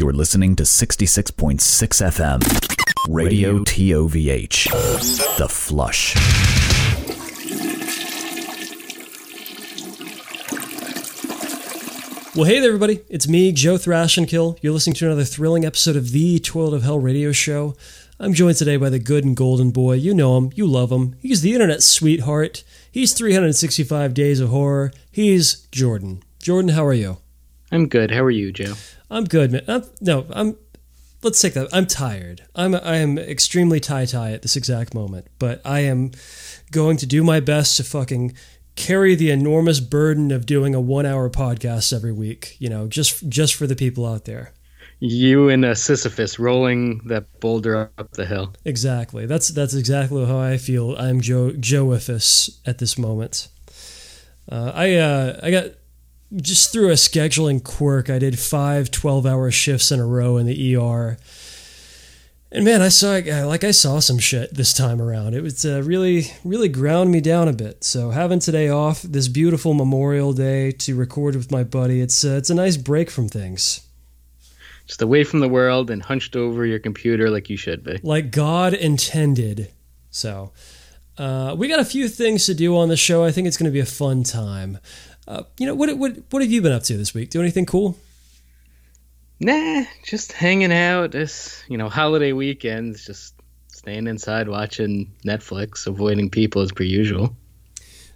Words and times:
You're 0.00 0.12
listening 0.12 0.56
to 0.56 0.64
66.6 0.64 1.60
FM, 1.62 2.42
Radio 3.08 3.60
TOVH, 3.60 5.36
The 5.38 5.48
Flush. 5.48 6.16
Well, 12.34 12.46
hey 12.46 12.58
there, 12.58 12.70
everybody. 12.70 12.98
It's 13.08 13.28
me, 13.28 13.52
Joe 13.52 13.76
Thrashenkill. 13.76 14.58
You're 14.60 14.72
listening 14.72 14.94
to 14.96 15.06
another 15.06 15.22
thrilling 15.22 15.64
episode 15.64 15.94
of 15.94 16.10
the 16.10 16.40
Toilet 16.40 16.74
of 16.74 16.82
Hell 16.82 16.98
radio 16.98 17.30
show. 17.30 17.76
I'm 18.18 18.34
joined 18.34 18.56
today 18.56 18.76
by 18.76 18.90
the 18.90 18.98
good 18.98 19.24
and 19.24 19.36
golden 19.36 19.70
boy. 19.70 19.94
You 19.94 20.14
know 20.14 20.36
him, 20.36 20.50
you 20.56 20.66
love 20.66 20.90
him. 20.90 21.14
He's 21.22 21.42
the 21.42 21.52
internet 21.52 21.84
sweetheart. 21.84 22.64
He's 22.90 23.12
365 23.12 24.14
days 24.14 24.40
of 24.40 24.48
horror. 24.48 24.90
He's 25.12 25.68
Jordan. 25.70 26.24
Jordan, 26.40 26.70
how 26.70 26.84
are 26.84 26.92
you? 26.92 27.18
I'm 27.72 27.88
good. 27.88 28.10
How 28.10 28.22
are 28.22 28.30
you, 28.30 28.52
Joe? 28.52 28.74
I'm 29.10 29.24
good, 29.24 29.52
man. 29.52 29.62
I'm, 29.68 29.84
no, 30.00 30.26
I'm. 30.30 30.56
Let's 31.22 31.40
take 31.40 31.54
that. 31.54 31.68
I'm 31.72 31.86
tired. 31.86 32.42
I'm. 32.54 32.74
I 32.74 32.96
am 32.96 33.18
extremely 33.18 33.80
tie 33.80 34.04
tie 34.04 34.32
at 34.32 34.42
this 34.42 34.56
exact 34.56 34.94
moment, 34.94 35.26
but 35.38 35.60
I 35.64 35.80
am 35.80 36.12
going 36.70 36.96
to 36.98 37.06
do 37.06 37.22
my 37.22 37.40
best 37.40 37.76
to 37.76 37.84
fucking 37.84 38.34
carry 38.74 39.14
the 39.14 39.30
enormous 39.30 39.80
burden 39.80 40.30
of 40.30 40.44
doing 40.44 40.74
a 40.74 40.80
one 40.80 41.06
hour 41.06 41.30
podcast 41.30 41.92
every 41.92 42.12
week. 42.12 42.56
You 42.58 42.68
know, 42.68 42.88
just 42.88 43.28
just 43.28 43.54
for 43.54 43.66
the 43.66 43.76
people 43.76 44.06
out 44.06 44.24
there. 44.24 44.52
You 44.98 45.50
and 45.50 45.62
a 45.64 45.74
Sisyphus 45.76 46.38
rolling 46.38 47.02
that 47.06 47.40
boulder 47.40 47.90
up 47.98 48.12
the 48.12 48.24
hill. 48.24 48.54
Exactly. 48.64 49.26
That's 49.26 49.48
that's 49.48 49.74
exactly 49.74 50.24
how 50.24 50.38
I 50.38 50.56
feel. 50.56 50.96
I'm 50.96 51.20
Joe 51.20 51.50
Joeifus 51.50 52.60
at 52.66 52.78
this 52.78 52.96
moment. 52.96 53.48
Uh, 54.50 54.72
I 54.74 54.94
uh, 54.94 55.40
I 55.42 55.50
got 55.50 55.64
just 56.34 56.72
through 56.72 56.90
a 56.90 56.94
scheduling 56.94 57.62
quirk. 57.62 58.10
I 58.10 58.18
did 58.18 58.38
five 58.38 58.90
12 58.90 59.26
hour 59.26 59.50
shifts 59.50 59.92
in 59.92 60.00
a 60.00 60.06
row 60.06 60.36
in 60.36 60.46
the 60.46 60.76
ER. 60.76 61.18
And 62.52 62.64
man, 62.64 62.80
I 62.80 62.88
saw 62.88 63.20
like 63.46 63.64
I 63.64 63.72
saw 63.72 63.98
some 63.98 64.18
shit 64.18 64.54
this 64.54 64.72
time 64.72 65.02
around. 65.02 65.34
It 65.34 65.42
was 65.42 65.64
uh, 65.64 65.82
really, 65.82 66.32
really 66.44 66.68
ground 66.68 67.10
me 67.10 67.20
down 67.20 67.48
a 67.48 67.52
bit. 67.52 67.82
So 67.82 68.10
having 68.10 68.38
today 68.38 68.68
off, 68.68 69.02
this 69.02 69.28
beautiful 69.28 69.74
Memorial 69.74 70.32
Day 70.32 70.70
to 70.72 70.94
record 70.94 71.34
with 71.34 71.50
my 71.50 71.64
buddy, 71.64 72.00
it's 72.00 72.24
uh, 72.24 72.36
it's 72.38 72.50
a 72.50 72.54
nice 72.54 72.76
break 72.76 73.10
from 73.10 73.28
things. 73.28 73.82
Just 74.86 75.02
away 75.02 75.24
from 75.24 75.40
the 75.40 75.48
world 75.48 75.90
and 75.90 76.00
hunched 76.00 76.36
over 76.36 76.64
your 76.64 76.78
computer 76.78 77.28
like 77.28 77.50
you 77.50 77.56
should 77.56 77.82
be. 77.82 77.98
Like 78.04 78.30
God 78.30 78.72
intended. 78.72 79.72
So 80.10 80.52
uh, 81.18 81.56
we 81.58 81.66
got 81.66 81.80
a 81.80 81.84
few 81.84 82.08
things 82.08 82.46
to 82.46 82.54
do 82.54 82.76
on 82.76 82.88
the 82.88 82.96
show. 82.96 83.24
I 83.24 83.32
think 83.32 83.48
it's 83.48 83.56
going 83.56 83.70
to 83.70 83.74
be 83.74 83.80
a 83.80 83.86
fun 83.86 84.22
time. 84.22 84.78
Uh, 85.26 85.42
you 85.58 85.66
know 85.66 85.74
what? 85.74 85.96
What 85.96 86.16
what 86.30 86.42
have 86.42 86.50
you 86.50 86.62
been 86.62 86.72
up 86.72 86.82
to 86.84 86.96
this 86.96 87.14
week? 87.14 87.30
Do 87.30 87.40
anything 87.40 87.66
cool? 87.66 87.96
Nah, 89.40 89.84
just 90.04 90.32
hanging 90.32 90.72
out. 90.72 91.12
This 91.12 91.62
you 91.68 91.76
know 91.76 91.88
holiday 91.88 92.32
weekends, 92.32 93.04
just 93.04 93.34
staying 93.68 94.06
inside 94.06 94.48
watching 94.48 95.12
Netflix, 95.24 95.86
avoiding 95.86 96.30
people 96.30 96.62
as 96.62 96.72
per 96.72 96.84
usual. 96.84 97.36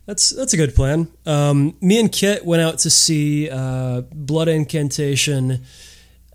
That's 0.06 0.30
that's 0.30 0.52
a 0.52 0.56
good 0.56 0.74
plan. 0.74 1.08
Um, 1.26 1.76
me 1.80 2.00
and 2.00 2.10
Kit 2.10 2.44
went 2.44 2.62
out 2.62 2.78
to 2.80 2.90
see 2.90 3.48
uh, 3.50 4.02
Blood 4.12 4.48
Incantation 4.48 5.64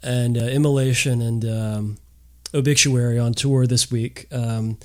and 0.03 0.37
uh, 0.37 0.41
Immolation 0.41 1.21
and 1.21 1.45
um, 1.45 1.97
Obituary 2.53 3.19
on 3.19 3.33
tour 3.33 3.67
this 3.67 3.91
week. 3.91 4.27
Um, 4.31 4.77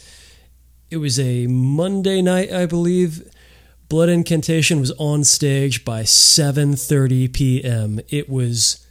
it 0.90 0.96
was 0.96 1.20
a 1.20 1.46
Monday 1.46 2.20
night, 2.20 2.52
I 2.52 2.66
believe. 2.66 3.29
Blood 3.90 4.08
Incantation 4.08 4.78
was 4.78 4.92
on 4.98 5.24
stage 5.24 5.84
by 5.84 6.02
7:30 6.04 7.32
p.m. 7.32 7.98
It 8.08 8.28
was 8.28 8.86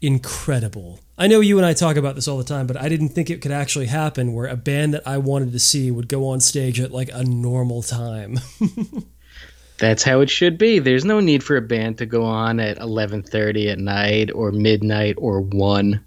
incredible. 0.00 1.00
I 1.18 1.26
know 1.26 1.40
you 1.40 1.58
and 1.58 1.66
I 1.66 1.72
talk 1.72 1.96
about 1.96 2.14
this 2.14 2.28
all 2.28 2.38
the 2.38 2.44
time, 2.44 2.68
but 2.68 2.80
I 2.80 2.88
didn't 2.88 3.08
think 3.08 3.30
it 3.30 3.42
could 3.42 3.50
actually 3.50 3.86
happen 3.86 4.32
where 4.32 4.46
a 4.46 4.54
band 4.54 4.94
that 4.94 5.08
I 5.08 5.18
wanted 5.18 5.50
to 5.54 5.58
see 5.58 5.90
would 5.90 6.06
go 6.06 6.28
on 6.28 6.38
stage 6.38 6.78
at 6.78 6.92
like 6.92 7.10
a 7.12 7.24
normal 7.24 7.82
time. 7.82 8.38
That's 9.78 10.04
how 10.04 10.20
it 10.20 10.30
should 10.30 10.56
be. 10.56 10.78
There's 10.78 11.04
no 11.04 11.18
need 11.18 11.42
for 11.42 11.56
a 11.56 11.60
band 11.60 11.98
to 11.98 12.06
go 12.06 12.22
on 12.22 12.60
at 12.60 12.78
11:30 12.78 13.72
at 13.72 13.80
night 13.80 14.30
or 14.32 14.52
midnight 14.52 15.16
or 15.18 15.40
1. 15.40 16.00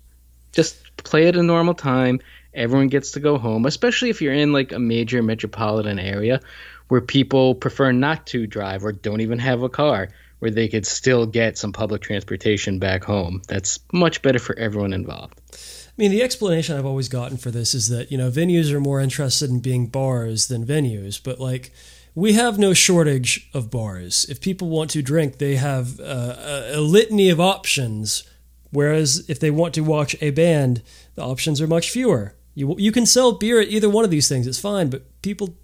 Just 0.53 0.77
play 0.95 1.27
at 1.27 1.35
a 1.35 1.43
normal 1.43 1.73
time. 1.73 2.21
Everyone 2.53 2.87
gets 2.87 3.11
to 3.11 3.19
go 3.19 3.37
home, 3.37 3.65
especially 3.65 4.09
if 4.09 4.21
you're 4.21 4.33
in 4.33 4.53
like 4.53 4.71
a 4.71 4.79
major 4.79 5.21
metropolitan 5.21 5.99
area 5.99 6.39
where 6.87 7.01
people 7.01 7.55
prefer 7.55 7.91
not 7.91 8.27
to 8.27 8.47
drive 8.47 8.85
or 8.85 8.91
don't 8.91 9.21
even 9.21 9.39
have 9.39 9.61
a 9.63 9.69
car 9.69 10.09
where 10.39 10.51
they 10.51 10.67
could 10.67 10.85
still 10.85 11.25
get 11.25 11.57
some 11.57 11.73
public 11.73 12.01
transportation 12.01 12.79
back 12.79 13.03
home. 13.03 13.41
That's 13.47 13.79
much 13.91 14.21
better 14.21 14.39
for 14.39 14.57
everyone 14.57 14.93
involved. 14.93 15.41
I 15.53 15.93
mean, 15.97 16.11
the 16.11 16.21
explanation 16.21 16.77
I've 16.77 16.85
always 16.85 17.09
gotten 17.09 17.37
for 17.37 17.49
this 17.49 17.73
is 17.73 17.89
that, 17.89 18.11
you 18.11 18.17
know, 18.17 18.29
venues 18.29 18.71
are 18.71 18.79
more 18.79 19.01
interested 19.01 19.49
in 19.49 19.61
being 19.61 19.87
bars 19.87 20.47
than 20.47 20.65
venues, 20.65 21.19
but 21.21 21.39
like, 21.39 21.71
we 22.13 22.33
have 22.33 22.57
no 22.57 22.73
shortage 22.73 23.49
of 23.53 23.69
bars. 23.69 24.25
If 24.27 24.41
people 24.41 24.69
want 24.69 24.89
to 24.91 25.01
drink, 25.01 25.37
they 25.37 25.55
have 25.55 25.99
uh, 25.99 26.35
a, 26.73 26.77
a 26.77 26.81
litany 26.81 27.29
of 27.29 27.39
options. 27.39 28.23
Whereas 28.71 29.27
if 29.29 29.39
they 29.39 29.51
want 29.51 29.73
to 29.75 29.81
watch 29.81 30.15
a 30.19 30.31
band, 30.31 30.81
the 31.15 31.23
options 31.23 31.61
are 31.61 31.67
much 31.67 31.89
fewer. 31.89 32.35
You, 32.53 32.75
you 32.77 32.91
can 32.91 33.05
sell 33.05 33.33
beer 33.33 33.61
at 33.61 33.69
either 33.69 33.89
one 33.89 34.03
of 34.03 34.09
these 34.11 34.27
things, 34.27 34.47
it's 34.47 34.59
fine, 34.59 34.89
but 34.89 35.21
people 35.21 35.55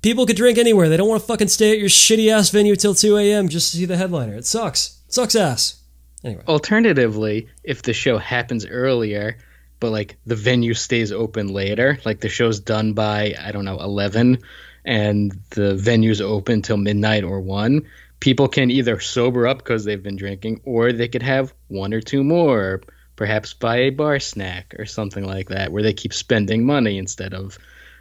People 0.00 0.26
could 0.26 0.36
drink 0.36 0.58
anywhere. 0.58 0.88
They 0.88 0.96
don't 0.96 1.08
want 1.08 1.20
to 1.22 1.26
fucking 1.26 1.48
stay 1.48 1.72
at 1.72 1.78
your 1.78 1.88
shitty 1.88 2.30
ass 2.32 2.50
venue 2.50 2.76
till 2.76 2.94
2 2.94 3.16
a.m. 3.16 3.48
just 3.48 3.72
to 3.72 3.78
see 3.78 3.84
the 3.84 3.96
headliner. 3.96 4.34
It 4.34 4.46
sucks. 4.46 5.00
It 5.06 5.14
sucks 5.14 5.34
ass. 5.34 5.82
Anyway. 6.24 6.42
Alternatively, 6.46 7.48
if 7.64 7.82
the 7.82 7.92
show 7.92 8.18
happens 8.18 8.66
earlier, 8.66 9.38
but 9.80 9.90
like 9.90 10.16
the 10.26 10.36
venue 10.36 10.74
stays 10.74 11.12
open 11.12 11.48
later, 11.48 11.98
like 12.04 12.20
the 12.20 12.28
show's 12.28 12.60
done 12.60 12.92
by, 12.92 13.34
I 13.40 13.52
don't 13.52 13.64
know, 13.64 13.78
11, 13.78 14.38
and 14.84 15.32
the 15.50 15.74
venue's 15.74 16.20
open 16.20 16.62
till 16.62 16.76
midnight 16.76 17.24
or 17.24 17.40
1, 17.40 17.86
people 18.20 18.48
can 18.48 18.70
either 18.70 18.98
sober 19.00 19.46
up 19.46 19.58
because 19.58 19.84
they've 19.84 20.02
been 20.02 20.16
drinking, 20.16 20.60
or 20.64 20.92
they 20.92 21.08
could 21.08 21.22
have 21.22 21.54
one 21.68 21.94
or 21.94 22.00
two 22.00 22.24
more, 22.24 22.82
perhaps 23.14 23.54
buy 23.54 23.76
a 23.78 23.90
bar 23.90 24.18
snack 24.18 24.74
or 24.78 24.86
something 24.86 25.24
like 25.24 25.48
that, 25.48 25.70
where 25.70 25.82
they 25.82 25.92
keep 25.92 26.12
spending 26.12 26.64
money 26.64 26.98
instead 26.98 27.34
of 27.34 27.58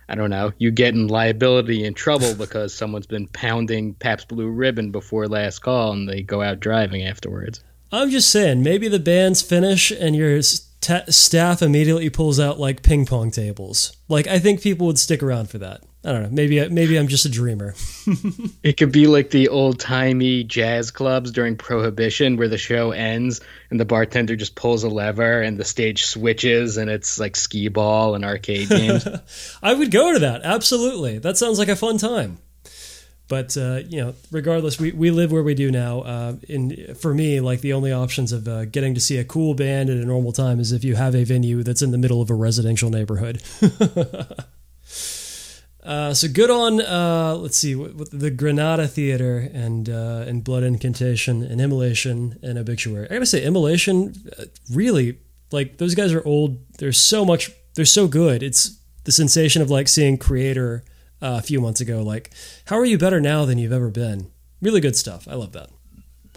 I 0.09 0.16
don't 0.16 0.29
know, 0.29 0.53
you 0.57 0.72
get 0.72 0.94
in 0.94 1.07
liability 1.07 1.85
and 1.85 1.95
trouble 1.95 2.34
because 2.34 2.73
someone's 2.73 3.07
been 3.07 3.28
pounding 3.28 3.94
Pabst 3.95 4.29
Blue 4.29 4.50
Ribbon 4.50 4.91
before 4.91 5.28
last 5.28 5.59
call 5.59 5.91
and 5.91 6.07
they 6.07 6.22
go 6.22 6.41
out 6.41 6.59
driving 6.59 7.03
afterwards. 7.03 7.63
I'm 7.91 8.09
just 8.09 8.29
saying, 8.29 8.63
maybe 8.63 8.88
the 8.88 9.00
bands 9.00 9.41
finish 9.41 9.91
and 9.91 10.16
your 10.16 10.41
st- 10.41 11.13
staff 11.13 11.62
immediately 11.62 12.09
pulls 12.09 12.40
out 12.40 12.59
like 12.59 12.84
ping 12.84 13.06
pong 13.06 13.31
tables. 13.31 13.96
Like 14.07 14.28
I 14.28 14.40
think 14.40 14.62
people 14.62 14.88
would 14.88 15.00
stick 15.00 15.22
around 15.22 15.50
for 15.50 15.57
that. 15.59 15.84
I 16.07 16.13
don't 16.13 16.23
know. 16.23 16.29
Maybe 16.31 16.69
maybe 16.69 16.95
I'm 16.95 17.09
just 17.09 17.25
a 17.25 17.29
dreamer. 17.29 17.75
it 18.63 18.78
could 18.78 18.94
be 18.94 19.07
like 19.07 19.29
the 19.29 19.50
old 19.50 19.78
timey 19.78 20.45
jazz 20.45 20.90
clubs 20.90 21.31
during 21.31 21.57
Prohibition, 21.57 22.38
where 22.38 22.47
the 22.47 22.57
show 22.57 22.91
ends 22.91 23.41
and 23.69 23.78
the 23.78 23.84
bartender 23.84 24.38
just 24.38 24.56
pulls 24.56 24.85
a 24.85 24.88
lever 24.88 25.41
and 25.41 25.57
the 25.57 25.66
stage 25.66 26.06
switches, 26.06 26.78
and 26.78 26.90
it's 26.90 27.19
like 27.19 27.35
skee 27.35 27.67
ball 27.67 28.16
and 28.16 28.23
arcade 28.23 28.69
games. 28.69 29.06
I 29.62 29.73
would 29.73 29.91
go 29.91 30.13
to 30.13 30.19
that. 30.19 30.44
Absolutely, 30.44 31.19
that 31.19 31.35
sounds 31.38 31.59
like 31.59 31.67
a 31.67 31.75
fun 31.75 31.97
time. 31.97 32.38
But 33.28 33.57
uh, 33.57 33.81
you 33.85 34.00
know, 34.00 34.16
regardless, 34.31 34.79
we, 34.79 34.94
we 34.94 35.12
live 35.12 35.34
where 35.34 35.44
we 35.44 35.56
do 35.56 35.72
now. 35.72 36.03
Uh, 36.03 36.35
in 36.47 36.96
for 36.96 37.13
me, 37.13 37.41
like 37.41 37.59
the 37.59 37.73
only 37.73 37.91
options 37.91 38.31
of 38.31 38.47
uh, 38.47 38.63
getting 38.63 38.94
to 38.94 39.01
see 39.01 39.17
a 39.17 39.25
cool 39.25 39.56
band 39.56 39.90
at 39.90 39.97
a 39.97 40.06
normal 40.06 40.31
time 40.31 40.62
is 40.62 40.72
if 40.72 40.85
you 40.85 40.96
have 40.96 41.16
a 41.16 41.25
venue 41.25 41.63
that's 41.63 41.81
in 41.81 41.91
the 41.91 41.97
middle 41.97 42.22
of 42.22 42.29
a 42.29 42.34
residential 42.34 42.90
neighborhood. 42.90 43.41
Uh, 45.87 46.13
so 46.13 46.27
good 46.27 46.49
on 46.49 46.81
uh, 46.81 47.33
let's 47.39 47.55
see 47.55 47.73
the 47.73 48.29
Granada 48.29 48.89
Theater 48.89 49.49
and 49.53 49.89
uh, 49.89 50.25
and 50.27 50.43
Blood 50.43 50.63
Incantation 50.63 51.43
and 51.43 51.61
Immolation 51.61 52.37
and 52.43 52.57
Obituary. 52.57 53.07
I 53.09 53.13
gotta 53.13 53.25
say 53.25 53.41
Immolation 53.41 54.13
uh, 54.37 54.43
really 54.69 55.19
like 55.53 55.78
those 55.78 55.95
guys 55.95 56.11
are 56.11 56.22
old. 56.25 56.57
They're 56.78 56.91
so 56.91 57.23
much. 57.23 57.51
They're 57.75 57.85
so 57.85 58.09
good. 58.09 58.43
It's 58.43 58.78
the 59.05 59.13
sensation 59.13 59.61
of 59.61 59.69
like 59.69 59.87
seeing 59.87 60.17
Kreator 60.17 60.81
uh, 61.22 61.39
a 61.39 61.41
few 61.41 61.61
months 61.61 61.79
ago. 61.79 62.03
Like 62.03 62.33
how 62.66 62.78
are 62.78 62.85
you 62.85 62.97
better 62.97 63.22
now 63.22 63.45
than 63.45 63.57
you've 63.57 63.72
ever 63.72 63.90
been? 63.90 64.29
Really 64.61 64.81
good 64.81 64.97
stuff. 64.97 65.25
I 65.25 65.35
love 65.35 65.53
that. 65.53 65.69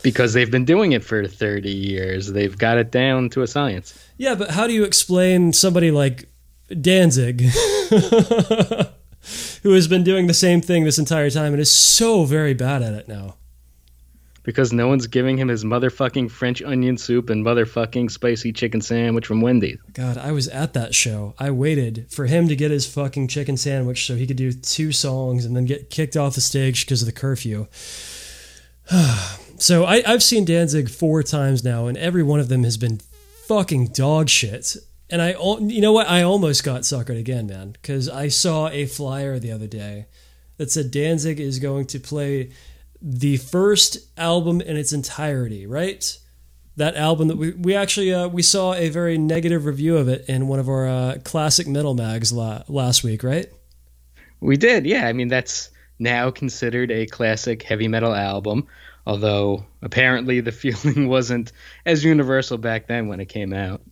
Because 0.00 0.32
they've 0.32 0.50
been 0.50 0.64
doing 0.64 0.92
it 0.92 1.02
for 1.02 1.26
30 1.26 1.68
years. 1.68 2.30
They've 2.30 2.56
got 2.56 2.78
it 2.78 2.92
down 2.92 3.30
to 3.30 3.42
a 3.42 3.48
science. 3.48 3.98
Yeah, 4.16 4.36
but 4.36 4.50
how 4.52 4.68
do 4.68 4.72
you 4.72 4.84
explain 4.84 5.52
somebody 5.52 5.90
like 5.90 6.28
Danzig? 6.80 7.42
who 9.62 9.72
has 9.72 9.88
been 9.88 10.04
doing 10.04 10.26
the 10.26 10.34
same 10.34 10.60
thing 10.60 10.84
this 10.84 10.98
entire 10.98 11.30
time 11.30 11.52
and 11.52 11.60
is 11.60 11.70
so 11.70 12.24
very 12.24 12.54
bad 12.54 12.82
at 12.82 12.94
it 12.94 13.08
now. 13.08 13.36
Because 14.42 14.72
no 14.72 14.88
one's 14.88 15.06
giving 15.06 15.36
him 15.36 15.48
his 15.48 15.64
motherfucking 15.64 16.30
French 16.30 16.62
onion 16.62 16.96
soup 16.96 17.28
and 17.28 17.44
motherfucking 17.44 18.10
spicy 18.10 18.52
chicken 18.52 18.80
sandwich 18.80 19.26
from 19.26 19.42
Wendy's. 19.42 19.78
God, 19.92 20.16
I 20.16 20.32
was 20.32 20.48
at 20.48 20.72
that 20.72 20.94
show. 20.94 21.34
I 21.38 21.50
waited 21.50 22.06
for 22.10 22.24
him 22.24 22.48
to 22.48 22.56
get 22.56 22.70
his 22.70 22.86
fucking 22.86 23.28
chicken 23.28 23.58
sandwich 23.58 24.06
so 24.06 24.14
he 24.16 24.26
could 24.26 24.38
do 24.38 24.52
two 24.52 24.92
songs 24.92 25.44
and 25.44 25.54
then 25.54 25.66
get 25.66 25.90
kicked 25.90 26.16
off 26.16 26.36
the 26.36 26.40
stage 26.40 26.86
because 26.86 27.02
of 27.02 27.06
the 27.06 27.12
curfew. 27.12 27.66
so 29.58 29.84
I, 29.84 30.02
I've 30.06 30.22
seen 30.22 30.46
Danzig 30.46 30.88
four 30.88 31.22
times 31.22 31.62
now, 31.62 31.86
and 31.86 31.98
every 31.98 32.22
one 32.22 32.40
of 32.40 32.48
them 32.48 32.64
has 32.64 32.78
been 32.78 33.00
fucking 33.46 33.88
dog 33.88 34.30
shit. 34.30 34.76
And 35.10 35.20
I, 35.20 35.34
you 35.60 35.80
know 35.80 35.92
what? 35.92 36.08
I 36.08 36.22
almost 36.22 36.62
got 36.62 36.82
suckered 36.82 37.18
again, 37.18 37.46
man, 37.46 37.72
because 37.72 38.08
I 38.08 38.28
saw 38.28 38.68
a 38.68 38.86
flyer 38.86 39.38
the 39.38 39.50
other 39.50 39.66
day 39.66 40.06
that 40.56 40.70
said 40.70 40.90
Danzig 40.90 41.40
is 41.40 41.58
going 41.58 41.86
to 41.86 41.98
play 41.98 42.52
the 43.02 43.38
first 43.38 43.98
album 44.16 44.60
in 44.60 44.76
its 44.76 44.92
entirety, 44.92 45.66
right? 45.66 46.16
That 46.76 46.96
album 46.96 47.28
that 47.28 47.36
we, 47.36 47.52
we 47.52 47.74
actually 47.74 48.12
uh, 48.14 48.28
we 48.28 48.42
saw 48.42 48.74
a 48.74 48.88
very 48.88 49.18
negative 49.18 49.64
review 49.64 49.96
of 49.96 50.08
it 50.08 50.28
in 50.28 50.48
one 50.48 50.60
of 50.60 50.68
our 50.68 50.86
uh, 50.86 51.18
classic 51.24 51.66
metal 51.66 51.94
mags 51.94 52.32
la- 52.32 52.62
last 52.68 53.02
week, 53.02 53.22
right? 53.22 53.46
We 54.40 54.56
did, 54.56 54.86
yeah. 54.86 55.06
I 55.06 55.12
mean, 55.12 55.28
that's 55.28 55.70
now 55.98 56.30
considered 56.30 56.90
a 56.90 57.06
classic 57.06 57.62
heavy 57.62 57.88
metal 57.88 58.14
album, 58.14 58.66
although 59.06 59.64
apparently 59.82 60.40
the 60.40 60.52
feeling 60.52 61.08
wasn't 61.08 61.52
as 61.84 62.04
universal 62.04 62.58
back 62.58 62.86
then 62.86 63.08
when 63.08 63.20
it 63.20 63.28
came 63.28 63.52
out. 63.52 63.82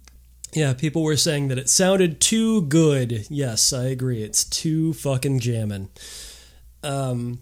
Yeah, 0.55 0.73
people 0.73 1.03
were 1.03 1.17
saying 1.17 1.49
that 1.49 1.59
it 1.59 1.69
sounded 1.69 2.21
too 2.21 2.63
good. 2.63 3.27
Yes, 3.29 3.73
I 3.73 3.85
agree. 3.85 4.23
It's 4.23 4.45
too 4.45 4.95
fucking 4.95 5.41
jamming. 5.41 5.91
Um, 6.83 7.41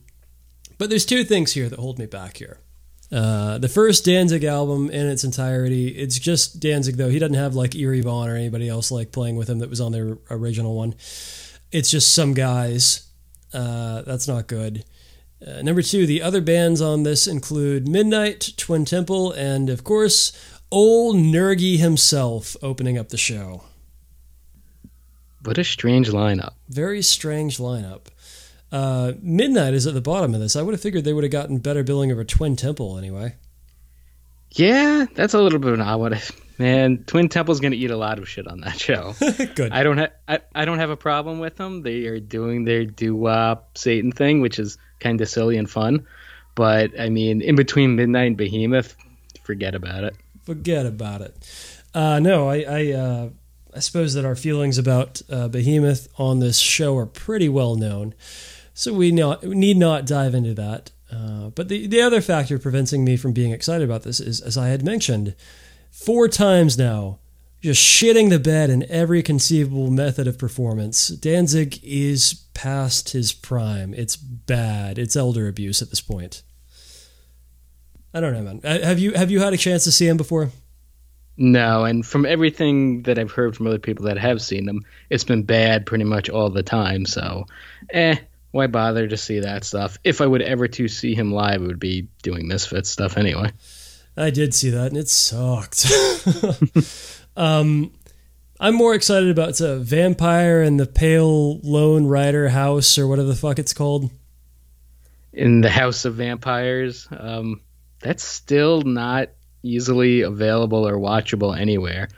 but 0.79 0.91
there's 0.91 1.07
two 1.07 1.25
things 1.25 1.53
here 1.53 1.69
that 1.69 1.79
hold 1.79 1.99
me 1.99 2.07
back 2.07 2.39
here. 2.39 2.59
Uh, 3.13 3.59
the 3.59 3.69
first 3.69 4.05
Danzig 4.05 4.43
album 4.43 4.91
in 4.91 5.07
its 5.07 5.23
entirety, 5.23 5.89
it's 5.89 6.19
just 6.19 6.59
Danzig 6.59 6.97
though. 6.97 7.09
He 7.09 7.21
doesn't 7.21 7.37
have 7.37 7.55
like 7.55 7.77
Eerie 7.77 8.01
Von 8.01 8.29
or 8.29 8.35
anybody 8.35 8.69
else 8.69 8.91
like 8.91 9.13
playing 9.13 9.37
with 9.37 9.49
him 9.49 9.61
that 9.61 9.71
was 9.71 9.81
on 9.81 9.93
their 9.93 10.19
original 10.29 10.75
one. 10.75 10.95
It's 11.71 11.91
just 11.91 12.13
some 12.13 12.35
guys. 12.35 13.09
Uh, 13.53 14.03
that's 14.03 14.27
not 14.27 14.49
good. 14.49 14.85
Uh, 15.47 15.63
number 15.63 15.83
two, 15.83 16.07
the 16.07 16.23
other 16.23 16.41
bands 16.41 16.81
on 16.81 17.05
this 17.05 17.27
include 17.27 17.87
Midnight, 17.87 18.55
Twin 18.57 18.85
Temple, 18.85 19.33
and 19.33 19.71
of 19.71 19.85
course, 19.85 20.33
old 20.77 21.17
Nergy 21.17 21.79
himself 21.79 22.55
opening 22.61 22.99
up 22.99 23.09
the 23.09 23.17
show. 23.17 23.63
What 25.43 25.57
a 25.57 25.65
strange 25.65 26.11
lineup. 26.11 26.53
Very 26.69 27.01
strange 27.01 27.57
lineup. 27.57 28.09
Uh, 28.71 29.15
Midnight 29.23 29.73
is 29.73 29.87
at 29.87 29.95
the 29.95 30.03
bottom 30.03 30.35
of 30.35 30.41
this. 30.41 30.55
I 30.55 30.61
would 30.61 30.75
have 30.75 30.81
figured 30.83 31.05
they 31.05 31.15
would 31.15 31.25
have 31.25 31.31
gotten 31.31 31.59
better 31.59 31.83
billing 31.83 32.13
over 32.13 32.25
Twin 32.25 32.57
Temple 32.57 32.99
anyway. 32.99 33.37
Yeah, 34.51 35.07
that's 35.15 35.33
a 35.33 35.41
little 35.41 35.59
bit 35.61 35.73
of 35.73 35.81
an 35.81 35.87
odd 35.87 35.99
one. 35.99 36.19
Man, 36.59 37.05
Twin 37.07 37.31
Temple's 37.31 37.61
gonna 37.61 37.77
eat 37.77 37.91
a 37.91 37.97
lot 37.97 38.19
of 38.19 38.29
shit 38.29 38.47
on 38.47 38.61
that 38.61 38.79
show. 38.79 39.15
Good. 39.55 39.73
I 39.73 39.83
don't 39.83 39.97
have 39.97 40.13
I, 40.29 40.41
I 40.55 40.67
don't 40.67 40.79
have 40.79 40.91
a 40.91 40.97
problem 40.97 41.39
with 41.39 41.57
them. 41.57 41.85
They 41.85 42.05
are 42.05 42.21
doing 42.21 42.65
their 42.65 42.85
doo 42.85 43.15
wop 43.17 43.79
Satan 43.79 44.13
thing, 44.13 44.43
which 44.43 44.59
is 44.59 44.77
kind 45.01 45.19
of 45.23 45.29
silly 45.31 45.57
and 45.57 45.71
fun. 45.71 46.07
But 46.55 47.01
I 47.01 47.09
mean, 47.09 47.41
in 47.41 47.57
between 47.57 47.97
Midnight 47.97 48.27
and 48.27 48.37
Behemoth, 48.37 48.95
forget 49.43 49.75
about 49.75 50.05
it. 50.05 50.17
Forget 50.47 50.87
about 50.87 51.21
it. 51.23 51.37
Uh, 51.93 52.21
no, 52.21 52.49
I 52.49 52.57
I, 52.61 52.93
uh, 52.93 53.29
I 53.75 53.81
suppose 53.81 54.15
that 54.15 54.25
our 54.25 54.37
feelings 54.37 54.79
about 54.79 55.21
uh, 55.29 55.49
Behemoth 55.49 56.09
on 56.19 56.39
this 56.39 56.59
show 56.59 56.97
are 56.97 57.07
pretty 57.07 57.49
well 57.49 57.75
known, 57.75 58.15
so 58.73 58.95
we 58.95 59.11
not 59.11 59.43
need 59.43 59.77
not 59.77 60.07
dive 60.07 60.35
into 60.35 60.55
that. 60.55 60.93
Uh, 61.13 61.51
but 61.51 61.69
the 61.69 61.87
the 61.89 62.01
other 62.01 62.21
factor 62.21 62.59
preventing 62.59 63.05
me 63.05 63.17
from 63.17 63.33
being 63.33 63.51
excited 63.51 63.85
about 63.85 64.05
this 64.05 64.21
is, 64.21 64.41
as 64.41 64.57
I 64.57 64.69
had 64.69 64.85
mentioned, 64.85 65.35
four 65.91 66.29
times 66.29 66.79
now, 66.79 67.19
just 67.61 67.83
shitting 67.83 68.31
the 68.31 68.39
bed 68.39 68.71
in 68.71 68.89
every 68.89 69.23
conceivable 69.23 69.91
method 69.91 70.29
of 70.29 70.39
performance. 70.39 71.09
Danzig 71.09 71.81
is 71.83 72.45
past 72.55 73.11
his 73.11 73.33
prime. 73.33 73.95
It's 73.95 74.17
bad. 74.17 74.99
It's 74.99 75.17
elder 75.17 75.49
abuse 75.49 75.83
at 75.83 75.91
this 75.91 76.01
point. 76.01 76.43
I 78.17 78.21
don't 78.21 78.33
know, 78.33 78.41
man. 78.41 78.61
Uh, 78.65 78.79
Have 78.79 78.99
you 78.99 79.13
have 79.13 79.31
you 79.31 79.41
had 79.41 79.53
a 79.53 79.59
chance 79.59 79.85
to 79.85 79.93
see 79.93 80.09
him 80.09 80.17
before? 80.17 80.49
No, 81.37 81.85
and 81.85 82.05
from 82.05 82.25
everything 82.25 83.03
that 83.03 83.19
I've 83.19 83.31
heard 83.31 83.55
from 83.55 83.67
other 83.67 83.79
people 83.79 84.07
that 84.07 84.17
have 84.17 84.41
seen 84.41 84.65
them, 84.65 84.87
it's 85.11 85.25
been 85.25 85.43
bad 85.43 85.85
pretty 85.85 86.05
much 86.05 86.31
all 86.31 86.49
the 86.49 86.63
time. 86.63 87.05
So, 87.05 87.45
eh, 87.91 88.17
why 88.53 88.69
bother 88.69 89.07
to 89.07 89.19
see 89.19 89.41
that 89.41 89.65
stuff? 89.65 89.99
If 90.03 90.23
I 90.23 90.27
would 90.27 90.41
ever 90.41 90.67
to 90.67 90.89
see 90.89 91.15
him 91.15 91.31
live, 91.31 91.61
it 91.61 91.67
would 91.67 91.79
be 91.79 92.09
doing 92.23 92.49
Misfits 92.49 92.89
stuff 92.89 93.19
anyway. 93.19 93.51
I 94.17 94.31
did 94.31 94.55
see 94.55 94.71
that, 94.71 94.87
and 94.87 94.97
it 94.97 95.11
sucked. 95.11 95.85
um, 97.37 97.93
I'm 98.59 98.75
more 98.75 98.95
excited 98.95 99.29
about 99.29 99.61
uh, 99.61 99.77
Vampire 99.77 100.63
and 100.63 100.81
the 100.81 100.87
Pale 100.87 101.59
Lone 101.59 102.07
Rider 102.07 102.49
House, 102.49 102.97
or 102.97 103.07
whatever 103.07 103.29
the 103.29 103.37
fuck 103.37 103.59
it's 103.59 103.75
called. 103.75 104.11
In 105.35 105.61
the 105.61 105.69
House 105.69 106.07
of 106.07 106.15
Vampires, 106.15 107.07
um, 107.11 107.61
that's 108.07 108.25
still 108.25 108.83
not 108.83 109.31
easily 109.63 110.23
available 110.23 110.87
or 110.87 110.95
watchable 110.95 111.59
anywhere. 111.59 112.09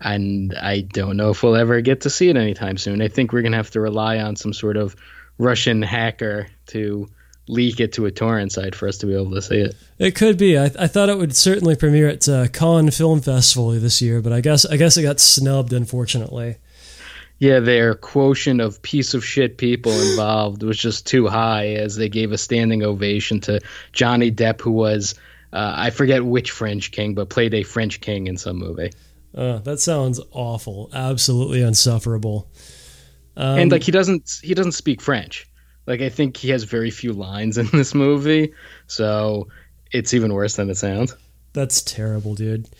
And 0.00 0.54
I 0.54 0.82
don't 0.82 1.16
know 1.16 1.30
if 1.30 1.42
we'll 1.42 1.56
ever 1.56 1.80
get 1.80 2.02
to 2.02 2.10
see 2.10 2.28
it 2.28 2.36
anytime 2.36 2.76
soon. 2.76 3.00
I 3.00 3.08
think 3.08 3.32
we're 3.32 3.40
going 3.42 3.52
to 3.52 3.58
have 3.58 3.70
to 3.70 3.80
rely 3.80 4.18
on 4.18 4.36
some 4.36 4.52
sort 4.52 4.76
of 4.76 4.94
Russian 5.38 5.80
hacker 5.80 6.48
to 6.68 7.08
leak 7.48 7.80
it 7.80 7.94
to 7.94 8.06
a 8.06 8.10
torrent 8.10 8.52
site 8.52 8.74
for 8.74 8.88
us 8.88 8.98
to 8.98 9.06
be 9.06 9.14
able 9.14 9.30
to 9.32 9.42
see 9.42 9.56
it. 9.56 9.74
It 9.98 10.14
could 10.14 10.36
be. 10.36 10.58
I, 10.58 10.64
I 10.78 10.86
thought 10.86 11.08
it 11.08 11.18
would 11.18 11.36
certainly 11.36 11.76
premiere 11.76 12.08
at 12.08 12.28
uh, 12.28 12.48
Cannes 12.48 12.96
Film 12.96 13.20
Festival 13.20 13.70
this 13.70 14.02
year, 14.02 14.20
but 14.20 14.32
I 14.32 14.40
guess 14.40 14.64
I 14.64 14.76
guess 14.76 14.96
it 14.96 15.02
got 15.02 15.20
snubbed, 15.20 15.72
unfortunately. 15.72 16.56
Yeah, 17.44 17.60
their 17.60 17.94
quotient 17.94 18.62
of 18.62 18.80
piece 18.80 19.12
of 19.12 19.22
shit 19.22 19.58
people 19.58 19.92
involved 19.92 20.62
was 20.62 20.78
just 20.78 21.06
too 21.06 21.26
high 21.26 21.74
as 21.74 21.94
they 21.94 22.08
gave 22.08 22.32
a 22.32 22.38
standing 22.38 22.82
ovation 22.82 23.40
to 23.40 23.60
Johnny 23.92 24.32
Depp, 24.32 24.62
who 24.62 24.70
was, 24.70 25.14
uh, 25.52 25.74
I 25.76 25.90
forget 25.90 26.24
which 26.24 26.52
French 26.52 26.90
king, 26.90 27.12
but 27.12 27.28
played 27.28 27.52
a 27.52 27.62
French 27.62 28.00
king 28.00 28.28
in 28.28 28.38
some 28.38 28.56
movie. 28.56 28.92
Uh, 29.34 29.58
that 29.58 29.78
sounds 29.78 30.22
awful. 30.30 30.88
Absolutely 30.94 31.60
unsufferable. 31.60 32.48
Um, 33.36 33.58
and 33.58 33.72
like 33.72 33.82
he 33.82 33.92
doesn't 33.92 34.40
he 34.42 34.54
doesn't 34.54 34.72
speak 34.72 35.02
French. 35.02 35.46
Like 35.86 36.00
I 36.00 36.08
think 36.08 36.38
he 36.38 36.48
has 36.48 36.64
very 36.64 36.90
few 36.90 37.12
lines 37.12 37.58
in 37.58 37.66
this 37.74 37.94
movie, 37.94 38.54
so 38.86 39.48
it's 39.92 40.14
even 40.14 40.32
worse 40.32 40.56
than 40.56 40.70
it 40.70 40.78
sounds. 40.78 41.14
That's 41.52 41.82
terrible, 41.82 42.34
dude. 42.34 42.70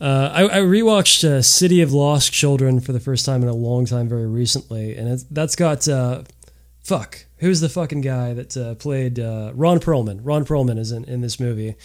Uh, 0.00 0.30
I, 0.32 0.58
I 0.58 0.60
rewatched 0.62 1.24
uh, 1.24 1.40
City 1.40 1.80
of 1.80 1.92
Lost 1.92 2.32
Children 2.32 2.80
for 2.80 2.92
the 2.92 3.00
first 3.00 3.24
time 3.24 3.42
in 3.42 3.48
a 3.48 3.54
long 3.54 3.86
time, 3.86 4.08
very 4.08 4.26
recently, 4.26 4.96
and 4.96 5.20
that's 5.30 5.56
got 5.56 5.86
uh, 5.88 6.24
fuck. 6.82 7.26
Who's 7.38 7.60
the 7.60 7.68
fucking 7.68 8.00
guy 8.00 8.32
that 8.34 8.56
uh, 8.56 8.74
played 8.74 9.18
uh, 9.20 9.52
Ron 9.54 9.78
Perlman? 9.78 10.20
Ron 10.22 10.44
Perlman 10.44 10.78
is 10.78 10.92
in, 10.92 11.04
in 11.04 11.20
this 11.20 11.38
movie, 11.38 11.76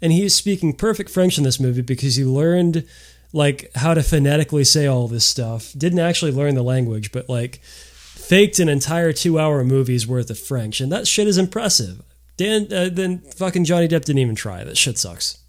and 0.00 0.12
he's 0.12 0.34
speaking 0.34 0.74
perfect 0.74 1.10
French 1.10 1.38
in 1.38 1.44
this 1.44 1.60
movie 1.60 1.82
because 1.82 2.16
he 2.16 2.24
learned 2.24 2.86
like 3.32 3.70
how 3.76 3.94
to 3.94 4.02
phonetically 4.02 4.64
say 4.64 4.86
all 4.86 5.08
this 5.08 5.24
stuff. 5.24 5.72
Didn't 5.76 5.98
actually 6.00 6.32
learn 6.32 6.54
the 6.54 6.62
language, 6.62 7.12
but 7.12 7.28
like 7.28 7.60
faked 7.62 8.58
an 8.58 8.68
entire 8.68 9.12
two-hour 9.12 9.64
movie's 9.64 10.06
worth 10.06 10.30
of 10.30 10.38
French, 10.38 10.80
and 10.80 10.90
that 10.90 11.06
shit 11.06 11.28
is 11.28 11.38
impressive. 11.38 12.02
Dan, 12.36 12.72
uh, 12.72 12.88
then 12.90 13.18
fucking 13.18 13.64
Johnny 13.64 13.86
Depp 13.86 14.04
didn't 14.04 14.18
even 14.18 14.34
try. 14.34 14.64
That 14.64 14.76
shit 14.76 14.98
sucks. 14.98 15.41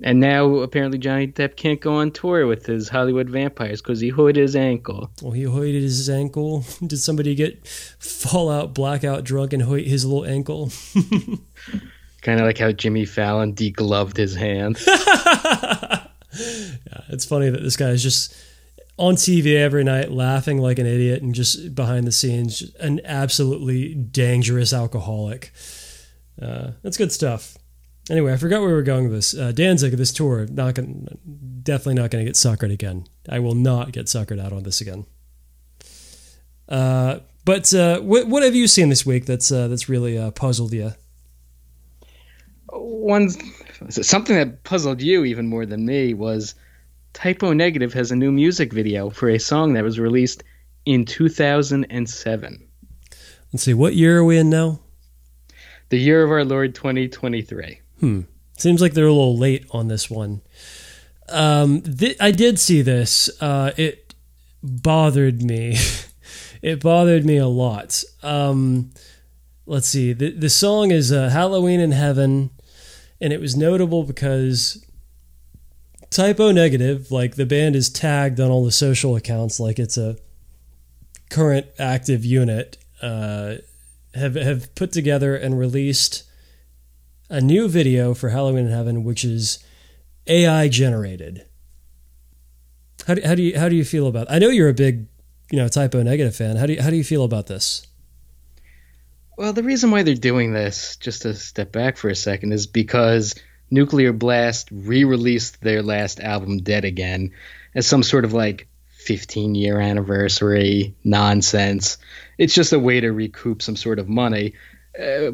And 0.00 0.20
now 0.20 0.58
apparently 0.58 0.98
Johnny 0.98 1.26
Depp 1.26 1.56
can't 1.56 1.80
go 1.80 1.96
on 1.96 2.12
tour 2.12 2.46
with 2.46 2.66
his 2.66 2.88
Hollywood 2.88 3.28
vampires 3.28 3.82
because 3.82 3.98
he 3.98 4.10
hurt 4.10 4.36
his 4.36 4.54
ankle. 4.54 5.10
Well, 5.20 5.32
he 5.32 5.42
hoited 5.42 5.82
his 5.82 6.08
ankle. 6.08 6.64
Did 6.86 6.98
somebody 6.98 7.34
get 7.34 7.66
fallout, 7.66 8.74
blackout 8.74 9.24
drunk 9.24 9.52
and 9.52 9.62
hoit 9.62 9.86
his 9.86 10.04
little 10.04 10.24
ankle? 10.24 10.70
kind 12.22 12.40
of 12.40 12.46
like 12.46 12.58
how 12.58 12.70
Jimmy 12.70 13.04
Fallon 13.04 13.54
degloved 13.54 14.16
his 14.16 14.36
hand. 14.36 14.78
yeah, 14.86 16.06
it's 17.08 17.24
funny 17.24 17.50
that 17.50 17.62
this 17.62 17.76
guy 17.76 17.90
is 17.90 18.02
just 18.02 18.36
on 18.98 19.14
TV 19.14 19.56
every 19.56 19.84
night 19.84 20.10
laughing 20.10 20.58
like 20.58 20.78
an 20.78 20.86
idiot 20.86 21.22
and 21.22 21.34
just 21.34 21.74
behind 21.74 22.06
the 22.06 22.12
scenes 22.12 22.62
an 22.80 23.00
absolutely 23.04 23.94
dangerous 23.94 24.72
alcoholic. 24.72 25.52
Uh, 26.40 26.72
that's 26.82 26.96
good 26.96 27.10
stuff. 27.10 27.56
Anyway, 28.10 28.32
I 28.32 28.36
forgot 28.36 28.60
where 28.60 28.68
we 28.68 28.74
were 28.74 28.82
going 28.82 29.04
with 29.04 29.12
this. 29.12 29.36
Uh, 29.36 29.52
Danzig, 29.52 29.92
this 29.92 30.12
tour, 30.12 30.46
not 30.46 30.74
gonna, 30.74 30.88
definitely 31.62 31.94
not 31.94 32.10
going 32.10 32.24
to 32.24 32.28
get 32.28 32.36
suckered 32.36 32.72
again. 32.72 33.06
I 33.28 33.38
will 33.38 33.54
not 33.54 33.92
get 33.92 34.06
suckered 34.06 34.40
out 34.40 34.52
on 34.52 34.62
this 34.62 34.80
again. 34.80 35.04
Uh, 36.68 37.20
but 37.44 37.72
uh, 37.72 38.00
what 38.00 38.28
what 38.28 38.42
have 38.42 38.54
you 38.54 38.66
seen 38.66 38.88
this 38.88 39.06
week 39.06 39.26
that's 39.26 39.50
uh, 39.50 39.68
that's 39.68 39.88
really 39.88 40.18
uh, 40.18 40.30
puzzled 40.30 40.72
you? 40.72 40.92
One 42.70 43.30
something 43.88 44.36
that 44.36 44.64
puzzled 44.64 45.00
you 45.00 45.24
even 45.24 45.46
more 45.46 45.64
than 45.64 45.86
me 45.86 46.12
was 46.14 46.54
Type 47.14 47.42
O 47.42 47.52
Negative 47.52 47.92
has 47.94 48.10
a 48.10 48.16
new 48.16 48.30
music 48.30 48.72
video 48.72 49.08
for 49.10 49.30
a 49.30 49.38
song 49.38 49.72
that 49.74 49.84
was 49.84 49.98
released 49.98 50.42
in 50.84 51.04
2007. 51.04 52.68
Let's 53.52 53.62
see, 53.62 53.74
what 53.74 53.94
year 53.94 54.18
are 54.18 54.24
we 54.24 54.36
in 54.36 54.50
now? 54.50 54.80
The 55.88 55.98
year 55.98 56.22
of 56.22 56.30
our 56.30 56.44
Lord 56.44 56.74
2023. 56.74 57.80
Hmm. 58.00 58.22
Seems 58.56 58.80
like 58.80 58.94
they're 58.94 59.06
a 59.06 59.12
little 59.12 59.38
late 59.38 59.66
on 59.70 59.88
this 59.88 60.10
one. 60.10 60.40
Um, 61.28 61.82
th- 61.82 62.16
I 62.20 62.30
did 62.30 62.58
see 62.58 62.82
this. 62.82 63.30
Uh, 63.40 63.72
it 63.76 64.14
bothered 64.62 65.42
me. 65.42 65.76
it 66.62 66.80
bothered 66.80 67.24
me 67.24 67.36
a 67.36 67.46
lot. 67.46 68.02
Um, 68.22 68.90
let's 69.66 69.88
see. 69.88 70.12
The, 70.12 70.30
the 70.30 70.50
song 70.50 70.90
is 70.90 71.12
uh, 71.12 71.28
Halloween 71.28 71.80
in 71.80 71.92
Heaven, 71.92 72.50
and 73.20 73.32
it 73.32 73.40
was 73.40 73.56
notable 73.56 74.02
because 74.02 74.84
Type 76.10 76.40
O 76.40 76.50
Negative, 76.50 77.10
like 77.10 77.36
the 77.36 77.46
band 77.46 77.76
is 77.76 77.90
tagged 77.90 78.40
on 78.40 78.50
all 78.50 78.64
the 78.64 78.72
social 78.72 79.14
accounts 79.14 79.60
like 79.60 79.78
it's 79.78 79.98
a 79.98 80.16
current 81.30 81.66
active 81.78 82.24
unit, 82.24 82.78
uh, 83.02 83.56
have 84.14 84.34
have 84.34 84.74
put 84.74 84.90
together 84.90 85.36
and 85.36 85.58
released 85.58 86.24
a 87.28 87.40
new 87.40 87.68
video 87.68 88.14
for 88.14 88.30
Halloween 88.30 88.66
in 88.66 88.72
Heaven, 88.72 89.04
which 89.04 89.24
is 89.24 89.58
AI 90.26 90.68
generated. 90.68 91.44
How 93.06 93.14
do, 93.14 93.22
how 93.24 93.34
do 93.34 93.42
you 93.42 93.58
how 93.58 93.68
do 93.68 93.76
you 93.76 93.84
feel 93.84 94.06
about? 94.06 94.30
I 94.30 94.38
know 94.38 94.48
you're 94.48 94.68
a 94.68 94.74
big, 94.74 95.06
you 95.50 95.58
know, 95.58 95.68
Type 95.68 95.94
O 95.94 96.02
Negative 96.02 96.34
fan. 96.34 96.56
How 96.56 96.66
do 96.66 96.74
you, 96.74 96.82
how 96.82 96.90
do 96.90 96.96
you 96.96 97.04
feel 97.04 97.24
about 97.24 97.46
this? 97.46 97.86
Well, 99.36 99.52
the 99.52 99.62
reason 99.62 99.90
why 99.90 100.02
they're 100.02 100.14
doing 100.14 100.52
this, 100.52 100.96
just 100.96 101.22
to 101.22 101.32
step 101.32 101.70
back 101.70 101.96
for 101.96 102.08
a 102.08 102.16
second, 102.16 102.52
is 102.52 102.66
because 102.66 103.34
Nuclear 103.70 104.12
Blast 104.12 104.68
re-released 104.72 105.60
their 105.60 105.82
last 105.82 106.18
album, 106.18 106.58
Dead 106.58 106.84
Again, 106.84 107.32
as 107.74 107.86
some 107.86 108.02
sort 108.02 108.24
of 108.24 108.32
like 108.32 108.66
15 108.88 109.54
year 109.54 109.80
anniversary 109.80 110.94
nonsense. 111.04 111.98
It's 112.36 112.52
just 112.52 112.72
a 112.72 112.78
way 112.78 113.00
to 113.00 113.10
recoup 113.10 113.62
some 113.62 113.76
sort 113.76 113.98
of 113.98 114.08
money. 114.08 114.54
Uh, 114.98 115.30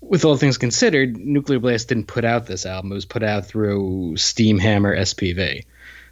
with 0.00 0.24
all 0.24 0.36
things 0.36 0.58
considered, 0.58 1.16
Nuclear 1.16 1.58
Blast 1.58 1.88
didn't 1.88 2.06
put 2.06 2.24
out 2.24 2.46
this 2.46 2.66
album. 2.66 2.92
It 2.92 2.96
was 2.96 3.04
put 3.04 3.22
out 3.22 3.46
through 3.46 4.14
Steamhammer 4.16 4.96
SPV. 4.98 5.64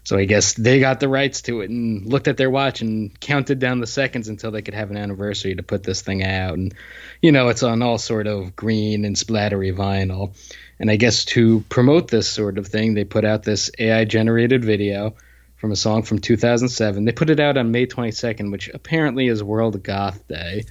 So 0.07 0.16
I 0.16 0.25
guess 0.25 0.55
they 0.55 0.78
got 0.78 1.00
the 1.00 1.09
rights 1.09 1.43
to 1.43 1.62
it 1.62 1.71
and 1.71 2.07
looked 2.07 2.28
at 2.28 2.37
their 2.37 2.50
watch 2.50 2.81
and 2.81 3.19
counted 3.19 3.59
down 3.59 3.81
the 3.81 3.88
seconds 3.88 4.28
until 4.28 4.52
they 4.52 4.62
could 4.62 4.75
have 4.75 4.93
an 4.93 4.97
anniversary 4.97 5.57
to 5.57 5.64
put 5.64 5.83
this 5.83 6.00
thing 6.00 6.23
out. 6.23 6.55
And 6.55 6.75
you 7.21 7.33
know, 7.33 7.49
it's 7.49 7.64
on 7.64 7.83
all 7.83 7.99
sort 7.99 8.28
of 8.28 8.55
green 8.55 9.05
and 9.05 9.16
splattery 9.16 9.75
vinyl. 9.75 10.37
And 10.78 10.93
I 10.93 10.97
guess 10.97 11.25
to 11.26 11.64
promote 11.69 12.07
this 12.07 12.28
sort 12.28 12.59
of 12.59 12.69
thing, 12.69 12.95
they 12.95 13.02
put 13.02 13.25
out 13.25 13.43
this 13.43 13.71
AI 13.81 14.05
generated 14.05 14.64
video 14.64 15.16
from 15.57 15.73
a 15.73 15.76
song 15.76 16.02
from 16.02 16.21
2007. 16.21 17.05
They 17.05 17.11
put 17.11 17.31
it 17.31 17.40
out 17.40 17.57
on 17.57 17.73
May 17.73 17.87
22nd, 17.87 18.52
which 18.52 18.69
apparently 18.69 19.26
is 19.26 19.43
World 19.43 19.83
Goth 19.83 20.28
Day. 20.28 20.66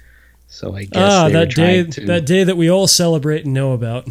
So 0.48 0.74
I 0.74 0.84
guess 0.84 1.12
ah, 1.12 1.28
that 1.28 1.50
day 1.50 1.84
to, 1.84 2.06
that 2.06 2.24
day 2.26 2.44
that 2.44 2.56
we 2.56 2.70
all 2.70 2.86
celebrate 2.86 3.44
and 3.44 3.52
know 3.54 3.72
about. 3.72 4.08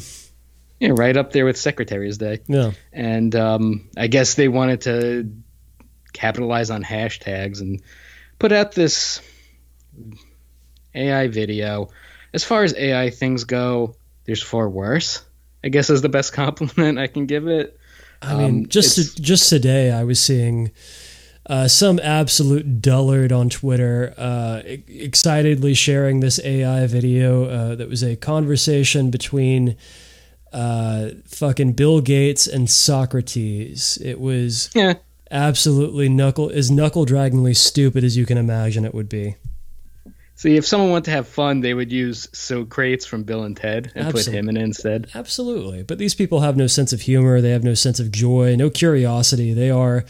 Yeah, 0.80 0.92
right 0.96 1.16
up 1.16 1.32
there 1.32 1.46
with 1.46 1.58
Secretary's 1.58 2.18
Day. 2.18 2.42
Yeah. 2.48 2.72
And 2.92 3.34
um, 3.36 3.90
I 3.98 4.08
guess 4.08 4.34
they 4.34 4.50
wanted 4.50 4.82
to 4.82 5.32
capitalize 6.14 6.70
on 6.70 6.84
hashtags 6.84 7.62
and 7.62 7.82
put 8.40 8.52
out 8.52 8.74
this 8.74 9.22
AI 10.94 11.28
video. 11.28 11.90
As 12.34 12.44
far 12.44 12.64
as 12.64 12.76
AI 12.76 13.10
things 13.10 13.44
go, 13.46 13.96
there's 14.26 14.44
far 14.44 14.70
worse. 14.70 15.24
I 15.64 15.70
guess 15.70 15.90
is 15.90 16.02
the 16.02 16.10
best 16.10 16.34
compliment 16.42 17.00
I 17.00 17.08
can 17.08 17.26
give 17.26 17.48
it. 17.48 17.78
I 18.22 18.36
mean, 18.36 18.46
Um, 18.46 18.66
just 18.68 18.98
it's- 18.98 19.14
just 19.16 19.50
today, 19.50 19.92
I 19.92 20.04
was 20.04 20.20
seeing 20.20 20.72
uh, 21.48 21.68
some 21.68 22.00
absolute 22.00 22.82
dullard 22.82 23.32
on 23.32 23.50
Twitter 23.50 24.14
uh, 24.18 24.62
excitedly 24.66 25.74
sharing 25.74 26.20
this 26.20 26.40
AI 26.44 26.88
video 26.88 27.46
uh, 27.46 27.76
that 27.76 27.88
was 27.88 28.04
a 28.04 28.16
conversation 28.16 29.12
between 29.12 29.78
uh, 30.52 31.10
fucking 31.26 31.74
Bill 31.74 32.02
Gates 32.02 32.48
and 32.48 32.70
Socrates. 32.70 34.00
It 34.04 34.20
was 34.20 34.70
yeah, 34.74 34.96
absolutely 35.30 36.10
knuckle 36.10 36.50
as 36.50 36.72
knuckle 36.72 37.06
draggingly 37.06 37.56
stupid 37.56 38.04
as 38.04 38.18
you 38.18 38.26
can 38.26 38.38
imagine 38.38 38.86
it 38.86 38.96
would 38.96 39.10
be. 39.10 39.36
See, 40.38 40.58
if 40.58 40.66
someone 40.66 40.90
wanted 40.90 41.06
to 41.06 41.12
have 41.12 41.28
fun, 41.28 41.62
they 41.62 41.74
would 41.74 41.92
use 41.94 42.28
Socrates 42.34 43.06
from 43.06 43.24
Bill 43.24 43.44
and 43.44 43.56
Ted 43.56 43.92
and 43.96 44.14
put 44.14 44.28
him 44.28 44.50
in 44.50 44.58
instead. 44.58 45.08
Absolutely. 45.16 45.84
But 45.84 45.98
these 45.98 46.14
people 46.14 46.42
have 46.42 46.58
no 46.58 46.68
sense 46.68 46.92
of 46.92 47.02
humor, 47.02 47.40
they 47.40 47.52
have 47.52 47.64
no 47.64 47.74
sense 47.74 48.02
of 48.02 48.12
joy, 48.12 48.56
no 48.58 48.70
curiosity. 48.70 49.54
They 49.54 49.70
are 49.70 50.04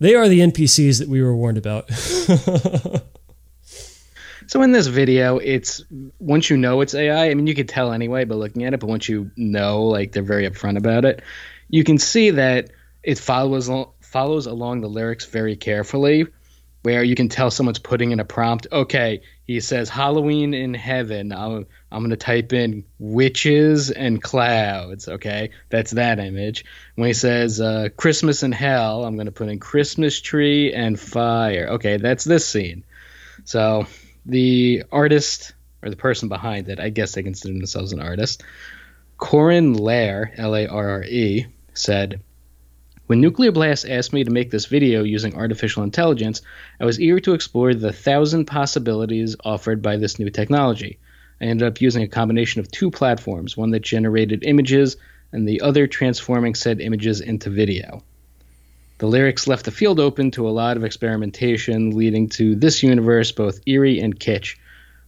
they 0.00 0.14
are 0.14 0.28
the 0.28 0.40
NPCs 0.40 0.98
that 0.98 1.08
we 1.08 1.22
were 1.22 1.36
warned 1.36 1.58
about. 1.58 1.88
So 4.50 4.62
in 4.62 4.72
this 4.72 4.88
video, 4.88 5.38
it's 5.38 5.84
once 6.18 6.50
you 6.50 6.56
know 6.56 6.80
it's 6.80 6.92
AI. 6.92 7.30
I 7.30 7.34
mean, 7.34 7.46
you 7.46 7.54
could 7.54 7.68
tell 7.68 7.92
anyway 7.92 8.24
by 8.24 8.34
looking 8.34 8.64
at 8.64 8.74
it, 8.74 8.80
but 8.80 8.88
once 8.88 9.08
you 9.08 9.30
know, 9.36 9.84
like 9.84 10.10
they're 10.10 10.24
very 10.24 10.50
upfront 10.50 10.76
about 10.76 11.04
it, 11.04 11.22
you 11.68 11.84
can 11.84 11.98
see 11.98 12.30
that 12.30 12.70
it 13.04 13.16
follows 13.16 13.70
follows 14.00 14.46
along 14.46 14.80
the 14.80 14.88
lyrics 14.88 15.26
very 15.26 15.54
carefully. 15.54 16.26
Where 16.82 17.02
you 17.02 17.14
can 17.14 17.28
tell 17.28 17.50
someone's 17.50 17.78
putting 17.78 18.10
in 18.10 18.20
a 18.20 18.24
prompt. 18.24 18.66
Okay, 18.72 19.20
he 19.46 19.60
says 19.60 19.90
Halloween 19.90 20.54
in 20.54 20.72
heaven. 20.72 21.30
I'm, 21.32 21.66
I'm 21.92 22.00
going 22.00 22.10
to 22.10 22.16
type 22.16 22.54
in 22.54 22.84
witches 22.98 23.90
and 23.90 24.22
clouds. 24.22 25.06
Okay, 25.06 25.50
that's 25.68 25.90
that 25.90 26.18
image. 26.18 26.64
When 26.94 27.08
he 27.08 27.12
says 27.12 27.60
uh, 27.60 27.88
Christmas 27.96 28.42
in 28.42 28.52
hell, 28.52 29.04
I'm 29.04 29.16
going 29.16 29.26
to 29.26 29.32
put 29.32 29.48
in 29.48 29.58
Christmas 29.58 30.20
tree 30.20 30.72
and 30.72 30.98
fire. 30.98 31.68
Okay, 31.72 31.98
that's 31.98 32.24
this 32.24 32.46
scene. 32.46 32.84
So 33.44 33.86
the 34.24 34.84
artist 34.90 35.52
or 35.82 35.90
the 35.90 35.96
person 35.96 36.28
behind 36.28 36.68
it, 36.68 36.80
I 36.80 36.90
guess 36.90 37.12
they 37.12 37.22
consider 37.22 37.54
themselves 37.54 37.92
an 37.92 38.00
artist, 38.00 38.42
Corin 39.16 39.74
Lair, 39.74 40.32
L 40.36 40.54
A 40.54 40.66
R 40.66 40.90
R 40.90 41.04
E, 41.04 41.46
said, 41.74 42.22
When 43.10 43.20
Nuclear 43.20 43.50
Blast 43.50 43.88
asked 43.88 44.12
me 44.12 44.22
to 44.22 44.30
make 44.30 44.52
this 44.52 44.66
video 44.66 45.02
using 45.02 45.34
artificial 45.34 45.82
intelligence, 45.82 46.42
I 46.78 46.84
was 46.84 47.00
eager 47.00 47.18
to 47.18 47.34
explore 47.34 47.74
the 47.74 47.92
thousand 47.92 48.44
possibilities 48.44 49.34
offered 49.44 49.82
by 49.82 49.96
this 49.96 50.20
new 50.20 50.30
technology. 50.30 51.00
I 51.40 51.46
ended 51.46 51.66
up 51.66 51.80
using 51.80 52.04
a 52.04 52.06
combination 52.06 52.60
of 52.60 52.70
two 52.70 52.88
platforms, 52.88 53.56
one 53.56 53.72
that 53.72 53.82
generated 53.82 54.44
images 54.44 54.96
and 55.32 55.48
the 55.48 55.62
other 55.62 55.88
transforming 55.88 56.54
said 56.54 56.80
images 56.80 57.20
into 57.20 57.50
video. 57.50 58.04
The 58.98 59.08
lyrics 59.08 59.48
left 59.48 59.64
the 59.64 59.72
field 59.72 59.98
open 59.98 60.30
to 60.30 60.48
a 60.48 60.54
lot 60.54 60.76
of 60.76 60.84
experimentation, 60.84 61.96
leading 61.96 62.28
to 62.28 62.54
this 62.54 62.84
universe 62.84 63.32
both 63.32 63.58
eerie 63.66 63.98
and 63.98 64.20
kitsch, 64.20 64.54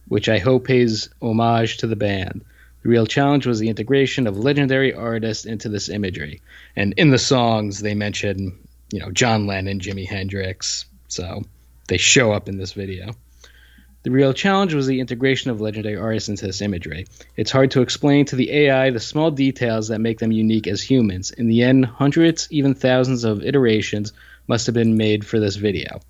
which 0.09 0.27
I 0.27 0.39
hope 0.39 0.67
pays 0.67 1.07
homage 1.21 1.77
to 1.77 1.87
the 1.87 1.95
band. 1.95 2.43
The 2.83 2.89
real 2.89 3.07
challenge 3.07 3.45
was 3.47 3.59
the 3.59 3.69
integration 3.69 4.27
of 4.27 4.37
legendary 4.37 4.93
artists 4.93 5.45
into 5.45 5.69
this 5.69 5.87
imagery. 5.87 6.41
And 6.75 6.93
in 6.97 7.11
the 7.11 7.17
songs, 7.17 7.79
they 7.79 7.95
mention, 7.95 8.67
you 8.91 8.99
know, 8.99 9.09
John 9.09 9.47
Lennon, 9.47 9.79
Jimi 9.79 10.05
Hendrix, 10.05 10.85
so 11.07 11.43
they 11.87 11.97
show 11.97 12.33
up 12.33 12.49
in 12.49 12.57
this 12.57 12.73
video. 12.73 13.15
The 14.03 14.11
real 14.11 14.33
challenge 14.33 14.73
was 14.73 14.85
the 14.85 14.99
integration 14.99 15.49
of 15.49 15.61
legendary 15.61 15.95
artists 15.95 16.27
into 16.27 16.45
this 16.45 16.61
imagery. 16.61 17.07
It's 17.37 17.51
hard 17.51 17.71
to 17.71 17.81
explain 17.81 18.25
to 18.25 18.35
the 18.35 18.51
AI 18.51 18.89
the 18.89 18.99
small 18.99 19.31
details 19.31 19.87
that 19.87 19.99
make 19.99 20.19
them 20.19 20.33
unique 20.33 20.67
as 20.67 20.81
humans. 20.81 21.31
In 21.31 21.47
the 21.47 21.63
end, 21.63 21.85
hundreds, 21.85 22.49
even 22.51 22.73
thousands 22.73 23.23
of 23.23 23.45
iterations 23.45 24.11
must 24.45 24.65
have 24.65 24.75
been 24.75 24.97
made 24.97 25.25
for 25.25 25.39
this 25.39 25.55
video. 25.55 26.01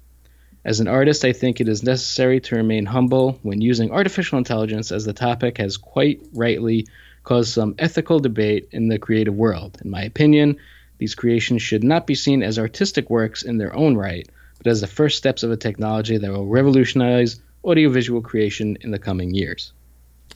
As 0.65 0.79
an 0.79 0.87
artist, 0.87 1.25
I 1.25 1.33
think 1.33 1.59
it 1.59 1.67
is 1.67 1.83
necessary 1.83 2.39
to 2.41 2.55
remain 2.55 2.85
humble 2.85 3.37
when 3.43 3.59
using 3.59 3.91
artificial 3.91 4.37
intelligence, 4.37 4.91
as 4.91 5.03
the 5.03 5.11
topic 5.11 5.57
has 5.57 5.75
quite 5.75 6.21
rightly 6.33 6.87
caused 7.23 7.53
some 7.53 7.75
ethical 7.79 8.19
debate 8.19 8.69
in 8.71 8.87
the 8.87 8.97
creative 8.97 9.35
world. 9.35 9.77
In 9.83 9.89
my 9.89 10.03
opinion, 10.03 10.57
these 10.99 11.15
creations 11.15 11.61
should 11.61 11.83
not 11.83 12.07
be 12.07 12.15
seen 12.15 12.43
as 12.43 12.57
artistic 12.57 13.09
works 13.09 13.43
in 13.43 13.57
their 13.57 13.75
own 13.75 13.97
right, 13.97 14.27
but 14.57 14.67
as 14.67 14.79
the 14.79 14.87
first 14.87 15.17
steps 15.17 15.43
of 15.43 15.51
a 15.51 15.57
technology 15.57 16.17
that 16.17 16.31
will 16.31 16.47
revolutionize 16.47 17.41
audiovisual 17.65 18.21
creation 18.21 18.77
in 18.81 18.91
the 18.91 18.99
coming 18.99 19.33
years. 19.33 19.73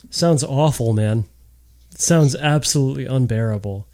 Sounds 0.10 0.44
awful, 0.44 0.94
man. 0.94 1.26
Sounds 1.96 2.36
absolutely 2.36 3.06
unbearable. 3.06 3.88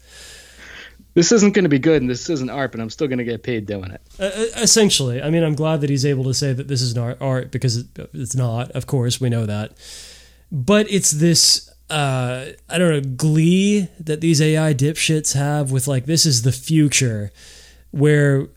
This 1.14 1.30
isn't 1.30 1.54
going 1.54 1.64
to 1.64 1.68
be 1.68 1.78
good, 1.78 2.02
and 2.02 2.10
this 2.10 2.28
isn't 2.28 2.50
art, 2.50 2.72
but 2.72 2.80
I'm 2.80 2.90
still 2.90 3.06
going 3.06 3.18
to 3.18 3.24
get 3.24 3.44
paid 3.44 3.66
doing 3.66 3.92
it. 3.92 4.00
Uh, 4.18 4.60
essentially, 4.60 5.22
I 5.22 5.30
mean, 5.30 5.44
I'm 5.44 5.54
glad 5.54 5.80
that 5.80 5.90
he's 5.90 6.04
able 6.04 6.24
to 6.24 6.34
say 6.34 6.52
that 6.52 6.66
this 6.66 6.82
is 6.82 6.94
not 6.94 7.18
art 7.20 7.52
because 7.52 7.84
it's 8.12 8.34
not. 8.34 8.72
Of 8.72 8.86
course, 8.86 9.20
we 9.20 9.28
know 9.28 9.46
that. 9.46 9.72
But 10.50 10.90
it's 10.90 11.12
this, 11.12 11.70
uh, 11.88 12.46
I 12.68 12.78
don't 12.78 12.90
know, 12.90 13.14
glee 13.16 13.88
that 14.00 14.20
these 14.20 14.40
AI 14.42 14.74
dipshits 14.74 15.34
have 15.34 15.70
with 15.70 15.86
like, 15.86 16.06
this 16.06 16.26
is 16.26 16.42
the 16.42 16.52
future 16.52 17.30
where 17.92 18.48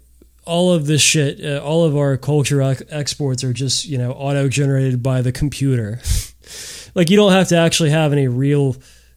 all 0.46 0.74
of 0.74 0.88
this 0.88 1.02
shit, 1.02 1.44
uh, 1.44 1.60
all 1.64 1.84
of 1.84 1.96
our 1.96 2.18
culture 2.18 2.62
ex- 2.62 2.82
exports 2.90 3.44
are 3.44 3.54
just, 3.54 3.86
you 3.86 4.00
know, 4.00 4.14
auto 4.14 4.48
generated 4.50 5.04
by 5.04 5.22
the 5.22 5.32
computer. 5.32 6.00
like, 6.96 7.12
you 7.12 7.18
don't 7.18 7.34
have 7.34 7.50
to 7.50 7.58
actually 7.58 7.92
have 7.92 8.14
any 8.14 8.28
real, 8.28 8.76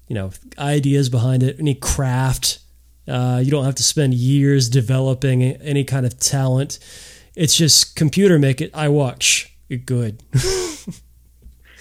you 0.08 0.14
know, 0.14 0.30
ideas 0.58 1.08
behind 1.08 1.42
it, 1.42 1.58
any 1.58 1.74
craft. 1.74 2.58
Uh, 3.08 3.40
you 3.42 3.50
don't 3.50 3.64
have 3.64 3.74
to 3.76 3.82
spend 3.82 4.14
years 4.14 4.68
developing 4.68 5.42
any 5.42 5.84
kind 5.84 6.06
of 6.06 6.18
talent. 6.18 6.78
It's 7.34 7.56
just 7.56 7.96
computer 7.96 8.38
make 8.38 8.60
it. 8.60 8.70
I 8.74 8.88
watch 8.88 9.52
it 9.68 9.86
good. 9.86 10.22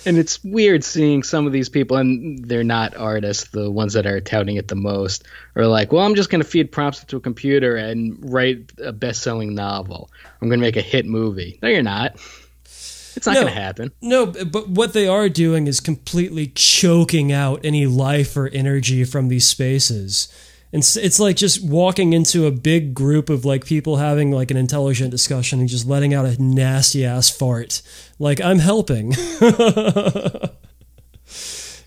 And 0.05 0.17
it's 0.17 0.41
weird 0.45 0.85
seeing 0.85 1.23
some 1.23 1.45
of 1.45 1.51
these 1.51 1.67
people, 1.67 1.97
and 1.97 2.45
they're 2.45 2.63
not 2.63 2.95
artists, 2.95 3.49
the 3.49 3.69
ones 3.69 3.91
that 3.93 4.05
are 4.05 4.21
touting 4.21 4.55
it 4.55 4.69
the 4.69 4.75
most, 4.75 5.27
are 5.57 5.67
like, 5.67 5.91
well, 5.91 6.05
I'm 6.05 6.15
just 6.15 6.29
going 6.29 6.41
to 6.41 6.47
feed 6.47 6.71
prompts 6.71 7.01
into 7.01 7.17
a 7.17 7.19
computer 7.19 7.75
and 7.75 8.17
write 8.31 8.71
a 8.81 8.93
best 8.93 9.21
selling 9.21 9.53
novel. 9.55 10.09
I'm 10.41 10.47
going 10.47 10.59
to 10.61 10.65
make 10.65 10.77
a 10.77 10.81
hit 10.81 11.05
movie. 11.05 11.59
No, 11.61 11.67
you're 11.67 11.83
not. 11.83 12.15
It's 12.63 13.25
not 13.25 13.33
No. 13.33 13.41
going 13.41 13.53
to 13.53 13.59
happen. 13.59 13.91
No, 14.01 14.25
but 14.27 14.69
what 14.69 14.93
they 14.93 15.05
are 15.05 15.27
doing 15.27 15.67
is 15.67 15.81
completely 15.81 16.47
choking 16.47 17.33
out 17.33 17.59
any 17.65 17.85
life 17.85 18.37
or 18.37 18.47
energy 18.47 19.03
from 19.03 19.27
these 19.27 19.45
spaces. 19.47 20.29
And 20.71 20.83
it's, 20.83 21.19
like 21.19 21.35
just 21.35 21.63
walking 21.63 22.13
into 22.13 22.45
a 22.45 22.51
big 22.51 22.93
group 22.93 23.29
of 23.29 23.43
like 23.43 23.65
people 23.65 23.97
having 23.97 24.31
like 24.31 24.51
an 24.51 24.57
intelligent 24.57 25.09
discussion 25.09 25.59
and 25.59 25.67
just 25.67 25.87
letting 25.87 26.13
out 26.13 26.27
a 26.27 26.41
nasty 26.41 27.03
ass 27.03 27.27
fart. 27.27 27.81
Like 28.19 28.39
I'm 28.39 28.59
helping. 28.59 29.11
yeah, 29.41 30.49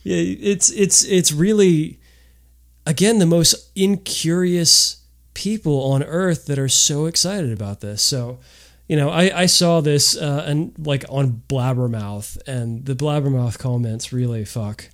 it's 0.05 0.71
it's 0.71 1.05
it's 1.05 1.31
really 1.31 2.01
again 2.85 3.19
the 3.19 3.27
most 3.27 3.71
incurious 3.77 5.03
people 5.35 5.93
on 5.93 6.03
earth 6.03 6.47
that 6.47 6.59
are 6.59 6.69
so 6.69 7.07
excited 7.07 7.53
about 7.53 7.81
this. 7.81 8.03
So, 8.03 8.41
you 8.89 8.97
know, 8.97 9.11
I, 9.11 9.43
I 9.43 9.47
saw 9.47 9.81
this 9.81 10.17
uh, 10.17 10.45
and 10.47 10.75
like 10.77 11.05
on 11.09 11.43
Blabbermouth, 11.49 12.37
and 12.49 12.85
the 12.85 12.95
Blabbermouth 12.95 13.59
comments 13.59 14.13
really 14.13 14.45
fuck 14.45 14.89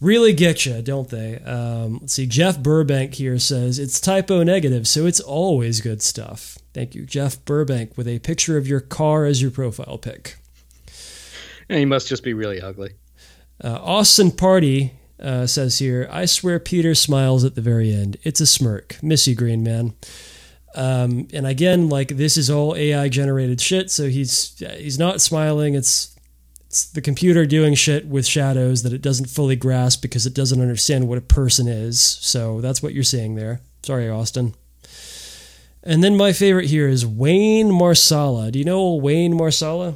really 0.00 0.32
get 0.32 0.66
you, 0.66 0.80
don't 0.82 1.08
they? 1.08 1.38
Um, 1.38 1.98
let's 2.00 2.14
see. 2.14 2.26
Jeff 2.26 2.58
Burbank 2.58 3.14
here 3.14 3.38
says 3.38 3.78
it's 3.78 4.00
Type 4.00 4.30
O 4.30 4.42
Negative, 4.42 4.86
so 4.86 5.06
it's 5.06 5.20
always 5.20 5.80
good 5.80 6.02
stuff. 6.02 6.58
Thank 6.74 6.94
you, 6.94 7.04
Jeff 7.04 7.44
Burbank, 7.44 7.96
with 7.96 8.06
a 8.06 8.18
picture 8.20 8.56
of 8.56 8.66
your 8.66 8.80
car 8.80 9.24
as 9.24 9.42
your 9.42 9.50
profile 9.50 9.98
pic. 9.98 10.36
And 11.68 11.78
he 11.78 11.84
must 11.84 12.08
just 12.08 12.22
be 12.22 12.34
really 12.34 12.60
ugly. 12.60 12.92
Uh, 13.62 13.78
Austin 13.82 14.30
Party 14.30 14.92
uh, 15.20 15.46
says 15.46 15.78
here, 15.78 16.08
I 16.10 16.26
swear 16.26 16.58
Peter 16.58 16.94
smiles 16.94 17.44
at 17.44 17.54
the 17.54 17.60
very 17.60 17.92
end. 17.92 18.16
It's 18.22 18.40
a 18.40 18.46
smirk. 18.46 18.98
Missy 19.02 19.34
Green 19.34 19.62
Man. 19.62 19.94
Um, 20.74 21.28
and 21.32 21.46
again, 21.46 21.88
like 21.88 22.08
this 22.08 22.36
is 22.36 22.50
all 22.50 22.76
AI 22.76 23.08
generated 23.08 23.60
shit, 23.60 23.90
so 23.90 24.08
he's 24.08 24.56
he's 24.58 24.98
not 24.98 25.20
smiling. 25.20 25.74
It's 25.74 26.14
it's 26.68 26.84
the 26.90 27.00
computer 27.00 27.46
doing 27.46 27.74
shit 27.74 28.06
with 28.06 28.26
shadows 28.26 28.82
that 28.82 28.92
it 28.92 29.00
doesn't 29.00 29.30
fully 29.30 29.56
grasp 29.56 30.02
because 30.02 30.26
it 30.26 30.34
doesn't 30.34 30.60
understand 30.60 31.08
what 31.08 31.16
a 31.16 31.22
person 31.22 31.66
is. 31.66 31.98
So 31.98 32.60
that's 32.60 32.82
what 32.82 32.92
you're 32.92 33.04
seeing 33.04 33.36
there. 33.36 33.62
Sorry, 33.82 34.06
Austin. 34.10 34.54
And 35.82 36.04
then 36.04 36.14
my 36.14 36.34
favorite 36.34 36.66
here 36.66 36.86
is 36.86 37.06
Wayne 37.06 37.70
Marsala. 37.70 38.50
Do 38.50 38.58
you 38.58 38.66
know 38.66 38.94
Wayne 38.96 39.34
Marsala? 39.34 39.94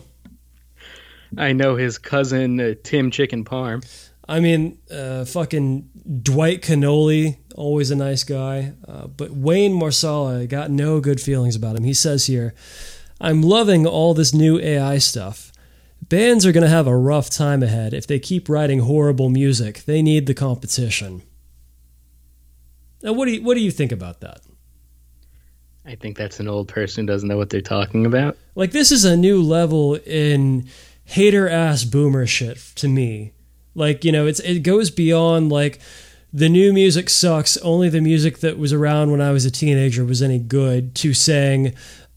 I 1.36 1.52
know 1.52 1.76
his 1.76 1.98
cousin 1.98 2.58
uh, 2.58 2.74
Tim 2.82 3.10
Chicken 3.10 3.44
Parm. 3.44 3.84
I 4.26 4.40
mean, 4.40 4.78
uh, 4.90 5.26
fucking 5.26 5.90
Dwight 6.22 6.62
Cannoli, 6.62 7.36
always 7.54 7.90
a 7.90 7.96
nice 7.96 8.24
guy. 8.24 8.72
Uh, 8.88 9.08
but 9.08 9.32
Wayne 9.32 9.74
Marsala 9.74 10.46
got 10.46 10.70
no 10.70 11.00
good 11.00 11.20
feelings 11.20 11.54
about 11.54 11.76
him. 11.76 11.84
He 11.84 11.92
says 11.92 12.26
here, 12.26 12.54
I'm 13.20 13.42
loving 13.42 13.86
all 13.86 14.14
this 14.14 14.32
new 14.32 14.58
AI 14.58 14.96
stuff. 14.96 15.51
Bands 16.12 16.44
are 16.44 16.52
going 16.52 16.62
to 16.62 16.68
have 16.68 16.86
a 16.86 16.94
rough 16.94 17.30
time 17.30 17.62
ahead 17.62 17.94
if 17.94 18.06
they 18.06 18.18
keep 18.18 18.50
writing 18.50 18.80
horrible 18.80 19.30
music. 19.30 19.84
They 19.86 20.02
need 20.02 20.26
the 20.26 20.34
competition. 20.34 21.22
Now, 23.02 23.14
what 23.14 23.24
do 23.24 23.32
you 23.32 23.42
what 23.42 23.54
do 23.54 23.60
you 23.60 23.70
think 23.70 23.92
about 23.92 24.20
that? 24.20 24.42
I 25.86 25.94
think 25.94 26.18
that's 26.18 26.38
an 26.38 26.48
old 26.48 26.68
person 26.68 27.04
who 27.04 27.12
doesn't 27.14 27.26
know 27.26 27.38
what 27.38 27.48
they're 27.48 27.62
talking 27.62 28.04
about. 28.04 28.36
Like 28.54 28.72
this 28.72 28.92
is 28.92 29.06
a 29.06 29.16
new 29.16 29.42
level 29.42 29.94
in 30.04 30.68
hater 31.06 31.48
ass 31.48 31.84
boomer 31.84 32.26
shit 32.26 32.58
to 32.74 32.88
me. 32.88 33.32
Like 33.74 34.04
you 34.04 34.12
know, 34.12 34.26
it's 34.26 34.40
it 34.40 34.58
goes 34.58 34.90
beyond 34.90 35.50
like 35.50 35.80
the 36.30 36.50
new 36.50 36.74
music 36.74 37.08
sucks. 37.08 37.56
Only 37.56 37.88
the 37.88 38.02
music 38.02 38.40
that 38.40 38.58
was 38.58 38.74
around 38.74 39.12
when 39.12 39.22
I 39.22 39.30
was 39.30 39.46
a 39.46 39.50
teenager 39.50 40.04
was 40.04 40.20
any 40.20 40.38
good. 40.38 40.94
To 40.96 41.14
saying 41.14 41.72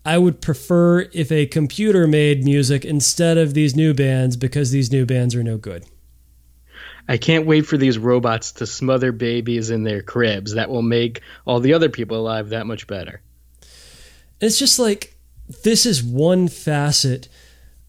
I 0.05 0.19
would 0.19 0.39
prefer 0.39 1.01
if 1.13 1.31
a 1.31 1.47
computer 1.47 2.05
made 2.05 2.45
music 2.45 2.85
instead 2.85 3.39
of 3.39 3.55
these 3.55 3.75
new 3.75 3.95
bands 3.95 4.37
because 4.37 4.69
these 4.69 4.91
new 4.91 5.05
bands 5.05 5.33
are 5.33 5.43
no 5.43 5.57
good. 5.57 5.83
I 7.07 7.17
can't 7.17 7.47
wait 7.47 7.65
for 7.65 7.77
these 7.77 7.97
robots 7.97 8.51
to 8.53 8.67
smother 8.67 9.11
babies 9.11 9.71
in 9.71 9.83
their 9.83 10.03
cribs. 10.03 10.53
That 10.53 10.69
will 10.69 10.83
make 10.83 11.21
all 11.45 11.59
the 11.59 11.73
other 11.73 11.89
people 11.89 12.17
alive 12.17 12.49
that 12.49 12.67
much 12.67 12.85
better. 12.85 13.21
It's 14.39 14.59
just 14.59 14.77
like 14.77 15.15
this 15.63 15.85
is 15.85 16.03
one 16.03 16.47
facet 16.47 17.27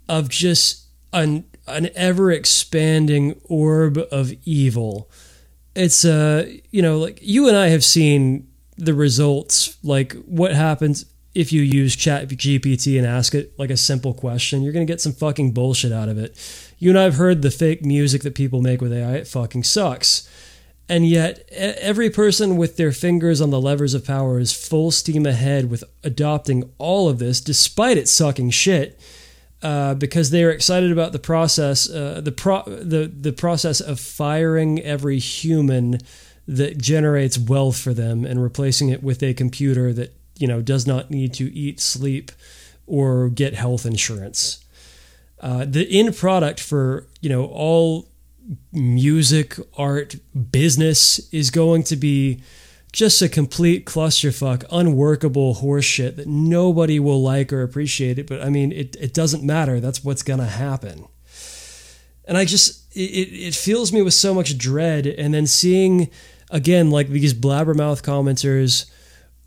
of 0.09 0.29
just 0.29 0.87
an 1.13 1.45
an 1.67 1.91
ever 1.95 2.31
expanding 2.31 3.41
orb 3.45 3.99
of 4.11 4.33
evil. 4.45 5.11
It's 5.75 6.05
uh 6.05 6.51
you 6.71 6.81
know 6.81 6.99
like 6.99 7.19
you 7.21 7.49
and 7.49 7.57
I 7.57 7.69
have 7.69 7.85
seen 7.85 8.49
the 8.77 8.95
results 8.95 9.79
like 9.83 10.13
what 10.25 10.53
happens 10.53 11.07
if 11.37 11.53
you 11.53 11.61
use 11.61 11.95
chat 11.95 12.29
gpt 12.29 12.97
and 12.97 13.07
ask 13.07 13.35
it 13.35 13.57
like 13.59 13.69
a 13.69 13.77
simple 13.77 14.15
question 14.15 14.63
you're 14.63 14.73
going 14.73 14.87
to 14.87 14.91
get 14.91 15.03
some 15.03 15.13
fucking 15.13 15.53
bullshit 15.53 15.93
out 15.93 16.09
of 16.09 16.19
it. 16.19 16.35
You 16.79 16.91
and 16.91 16.99
i've 16.99 17.17
heard 17.17 17.43
the 17.43 17.51
fake 17.51 17.85
music 17.85 18.23
that 18.23 18.35
people 18.35 18.63
make 18.63 18.81
with 18.81 18.93
ai 18.93 19.17
it 19.17 19.29
fucking 19.29 19.63
sucks. 19.63 20.29
And 20.89 21.05
yet 21.05 21.49
every 21.51 22.11
person 22.11 22.57
with 22.57 22.77
their 22.77 22.93
fingers 22.93 23.41
on 23.41 23.51
the 23.51 23.61
levers 23.61 23.93
of 23.93 24.07
power 24.07 24.39
is 24.39 24.53
full 24.53 24.93
steam 24.93 25.27
ahead 25.27 25.69
with 25.69 25.83
adopting 26.05 26.73
all 26.79 27.09
of 27.09 27.19
this 27.19 27.41
despite 27.41 27.99
it 27.99 28.09
sucking 28.09 28.51
shit 28.51 28.99
uh, 29.63 29.95
because 29.95 30.31
they 30.31 30.45
are 30.45 30.51
excited 30.51 30.93
about 30.93 31.13
the 31.13 31.19
process 31.19 31.91
uh, 31.91 32.21
the, 32.23 32.33
pro- 32.33 32.63
the, 32.65 33.13
the 33.15 33.33
process 33.33 33.81
of 33.81 34.01
firing 34.01 34.81
every 34.81 35.19
human 35.19 35.99
that 36.49 36.79
generates 36.79 37.37
wealth 37.37 37.79
for 37.79 37.93
them 37.93 38.25
and 38.25 38.43
replacing 38.43 38.89
it 38.89 39.03
with 39.03 39.23
a 39.23 39.35
computer 39.35 39.93
that 39.93 40.16
you 40.37 40.47
know 40.47 40.63
does 40.63 40.87
not 40.87 41.11
need 41.11 41.35
to 41.35 41.53
eat, 41.55 41.81
sleep, 41.81 42.33
or 42.87 43.29
get 43.29 43.55
health 43.55 43.87
insurance. 43.87 44.65
Uh, 45.41 45.65
the 45.65 45.87
end 45.91 46.17
product 46.17 46.61
for 46.61 47.07
you 47.21 47.29
know 47.29 47.45
all 47.47 48.09
music, 48.73 49.57
art, 49.77 50.17
business 50.51 51.19
is 51.33 51.51
going 51.51 51.83
to 51.85 51.97
be 51.97 52.43
just 52.93 53.21
a 53.21 53.29
complete 53.29 53.85
clusterfuck, 53.85 54.65
unworkable 54.71 55.57
horseshit 55.57 56.17
that 56.17 56.27
nobody 56.27 56.99
will 56.99 57.23
like 57.23 57.53
or 57.53 57.63
appreciate 57.63 58.19
it. 58.19 58.27
But 58.27 58.43
I 58.43 58.49
mean, 58.49 58.73
it, 58.73 58.97
it 58.97 59.13
doesn't 59.13 59.43
matter. 59.43 59.81
That's 59.81 60.03
what's 60.03 60.23
going 60.23 60.39
to 60.39 60.47
happen. 60.47 61.07
And 62.25 62.39
I 62.39 62.45
just, 62.45 62.91
it, 62.97 63.29
it 63.33 63.55
fills 63.55 63.93
me 63.93 64.01
with 64.01 64.15
so 64.15 64.33
much 64.33 64.57
dread. 64.57 65.07
And 65.07 65.35
then 65.35 65.47
seeing, 65.47 66.11
again, 66.51 66.91
like 66.91 67.09
these 67.09 67.35
blabbermouth 67.35 68.03
commenters 68.03 68.91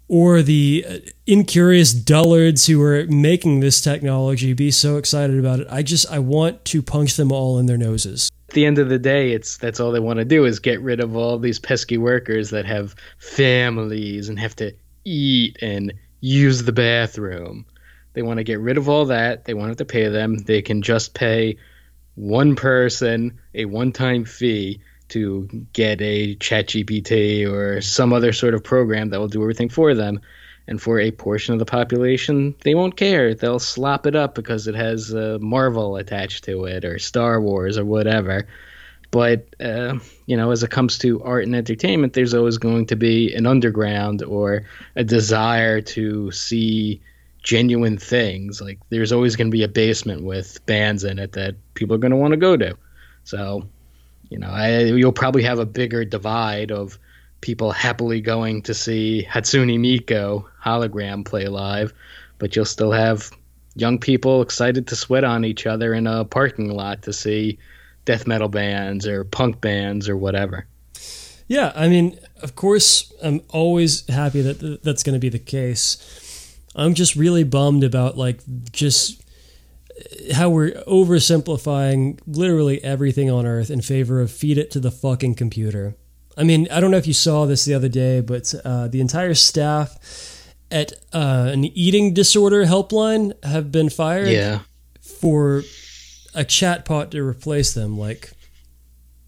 or 0.09 0.41
the 0.41 0.83
uh, 0.89 0.97
incurious 1.27 1.93
dullards 1.93 2.65
who 2.65 2.81
are 2.81 3.05
making 3.07 3.61
this 3.61 3.79
technology 3.79 4.53
be 4.53 4.71
so 4.71 4.97
excited 4.97 5.39
about 5.39 5.61
it. 5.61 5.67
I 5.69 5.83
just 5.83 6.11
I 6.11 6.19
want 6.19 6.65
to 6.65 6.81
punch 6.81 7.15
them 7.15 7.31
all 7.31 7.59
in 7.59 7.67
their 7.67 7.77
noses. 7.77 8.29
At 8.49 8.55
the 8.55 8.65
end 8.65 8.79
of 8.79 8.89
the 8.89 8.99
day, 8.99 9.31
it's 9.31 9.57
that's 9.57 9.79
all 9.79 9.91
they 9.91 9.99
want 9.99 10.17
to 10.17 10.25
do 10.25 10.43
is 10.43 10.59
get 10.59 10.81
rid 10.81 10.99
of 10.99 11.15
all 11.15 11.37
these 11.37 11.59
pesky 11.59 11.99
workers 11.99 12.49
that 12.49 12.65
have 12.65 12.95
families 13.19 14.27
and 14.27 14.39
have 14.39 14.55
to 14.57 14.73
eat 15.05 15.57
and 15.61 15.93
use 16.19 16.63
the 16.63 16.73
bathroom. 16.73 17.65
They 18.13 18.23
want 18.23 18.37
to 18.37 18.43
get 18.43 18.59
rid 18.59 18.77
of 18.77 18.89
all 18.89 19.05
that. 19.05 19.45
They 19.45 19.53
want 19.53 19.77
to 19.77 19.85
pay 19.85 20.09
them. 20.09 20.39
They 20.39 20.63
can 20.63 20.81
just 20.81 21.13
pay 21.13 21.57
one 22.15 22.55
person 22.55 23.39
a 23.53 23.65
one-time 23.65 24.25
fee 24.25 24.81
to 25.09 25.47
get 25.73 26.01
a 26.01 26.35
chat 26.35 26.67
gpt 26.67 27.49
or 27.49 27.81
some 27.81 28.13
other 28.13 28.33
sort 28.33 28.53
of 28.53 28.63
program 28.63 29.09
that 29.09 29.19
will 29.19 29.27
do 29.27 29.41
everything 29.41 29.69
for 29.69 29.93
them. 29.93 30.21
And 30.67 30.79
for 30.79 30.99
a 30.99 31.09
portion 31.09 31.53
of 31.53 31.59
the 31.59 31.65
population 31.65 32.55
they 32.61 32.75
won't 32.75 32.95
care. 32.95 33.33
They'll 33.33 33.59
slop 33.59 34.05
it 34.05 34.15
up 34.15 34.35
because 34.35 34.67
it 34.67 34.75
has 34.75 35.13
uh, 35.13 35.39
marvel 35.41 35.97
attached 35.97 36.43
to 36.43 36.65
it 36.65 36.85
or 36.85 36.99
star 36.99 37.41
wars 37.41 37.77
or 37.77 37.85
whatever. 37.85 38.47
But 39.09 39.55
uh, 39.59 39.97
you 40.27 40.37
know 40.37 40.51
as 40.51 40.61
it 40.61 40.69
comes 40.69 40.99
to 40.99 41.23
art 41.23 41.45
and 41.45 41.55
entertainment 41.55 42.13
there's 42.13 42.35
always 42.35 42.59
going 42.59 42.85
to 42.87 42.95
be 42.95 43.33
an 43.33 43.47
underground 43.47 44.21
or 44.21 44.65
a 44.95 45.03
desire 45.03 45.81
to 45.81 46.29
see 46.31 47.01
genuine 47.41 47.97
things. 47.97 48.61
Like 48.61 48.79
there's 48.89 49.11
always 49.11 49.35
going 49.35 49.47
to 49.47 49.57
be 49.57 49.63
a 49.63 49.67
basement 49.67 50.23
with 50.23 50.63
bands 50.65 51.03
in 51.03 51.19
it 51.19 51.33
that 51.33 51.55
people 51.73 51.95
are 51.95 51.99
going 51.99 52.11
to 52.11 52.17
want 52.17 52.31
to 52.31 52.37
go 52.37 52.57
to. 52.57 52.77
So 53.23 53.67
you 54.29 54.37
know, 54.37 54.49
I, 54.49 54.83
you'll 54.83 55.11
probably 55.11 55.43
have 55.43 55.59
a 55.59 55.65
bigger 55.65 56.05
divide 56.05 56.71
of 56.71 56.97
people 57.41 57.71
happily 57.71 58.21
going 58.21 58.61
to 58.63 58.73
see 58.73 59.25
Hatsune 59.29 59.79
Miku 59.79 60.45
hologram 60.63 61.25
play 61.25 61.47
live, 61.47 61.93
but 62.37 62.55
you'll 62.55 62.65
still 62.65 62.91
have 62.91 63.31
young 63.75 63.97
people 63.97 64.41
excited 64.41 64.87
to 64.87 64.95
sweat 64.95 65.23
on 65.23 65.45
each 65.45 65.65
other 65.65 65.93
in 65.93 66.05
a 66.05 66.25
parking 66.25 66.69
lot 66.69 67.03
to 67.03 67.13
see 67.13 67.57
death 68.05 68.27
metal 68.27 68.49
bands 68.49 69.07
or 69.07 69.23
punk 69.23 69.61
bands 69.61 70.09
or 70.09 70.17
whatever. 70.17 70.65
Yeah, 71.47 71.71
I 71.75 71.87
mean, 71.87 72.19
of 72.41 72.55
course, 72.55 73.11
I'm 73.23 73.41
always 73.49 74.07
happy 74.07 74.41
that 74.41 74.83
that's 74.83 75.01
going 75.01 75.15
to 75.15 75.19
be 75.19 75.29
the 75.29 75.39
case. 75.39 76.57
I'm 76.75 76.93
just 76.93 77.15
really 77.15 77.43
bummed 77.43 77.83
about 77.83 78.17
like 78.17 78.41
just 78.71 79.23
how 80.33 80.49
we're 80.49 80.71
oversimplifying 80.87 82.19
literally 82.27 82.83
everything 82.83 83.29
on 83.29 83.45
earth 83.45 83.69
in 83.69 83.81
favor 83.81 84.21
of 84.21 84.31
feed 84.31 84.57
it 84.57 84.71
to 84.71 84.79
the 84.79 84.91
fucking 84.91 85.35
computer. 85.35 85.95
I 86.37 86.43
mean, 86.43 86.67
I 86.71 86.79
don't 86.79 86.91
know 86.91 86.97
if 86.97 87.07
you 87.07 87.13
saw 87.13 87.45
this 87.45 87.65
the 87.65 87.73
other 87.73 87.89
day, 87.89 88.21
but 88.21 88.53
uh, 88.63 88.87
the 88.87 89.01
entire 89.01 89.33
staff 89.33 90.53
at 90.71 90.93
uh, 91.13 91.49
an 91.51 91.65
eating 91.65 92.13
disorder 92.13 92.65
helpline 92.65 93.33
have 93.43 93.71
been 93.71 93.89
fired 93.89 94.29
yeah. 94.29 94.59
for 95.01 95.63
a 96.33 96.45
chatbot 96.45 97.09
to 97.11 97.21
replace 97.25 97.73
them. 97.73 97.97
Like, 97.97 98.31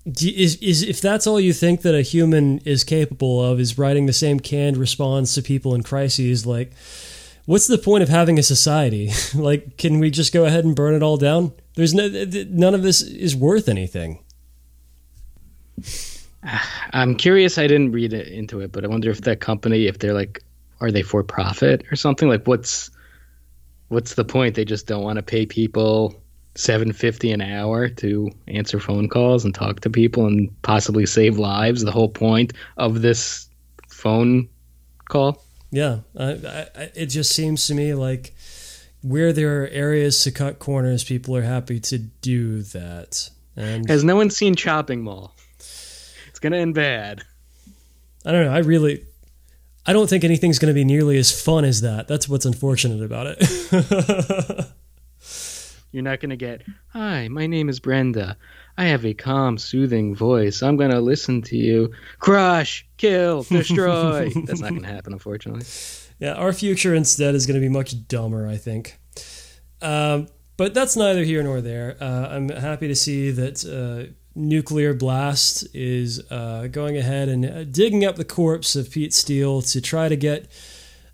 is, 0.05 0.55
is 0.57 0.83
if 0.83 1.01
that's 1.01 1.27
all 1.27 1.39
you 1.39 1.53
think 1.53 1.81
that 1.81 1.95
a 1.95 2.01
human 2.01 2.59
is 2.59 2.83
capable 2.83 3.43
of 3.43 3.59
is 3.59 3.77
writing 3.77 4.05
the 4.05 4.13
same 4.13 4.39
canned 4.39 4.77
response 4.77 5.35
to 5.35 5.41
people 5.41 5.75
in 5.75 5.83
crises 5.83 6.45
like 6.45 6.71
what's 7.45 7.67
the 7.67 7.77
point 7.77 8.03
of 8.03 8.09
having 8.09 8.39
a 8.39 8.43
society? 8.43 9.11
Like 9.35 9.77
can 9.77 9.99
we 9.99 10.09
just 10.09 10.33
go 10.33 10.45
ahead 10.45 10.65
and 10.65 10.75
burn 10.75 10.93
it 10.93 11.03
all 11.03 11.17
down? 11.17 11.53
There's 11.75 11.93
no 11.93 12.07
none 12.49 12.75
of 12.75 12.83
this 12.83 13.01
is 13.01 13.35
worth 13.35 13.69
anything. 13.69 14.23
I'm 16.93 17.15
curious 17.15 17.59
i 17.59 17.67
didn't 17.67 17.91
read 17.91 18.13
it 18.13 18.27
into 18.27 18.61
it 18.61 18.71
but 18.71 18.83
i 18.83 18.87
wonder 18.87 19.11
if 19.11 19.21
that 19.21 19.39
company 19.39 19.85
if 19.85 19.99
they're 19.99 20.13
like 20.13 20.43
are 20.81 20.91
they 20.91 21.03
for 21.03 21.23
profit 21.23 21.85
or 21.91 21.95
something? 21.95 22.27
Like 22.27 22.45
what's 22.45 22.89
what's 23.87 24.15
the 24.15 24.25
point? 24.25 24.55
They 24.55 24.65
just 24.65 24.87
don't 24.87 25.03
want 25.03 25.17
to 25.17 25.23
pay 25.23 25.45
people 25.45 26.21
750 26.55 27.31
an 27.31 27.41
hour 27.41 27.87
to 27.87 28.29
answer 28.47 28.79
phone 28.79 29.07
calls 29.07 29.45
and 29.45 29.55
talk 29.55 29.79
to 29.81 29.89
people 29.89 30.25
and 30.25 30.49
possibly 30.63 31.05
save 31.05 31.37
lives. 31.37 31.83
The 31.83 31.91
whole 31.91 32.09
point 32.09 32.53
of 32.77 33.01
this 33.01 33.47
phone 33.87 34.49
call 35.07 35.43
yeah 35.71 35.99
I, 36.17 36.23
I, 36.25 36.67
it 36.95 37.07
just 37.07 37.31
seems 37.33 37.65
to 37.67 37.73
me 37.73 37.93
like 37.93 38.35
where 39.01 39.33
there 39.33 39.63
are 39.63 39.67
areas 39.67 40.23
to 40.23 40.31
cut 40.31 40.59
corners 40.59 41.03
people 41.03 41.35
are 41.35 41.41
happy 41.41 41.79
to 41.79 41.97
do 41.97 42.61
that. 42.61 43.29
And 43.55 43.89
has 43.89 44.03
no 44.03 44.15
one 44.15 44.29
seen 44.29 44.55
chopping 44.55 45.01
mall? 45.01 45.35
It's 45.57 46.39
gonna 46.39 46.57
end 46.57 46.75
bad. 46.75 47.23
I 48.23 48.31
don't 48.31 48.45
know 48.45 48.53
i 48.53 48.59
really 48.59 49.03
i 49.87 49.93
don't 49.93 50.07
think 50.07 50.23
anything's 50.23 50.59
gonna 50.59 50.73
be 50.75 50.83
nearly 50.83 51.17
as 51.17 51.31
fun 51.31 51.65
as 51.65 51.81
that. 51.81 52.07
That's 52.07 52.29
what's 52.29 52.45
unfortunate 52.45 53.03
about 53.03 53.35
it. 53.39 54.67
You're 55.91 56.03
not 56.03 56.19
going 56.21 56.29
to 56.29 56.37
get, 56.37 56.63
Hi, 56.93 57.27
my 57.27 57.47
name 57.47 57.67
is 57.67 57.79
Brenda. 57.79 58.37
I 58.77 58.85
have 58.85 59.05
a 59.05 59.13
calm, 59.13 59.57
soothing 59.57 60.15
voice. 60.15 60.63
I'm 60.63 60.77
going 60.77 60.91
to 60.91 61.01
listen 61.01 61.41
to 61.43 61.57
you. 61.57 61.91
Crush, 62.19 62.87
kill, 62.97 63.43
destroy. 63.49 64.29
That's 64.45 64.61
not 64.61 64.69
going 64.69 64.83
to 64.83 64.87
happen, 64.87 65.13
unfortunately. 65.13 65.65
Yeah, 66.19 66.33
our 66.33 66.53
future 66.53 66.93
instead 66.93 67.35
is 67.35 67.45
going 67.45 67.59
to 67.59 67.61
be 67.61 67.69
much 67.69 68.07
dumber, 68.07 68.47
I 68.47 68.57
think. 68.57 68.99
Um, 69.81 70.27
but 70.57 70.73
that's 70.73 70.95
neither 70.95 71.23
here 71.23 71.41
nor 71.41 71.61
there. 71.61 71.97
Uh, 71.99 72.27
I'm 72.29 72.49
happy 72.49 72.87
to 72.87 72.95
see 72.95 73.31
that 73.31 73.65
uh, 73.65 74.13
Nuclear 74.35 74.93
Blast 74.93 75.67
is 75.73 76.21
uh, 76.31 76.67
going 76.67 76.97
ahead 76.97 77.29
and 77.29 77.45
uh, 77.45 77.63
digging 77.63 78.05
up 78.05 78.15
the 78.15 78.25
corpse 78.25 78.75
of 78.75 78.91
Pete 78.91 79.13
Steele 79.13 79.61
to 79.63 79.81
try 79.81 80.07
to 80.07 80.15
get 80.15 80.47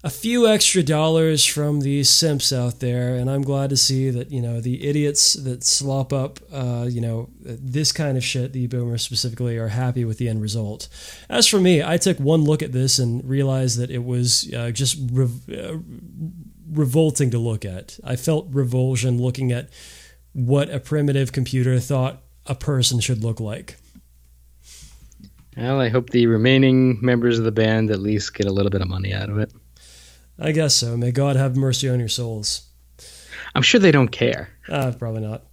a 0.04 0.10
few 0.10 0.48
extra 0.48 0.84
dollars 0.84 1.44
from 1.44 1.80
these 1.82 2.10
simps 2.10 2.54
out 2.54 2.80
there, 2.80 3.16
and 3.16 3.30
I'm 3.30 3.42
glad 3.42 3.72
to 3.72 3.78
see 3.78 4.10
that 4.12 4.32
you 4.32 4.42
know 4.42 4.62
the 4.62 4.88
idiots 4.88 5.34
that 5.34 5.64
slop 5.64 6.14
up, 6.14 6.40
uh, 6.52 6.88
you 6.90 7.02
know, 7.02 7.30
this 7.40 7.92
kind 7.92 8.16
of 8.16 8.24
shit, 8.24 8.54
the 8.54 8.68
boomers 8.68 9.02
specifically, 9.02 9.58
are 9.58 9.70
happy 9.70 10.06
with 10.06 10.20
the 10.20 10.30
end 10.30 10.42
result. 10.42 10.88
As 11.30 11.48
for 11.48 11.60
me, 11.60 11.84
I 11.84 11.98
took 11.98 12.20
one 12.20 12.44
look 12.44 12.62
at 12.62 12.74
this 12.74 13.00
and 13.00 13.28
realized 13.28 13.80
that 13.80 13.90
it 13.90 14.04
was 14.04 14.54
uh, 14.54 14.70
just 14.72 15.00
uh, 15.18 15.78
revolting 16.70 17.32
to 17.32 17.40
look 17.40 17.66
at. 17.66 18.00
I 18.04 18.16
felt 18.16 18.48
revulsion 18.52 19.20
looking 19.20 19.52
at 19.52 19.70
what 20.34 20.70
a 20.70 20.80
primitive 20.80 21.32
computer 21.32 21.80
thought 21.80 22.22
a 22.46 22.54
person 22.54 23.00
should 23.00 23.24
look 23.24 23.40
like. 23.40 23.78
Well, 25.58 25.82
I 25.82 25.90
hope 25.90 26.12
the 26.12 26.28
remaining 26.28 27.00
members 27.02 27.40
of 27.40 27.46
the 27.46 27.52
band 27.52 27.90
at 27.90 28.00
least 28.00 28.36
get 28.36 28.46
a 28.46 28.52
little 28.52 28.70
bit 28.70 28.82
of 28.82 28.88
money 28.88 29.12
out 29.12 29.32
of 29.32 29.40
it. 29.40 29.52
I 30.39 30.52
guess 30.52 30.76
so. 30.76 30.95
May 30.97 31.12
God 31.12 31.36
have 31.36 31.56
mercy 31.56 31.89
on 31.89 32.00
your 32.00 32.10
souls. 32.10 32.67
I'm 33.56 33.62
sure 33.62 33.80
they 33.80 33.91
don't 33.91 34.10
care. 34.10 34.50
Uh, 34.69 34.91
probably 34.97 35.21
not. 35.21 35.43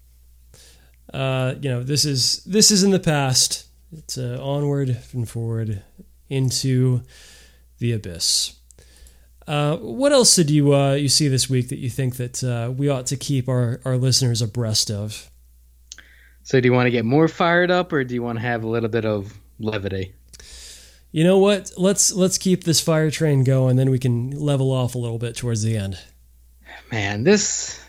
Uh, 1.12 1.54
you 1.60 1.70
know, 1.70 1.82
this 1.82 2.04
is 2.04 2.42
this 2.44 2.70
is 2.70 2.82
in 2.82 2.90
the 2.90 2.98
past. 2.98 3.66
It's 3.92 4.18
uh, 4.18 4.38
onward 4.42 4.98
and 5.12 5.28
forward 5.28 5.82
into 6.28 7.02
the 7.78 7.92
abyss. 7.92 8.56
Uh, 9.46 9.76
what 9.76 10.12
else 10.12 10.34
did 10.34 10.50
you 10.50 10.74
uh, 10.74 10.94
you 10.94 11.08
see 11.08 11.28
this 11.28 11.48
week 11.50 11.68
that 11.68 11.78
you 11.78 11.90
think 11.90 12.16
that 12.16 12.42
uh, 12.42 12.72
we 12.72 12.88
ought 12.88 13.06
to 13.06 13.16
keep 13.16 13.48
our, 13.48 13.80
our 13.84 13.96
listeners 13.96 14.42
abreast 14.42 14.90
of? 14.90 15.30
So, 16.42 16.60
do 16.60 16.68
you 16.68 16.72
want 16.72 16.86
to 16.86 16.90
get 16.90 17.04
more 17.04 17.28
fired 17.28 17.70
up, 17.70 17.92
or 17.92 18.04
do 18.04 18.14
you 18.14 18.22
want 18.22 18.38
to 18.38 18.42
have 18.42 18.64
a 18.64 18.68
little 18.68 18.88
bit 18.88 19.04
of 19.04 19.38
levity? 19.58 20.14
You 21.14 21.22
know 21.22 21.38
what? 21.38 21.70
Let's 21.76 22.12
let's 22.12 22.38
keep 22.38 22.64
this 22.64 22.80
fire 22.80 23.08
train 23.08 23.44
going, 23.44 23.76
then 23.76 23.88
we 23.88 24.00
can 24.00 24.32
level 24.32 24.72
off 24.72 24.96
a 24.96 24.98
little 24.98 25.18
bit 25.18 25.36
towards 25.36 25.62
the 25.62 25.76
end. 25.76 25.96
Man, 26.90 27.22
this 27.22 27.80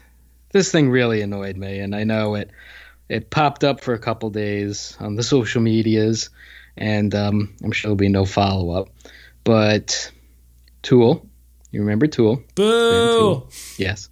this 0.51 0.71
thing 0.71 0.91
really 0.91 1.21
annoyed 1.21 1.57
me, 1.57 1.79
and 1.79 1.95
I 1.95 2.03
know 2.03 2.35
it. 2.35 2.51
It 3.09 3.31
popped 3.31 3.63
up 3.63 3.81
for 3.81 3.95
a 3.95 3.99
couple 3.99 4.29
days 4.29 4.95
on 4.99 5.15
the 5.15 5.23
social 5.23 5.59
medias, 5.59 6.29
and 6.77 7.15
um, 7.15 7.55
I'm 7.63 7.71
sure 7.71 7.89
there'll 7.89 7.95
be 7.95 8.09
no 8.09 8.25
follow 8.25 8.69
up. 8.79 8.89
But 9.43 10.11
Tool, 10.83 11.27
you 11.71 11.79
remember 11.79 12.05
Tool? 12.05 12.43
Boo! 12.53 13.19
Tool. 13.19 13.49
Yes. 13.79 14.07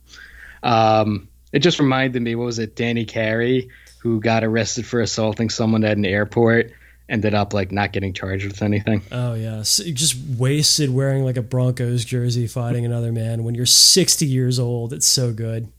Um, 0.63 1.30
it 1.52 1.60
just 1.60 1.80
reminded 1.80 2.23
me. 2.23 2.34
What 2.34 2.45
was 2.45 2.58
it? 2.58 2.76
Danny 2.76 3.06
Carey, 3.06 3.69
who 3.99 4.19
got 4.19 4.43
arrested 4.43 4.88
for 4.88 5.02
assaulting 5.02 5.52
someone 5.52 5.84
at 5.84 5.97
an 5.97 6.06
airport 6.06 6.71
ended 7.09 7.33
up 7.33 7.53
like 7.53 7.71
not 7.71 7.91
getting 7.91 8.13
charged 8.13 8.45
with 8.45 8.61
anything. 8.61 9.01
Oh 9.11 9.33
yeah, 9.33 9.63
so 9.63 9.83
just 9.91 10.15
wasted 10.37 10.89
wearing 10.89 11.23
like 11.23 11.37
a 11.37 11.41
Broncos 11.41 12.05
jersey 12.05 12.47
fighting 12.47 12.85
another 12.85 13.11
man 13.11 13.43
when 13.43 13.55
you're 13.55 13.65
60 13.65 14.25
years 14.25 14.59
old. 14.59 14.93
It's 14.93 15.05
so 15.05 15.33
good. 15.33 15.71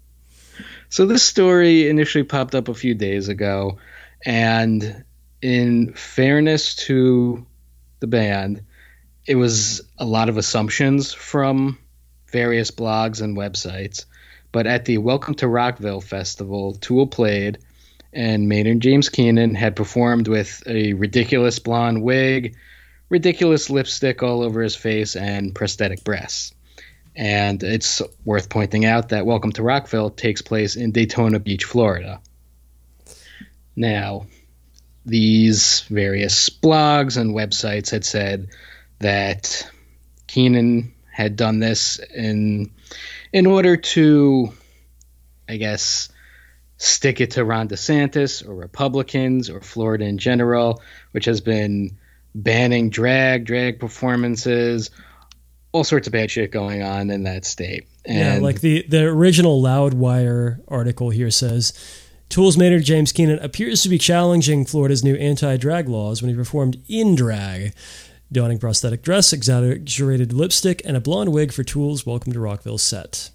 So 0.89 1.07
this 1.07 1.23
story 1.23 1.89
initially 1.89 2.25
popped 2.25 2.55
up 2.55 2.69
a 2.69 2.75
few 2.75 2.95
days 2.95 3.29
ago 3.29 3.79
and 4.25 5.05
in 5.43 5.93
fairness 5.95 6.75
to 6.75 7.45
the 8.01 8.07
band, 8.07 8.63
it 9.27 9.35
was 9.35 9.83
a 9.99 10.05
lot 10.05 10.29
of 10.29 10.37
assumptions 10.37 11.13
from 11.13 11.79
various 12.31 12.71
blogs 12.71 13.21
and 13.21 13.37
websites. 13.37 14.05
But 14.53 14.67
at 14.67 14.85
the 14.85 14.99
Welcome 14.99 15.35
to 15.37 15.49
Rockville 15.49 16.01
festival, 16.01 16.75
Tool 16.75 17.07
played 17.07 17.59
and 18.15 18.49
Maynard 18.49 18.81
James 18.81 19.09
Keenan 19.09 19.55
had 19.55 19.77
performed 19.77 20.29
with 20.29 20.63
a 20.67 20.93
ridiculous 20.93 21.59
blonde 21.59 22.03
wig, 22.03 22.57
ridiculous 23.09 23.71
lipstick 23.71 24.23
all 24.23 24.43
over 24.43 24.63
his 24.63 24.77
face, 24.77 25.17
and 25.17 25.55
prosthetic 25.55 26.05
breasts. 26.05 26.55
And 27.17 27.63
it's 27.63 28.03
worth 28.25 28.49
pointing 28.49 28.85
out 28.85 29.11
that 29.11 29.27
Welcome 29.27 29.53
to 29.53 29.63
Rockville 29.63 30.11
takes 30.11 30.43
place 30.43 30.77
in 30.77 30.93
Daytona 30.93 31.39
Beach, 31.39 31.65
Florida. 31.65 32.21
Now, 33.77 34.27
these 35.05 35.81
various 35.91 36.49
blogs 36.49 37.17
and 37.17 37.35
websites 37.35 37.91
had 37.91 38.05
said 38.05 38.49
that 39.01 39.69
Keenan 40.27 40.95
had 41.11 41.37
done 41.37 41.59
this 41.59 41.99
in 41.99 42.73
in 43.33 43.47
order 43.47 43.77
to, 43.77 44.53
I 45.49 45.57
guess, 45.57 46.09
stick 46.77 47.21
it 47.21 47.33
to 47.33 47.45
Ron 47.45 47.69
DeSantis 47.69 48.47
or 48.47 48.55
Republicans 48.55 49.51
or 49.51 49.61
Florida 49.61 50.05
in 50.05 50.19
general, 50.19 50.83
which 51.13 51.25
has 51.27 51.41
been 51.41 51.97
banning 52.35 52.91
drag, 52.91 53.45
drag 53.45 53.79
performances, 53.79 54.91
all 55.73 55.85
sorts 55.85 56.07
of 56.07 56.13
bad 56.13 56.31
shit 56.31 56.51
going 56.51 56.83
on 56.83 57.11
in 57.11 57.25
that 57.25 57.45
state. 57.45 57.87
And 58.05 58.19
yeah, 58.19 58.47
like 58.47 58.61
the 58.61 58.85
the 58.89 59.05
original 59.05 59.63
Loudwire 59.63 60.61
article 60.69 61.11
here 61.11 61.31
says. 61.31 61.73
Tools 62.31 62.57
Maynard 62.57 62.85
James 62.85 63.13
Keenan 63.13 63.39
appears 63.41 63.83
to 63.83 63.89
be 63.89 63.99
challenging 63.99 64.65
Florida's 64.65 65.05
new 65.05 65.15
anti 65.15 65.57
drag 65.57 65.89
laws 65.89 66.21
when 66.21 66.31
he 66.31 66.35
performed 66.35 66.83
in 66.89 67.15
drag, 67.15 67.75
donning 68.33 68.59
prosthetic 68.59 69.03
dress, 69.03 69.33
exaggerated 69.33 70.33
lipstick, 70.33 70.83
and 70.85 70.97
a 70.97 71.01
blonde 71.01 71.33
wig 71.33 71.53
for 71.53 71.63
Tools' 71.63 72.07
Welcome 72.07 72.33
to 72.33 72.41
Rockville 72.41 72.79
set. 72.79 73.31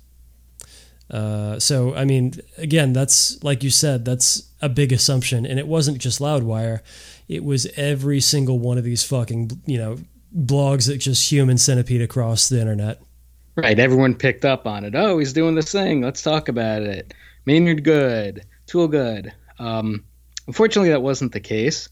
Uh, 1.10 1.60
so, 1.60 1.96
I 1.96 2.06
mean, 2.06 2.34
again, 2.58 2.94
that's 2.94 3.44
like 3.44 3.64
you 3.64 3.70
said, 3.70 4.06
that's 4.06 4.50
a 4.62 4.70
big 4.70 4.92
assumption, 4.92 5.46
and 5.46 5.58
it 5.58 5.68
wasn't 5.68 5.98
just 5.98 6.20
Loudwire; 6.20 6.82
it 7.28 7.44
was 7.44 7.66
every 7.76 8.20
single 8.20 8.60
one 8.60 8.78
of 8.78 8.84
these 8.84 9.04
fucking 9.04 9.62
you 9.66 9.78
know 9.78 9.98
blogs 10.36 10.88
that 10.88 10.98
just 10.98 11.32
human 11.32 11.58
centipede 11.58 12.02
across 12.02 12.50
the 12.50 12.60
internet. 12.60 13.02
Right, 13.56 13.80
everyone 13.80 14.16
picked 14.16 14.46
up 14.46 14.68
on 14.68 14.86
it. 14.86 14.94
Oh, 14.96 15.18
he's 15.18 15.34
doing 15.34 15.56
this 15.56 15.72
thing. 15.72 16.02
Let's 16.02 16.22
talk 16.22 16.48
about 16.48 16.84
it. 16.84 17.14
Maynard 17.46 17.84
good, 17.84 18.46
Tool 18.68 18.88
good. 18.88 19.34
Um, 19.58 20.06
unfortunately, 20.46 20.90
that 20.90 21.02
wasn't 21.02 21.32
the 21.32 21.40
case. 21.40 21.90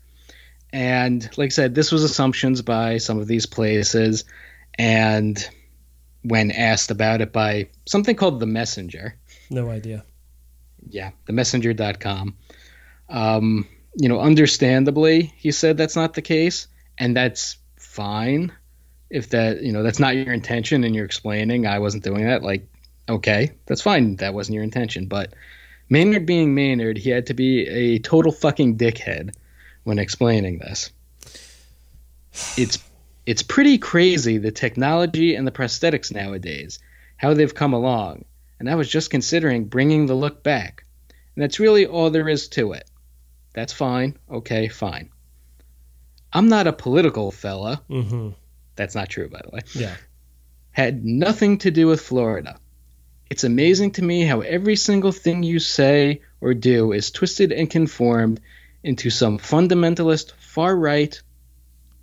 And 0.71 1.27
like 1.37 1.47
I 1.47 1.49
said, 1.49 1.75
this 1.75 1.91
was 1.91 2.03
assumptions 2.03 2.61
by 2.61 2.97
some 2.99 3.19
of 3.19 3.27
these 3.27 3.47
places, 3.47 4.25
and 4.77 5.49
when 6.27 6.51
asked 6.51 6.91
about 6.91 7.21
it 7.21 7.31
by 7.31 7.69
something 7.85 8.15
called 8.15 8.39
The 8.39 8.45
Messenger. 8.45 9.15
No 9.49 9.69
idea. 9.69 10.03
Yeah, 10.89 11.11
themessenger.com. 11.27 12.35
Um, 13.09 13.67
you 13.95 14.09
know, 14.09 14.19
understandably, 14.19 15.33
he 15.37 15.51
said 15.51 15.77
that's 15.77 15.95
not 15.95 16.13
the 16.13 16.21
case, 16.21 16.67
and 16.97 17.15
that's 17.15 17.57
fine. 17.77 18.51
If 19.09 19.29
that, 19.29 19.61
you 19.61 19.71
know, 19.71 19.83
that's 19.83 19.99
not 19.99 20.15
your 20.15 20.33
intention 20.33 20.83
and 20.83 20.93
you're 20.93 21.05
explaining, 21.05 21.65
I 21.65 21.79
wasn't 21.79 22.03
doing 22.03 22.25
that, 22.25 22.43
like, 22.43 22.67
okay, 23.07 23.51
that's 23.65 23.81
fine. 23.81 24.17
That 24.17 24.33
wasn't 24.33 24.55
your 24.55 24.63
intention. 24.63 25.07
But 25.07 25.33
Maynard 25.89 26.25
being 26.25 26.53
Maynard, 26.53 26.97
he 26.97 27.09
had 27.09 27.27
to 27.27 27.33
be 27.33 27.67
a 27.67 27.99
total 27.99 28.31
fucking 28.31 28.77
dickhead 28.77 29.33
when 29.83 29.99
explaining 29.99 30.59
this. 30.59 30.91
It's 32.57 32.77
it's 33.27 33.43
pretty 33.43 33.77
crazy 33.77 34.37
the 34.37 34.51
technology 34.51 35.35
and 35.35 35.45
the 35.45 35.51
prosthetics 35.51 36.13
nowadays, 36.13 36.79
how 37.17 37.33
they've 37.33 37.53
come 37.53 37.73
along. 37.73 38.23
And 38.57 38.69
I 38.69 38.75
was 38.75 38.87
just 38.87 39.09
considering 39.09 39.65
bringing 39.65 40.05
the 40.05 40.15
look 40.15 40.43
back. 40.43 40.85
And 41.35 41.43
that's 41.43 41.59
really 41.59 41.85
all 41.85 42.09
there 42.09 42.29
is 42.29 42.47
to 42.49 42.71
it. 42.71 42.89
That's 43.53 43.73
fine. 43.73 44.17
Okay, 44.31 44.69
fine. 44.69 45.09
I'm 46.31 46.47
not 46.47 46.67
a 46.67 46.73
political 46.73 47.29
fella. 47.31 47.81
Mm-hmm. 47.89 48.29
That's 48.77 48.95
not 48.95 49.09
true, 49.09 49.27
by 49.27 49.41
the 49.43 49.49
way. 49.49 49.59
Yeah. 49.73 49.95
Had 50.71 51.03
nothing 51.03 51.57
to 51.59 51.71
do 51.71 51.87
with 51.87 51.99
Florida. 51.99 52.57
It's 53.29 53.43
amazing 53.43 53.91
to 53.93 54.03
me 54.03 54.21
how 54.21 54.39
every 54.39 54.77
single 54.77 55.11
thing 55.11 55.43
you 55.43 55.59
say 55.59 56.21
or 56.39 56.53
do 56.53 56.93
is 56.93 57.11
twisted 57.11 57.51
and 57.51 57.69
conformed 57.69 58.39
into 58.83 59.09
some 59.09 59.37
fundamentalist 59.37 60.31
far 60.37 60.73
right 60.73 61.21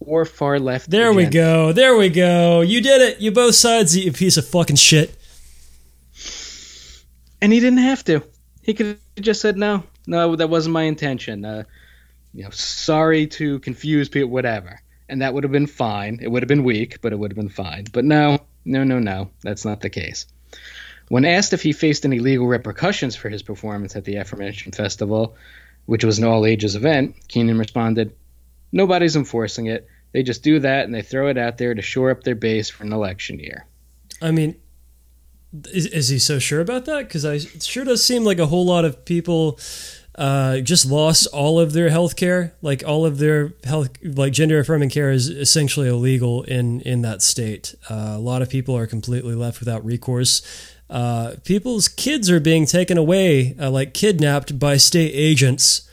or 0.07 0.25
far 0.25 0.59
left. 0.59 0.91
There 0.91 1.13
we 1.13 1.27
go. 1.27 1.73
There 1.73 1.97
we 1.97 2.09
go. 2.09 2.61
You 2.61 2.81
did 2.81 3.01
it. 3.03 3.21
You 3.21 3.31
both 3.31 3.55
sides, 3.55 3.97
you 3.97 4.13
piece 4.13 4.37
of 4.37 4.47
fucking 4.47 4.77
shit. 4.77 5.17
And 7.41 7.53
he 7.53 7.61
didn't 7.61 7.81
have 7.81 8.05
to. 8.05 8.23
He 8.63 8.75
could 8.75 8.87
have 8.87 8.99
just 9.21 9.41
said 9.41 9.57
no. 9.57 9.85
No, 10.07 10.37
that 10.37 10.49
wasn't 10.49 10.73
my 10.73 10.83
intention. 10.83 11.45
Uh, 11.45 11.65
you 12.33 12.45
know, 12.45 12.51
sorry 12.51 13.27
to 13.29 13.59
confuse 13.61 14.09
people, 14.09 14.31
whatever. 14.31 14.81
And 15.09 15.23
that 15.23 15.35
would 15.35 15.45
have 15.45 15.53
been 15.53 15.67
fine. 15.67 16.19
It 16.23 16.29
would 16.29 16.43
have 16.43 16.49
been 16.49 16.65
weak, 16.65 17.01
but 17.01 17.13
it 17.13 17.19
would 17.19 17.31
have 17.31 17.37
been 17.37 17.49
fine. 17.49 17.85
But 17.93 18.05
no, 18.05 18.39
no, 18.65 18.85
no, 18.85 18.99
no. 18.99 19.31
That's 19.43 19.65
not 19.65 19.81
the 19.81 19.91
case. 19.91 20.27
When 21.09 21.25
asked 21.25 21.53
if 21.53 21.63
he 21.63 21.73
faced 21.73 22.05
any 22.05 22.19
legal 22.19 22.47
repercussions 22.47 23.15
for 23.15 23.29
his 23.29 23.43
performance 23.43 23.95
at 23.95 24.05
the 24.05 24.17
aforementioned 24.17 24.75
festival, 24.75 25.37
which 25.87 26.05
was 26.05 26.19
an 26.19 26.25
all 26.25 26.47
ages 26.47 26.77
event, 26.77 27.17
Keenan 27.29 27.59
responded, 27.59 28.15
Nobody's 28.73 29.15
enforcing 29.15 29.67
it. 29.67 29.87
They 30.15 30.23
just 30.23 30.45
do 30.45 30.61
that 30.61 30.85
and 30.85 30.95
they 30.95 31.03
throw 31.03 31.29
it 31.29 31.37
out 31.37 31.59
there 31.59 31.75
to 31.75 31.83
shore 31.83 32.11
up 32.11 32.23
their 32.23 32.37
base 32.37 32.71
for 32.71 32.85
an 32.85 32.93
election 32.93 33.41
year. 33.41 33.67
I 34.23 34.31
mean, 34.31 34.55
is, 35.73 35.87
is 35.87 36.09
he 36.09 36.21
so 36.21 36.39
sure 36.39 36.61
about 36.61 36.85
that? 36.85 37.09
Because 37.09 37.25
I 37.25 37.35
it 37.35 37.65
sure 37.65 37.85
does 37.85 38.03
seem 38.05 38.25
like 38.25 38.39
a 38.39 38.47
whole 38.47 38.65
lot 38.65 38.85
of 38.85 39.05
people 39.05 39.59
uh, 40.15 40.61
just 40.61 40.87
lost 40.87 41.27
all 41.33 41.59
of 41.59 41.73
their 41.73 41.89
health 41.89 42.15
care. 42.15 42.55
Like 42.63 42.85
all 42.87 43.05
of 43.05 43.19
their 43.19 43.55
health, 43.65 43.91
like 44.05 44.33
gender 44.33 44.61
affirming 44.61 44.91
care 44.91 45.11
is 45.11 45.29
essentially 45.29 45.89
illegal 45.89 46.45
in 46.45 46.81
in 46.83 47.03
that 47.03 47.21
state. 47.21 47.75
Uh, 47.91 48.15
a 48.15 48.21
lot 48.21 48.41
of 48.41 48.49
people 48.49 48.77
are 48.77 48.87
completely 48.87 49.35
left 49.35 49.59
without 49.59 49.85
recourse. 49.85 50.43
Uh, 50.89 51.35
people's 51.45 51.89
kids 51.89 52.31
are 52.31 52.39
being 52.39 52.67
taken 52.67 52.97
away, 52.97 53.57
uh, 53.61 53.69
like 53.69 53.95
kidnapped 53.95 54.61
by 54.61 54.77
state 54.77 55.11
agents 55.13 55.89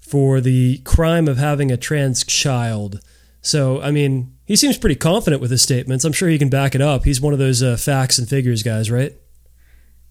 for 0.00 0.40
the 0.40 0.78
crime 0.84 1.26
of 1.26 1.38
having 1.38 1.72
a 1.72 1.76
trans 1.76 2.22
child. 2.24 3.00
So, 3.44 3.82
I 3.82 3.90
mean, 3.90 4.34
he 4.46 4.56
seems 4.56 4.78
pretty 4.78 4.94
confident 4.94 5.42
with 5.42 5.50
his 5.50 5.60
statements. 5.60 6.04
I'm 6.06 6.14
sure 6.14 6.30
he 6.30 6.38
can 6.38 6.48
back 6.48 6.74
it 6.74 6.80
up. 6.80 7.04
He's 7.04 7.20
one 7.20 7.34
of 7.34 7.38
those 7.38 7.62
uh, 7.62 7.76
facts 7.76 8.18
and 8.18 8.26
figures 8.26 8.62
guys, 8.62 8.90
right? 8.90 9.14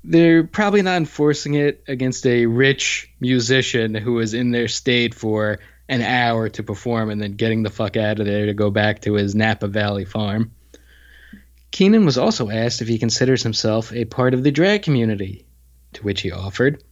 They're 0.03 0.43
probably 0.43 0.83
not 0.83 0.97
enforcing 0.97 1.55
it 1.55 1.83
against 1.87 2.27
a 2.27 2.45
rich 2.45 3.11
musician 3.19 3.95
who 3.95 4.13
was 4.13 4.35
in 4.35 4.51
their 4.51 4.67
state 4.67 5.15
for 5.15 5.59
an 5.89 6.03
hour 6.03 6.47
to 6.49 6.61
perform 6.61 7.09
and 7.09 7.19
then 7.19 7.33
getting 7.33 7.63
the 7.63 7.71
fuck 7.71 7.97
out 7.97 8.19
of 8.19 8.27
there 8.27 8.45
to 8.45 8.53
go 8.53 8.69
back 8.69 9.01
to 9.01 9.13
his 9.13 9.33
Napa 9.33 9.67
Valley 9.67 10.05
farm. 10.05 10.51
Keenan 11.71 12.05
was 12.05 12.19
also 12.19 12.51
asked 12.51 12.83
if 12.83 12.87
he 12.87 12.99
considers 12.99 13.41
himself 13.41 13.91
a 13.93 14.05
part 14.05 14.35
of 14.35 14.43
the 14.43 14.51
drag 14.51 14.83
community, 14.83 15.47
to 15.93 16.03
which 16.03 16.21
he 16.21 16.31
offered, 16.31 16.83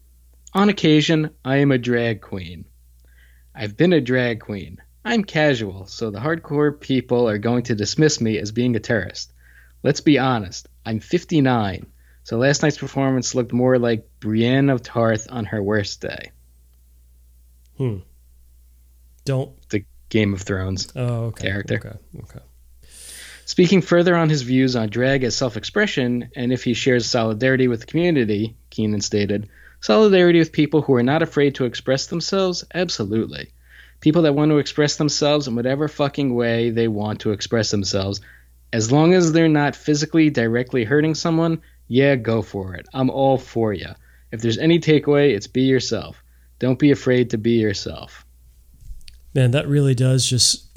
On 0.55 0.69
occasion, 0.69 1.29
I 1.45 1.57
am 1.57 1.71
a 1.71 1.77
drag 1.77 2.21
queen. 2.21 2.65
I've 3.53 3.77
been 3.77 3.93
a 3.93 4.01
drag 4.01 4.39
queen. 4.39 4.79
I'm 5.03 5.23
casual, 5.23 5.87
so 5.87 6.11
the 6.11 6.19
hardcore 6.19 6.79
people 6.79 7.27
are 7.27 7.37
going 7.37 7.63
to 7.63 7.75
dismiss 7.75 8.21
me 8.21 8.37
as 8.37 8.51
being 8.51 8.75
a 8.75 8.79
terrorist. 8.79 9.33
Let's 9.83 10.01
be 10.01 10.19
honest, 10.19 10.67
I'm 10.85 10.99
59, 10.99 11.87
so 12.23 12.37
last 12.37 12.61
night's 12.61 12.77
performance 12.77 13.33
looked 13.33 13.51
more 13.51 13.79
like 13.79 14.07
Brienne 14.19 14.69
of 14.69 14.83
Tarth 14.83 15.27
on 15.29 15.45
her 15.45 15.61
worst 15.61 16.01
day. 16.01 16.31
Hmm. 17.77 17.97
Don't. 19.25 19.51
The 19.69 19.85
Game 20.09 20.33
of 20.33 20.41
Thrones. 20.41 20.91
Oh, 20.95 21.25
okay. 21.25 21.47
Character. 21.47 21.75
Okay. 21.75 21.97
Okay. 22.23 22.45
Speaking 23.45 23.81
further 23.81 24.15
on 24.15 24.29
his 24.29 24.43
views 24.43 24.75
on 24.75 24.89
drag 24.89 25.23
as 25.23 25.35
self 25.35 25.57
expression 25.57 26.29
and 26.35 26.53
if 26.53 26.63
he 26.63 26.73
shares 26.73 27.05
solidarity 27.05 27.67
with 27.67 27.81
the 27.81 27.85
community, 27.85 28.55
Keenan 28.69 29.01
stated, 29.01 29.49
Solidarity 29.81 30.37
with 30.37 30.51
people 30.51 30.83
who 30.83 30.93
are 30.93 31.03
not 31.03 31.23
afraid 31.23 31.55
to 31.55 31.65
express 31.65 32.05
themselves? 32.05 32.63
Absolutely. 32.73 33.51
People 34.01 34.23
that 34.23 34.35
want 34.35 34.51
to 34.51 34.57
express 34.57 34.97
themselves 34.97 35.47
in 35.47 35.55
whatever 35.55 35.87
fucking 35.87 36.33
way 36.33 36.71
they 36.71 36.87
want 36.87 37.21
to 37.21 37.31
express 37.31 37.71
themselves, 37.71 38.19
as 38.73 38.91
long 38.91 39.13
as 39.13 39.31
they're 39.31 39.47
not 39.47 39.75
physically 39.75 40.29
directly 40.29 40.83
hurting 40.83 41.15
someone, 41.15 41.61
yeah, 41.87 42.15
go 42.15 42.41
for 42.41 42.75
it. 42.75 42.87
I'm 42.93 43.09
all 43.09 43.37
for 43.37 43.73
you. 43.73 43.89
If 44.31 44.41
there's 44.41 44.57
any 44.57 44.79
takeaway, 44.79 45.35
it's 45.35 45.47
be 45.47 45.63
yourself. 45.63 46.23
Don't 46.59 46.79
be 46.79 46.91
afraid 46.91 47.31
to 47.31 47.37
be 47.37 47.53
yourself. 47.53 48.25
Man, 49.33 49.51
that 49.51 49.67
really 49.67 49.95
does 49.95 50.25
just 50.25 50.67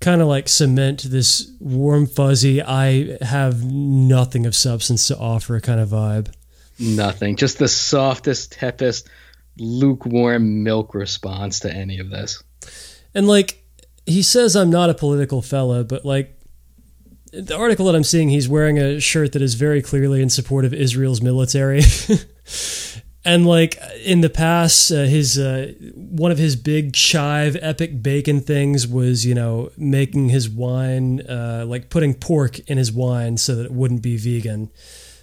kind 0.00 0.20
of 0.20 0.28
like 0.28 0.48
cement 0.48 1.02
this 1.02 1.50
warm, 1.60 2.06
fuzzy, 2.06 2.62
I 2.62 3.16
have 3.22 3.64
nothing 3.64 4.46
of 4.46 4.54
substance 4.54 5.08
to 5.08 5.18
offer 5.18 5.58
kind 5.60 5.80
of 5.80 5.88
vibe. 5.88 6.32
Nothing. 6.78 7.36
Just 7.36 7.58
the 7.58 7.68
softest, 7.68 8.52
tepest, 8.52 9.08
lukewarm 9.56 10.62
milk 10.62 10.94
response 10.94 11.60
to 11.60 11.72
any 11.72 12.00
of 12.00 12.10
this. 12.10 12.42
And 13.14 13.26
like, 13.28 13.64
he 14.06 14.22
says, 14.22 14.56
I'm 14.56 14.70
not 14.70 14.90
a 14.90 14.94
political 14.94 15.42
fella, 15.42 15.84
but 15.84 16.04
like, 16.04 16.38
the 17.32 17.56
article 17.56 17.86
that 17.86 17.96
I'm 17.96 18.04
seeing, 18.04 18.28
he's 18.28 18.48
wearing 18.48 18.78
a 18.78 19.00
shirt 19.00 19.32
that 19.32 19.42
is 19.42 19.54
very 19.54 19.82
clearly 19.82 20.22
in 20.22 20.30
support 20.30 20.64
of 20.64 20.72
Israel's 20.72 21.20
military. 21.20 21.82
and 23.24 23.46
like 23.46 23.78
in 24.04 24.20
the 24.20 24.30
past, 24.30 24.90
uh, 24.92 25.04
his 25.04 25.38
uh, 25.38 25.72
one 25.94 26.30
of 26.30 26.38
his 26.38 26.56
big 26.56 26.92
chive 26.92 27.56
epic 27.60 28.02
bacon 28.02 28.40
things 28.40 28.86
was 28.86 29.24
you 29.24 29.34
know 29.34 29.70
making 29.76 30.28
his 30.28 30.48
wine 30.48 31.20
uh, 31.22 31.64
like 31.66 31.90
putting 31.90 32.14
pork 32.14 32.58
in 32.70 32.78
his 32.78 32.92
wine 32.92 33.36
so 33.36 33.54
that 33.56 33.64
it 33.64 33.72
wouldn't 33.72 34.02
be 34.02 34.16
vegan. 34.16 34.70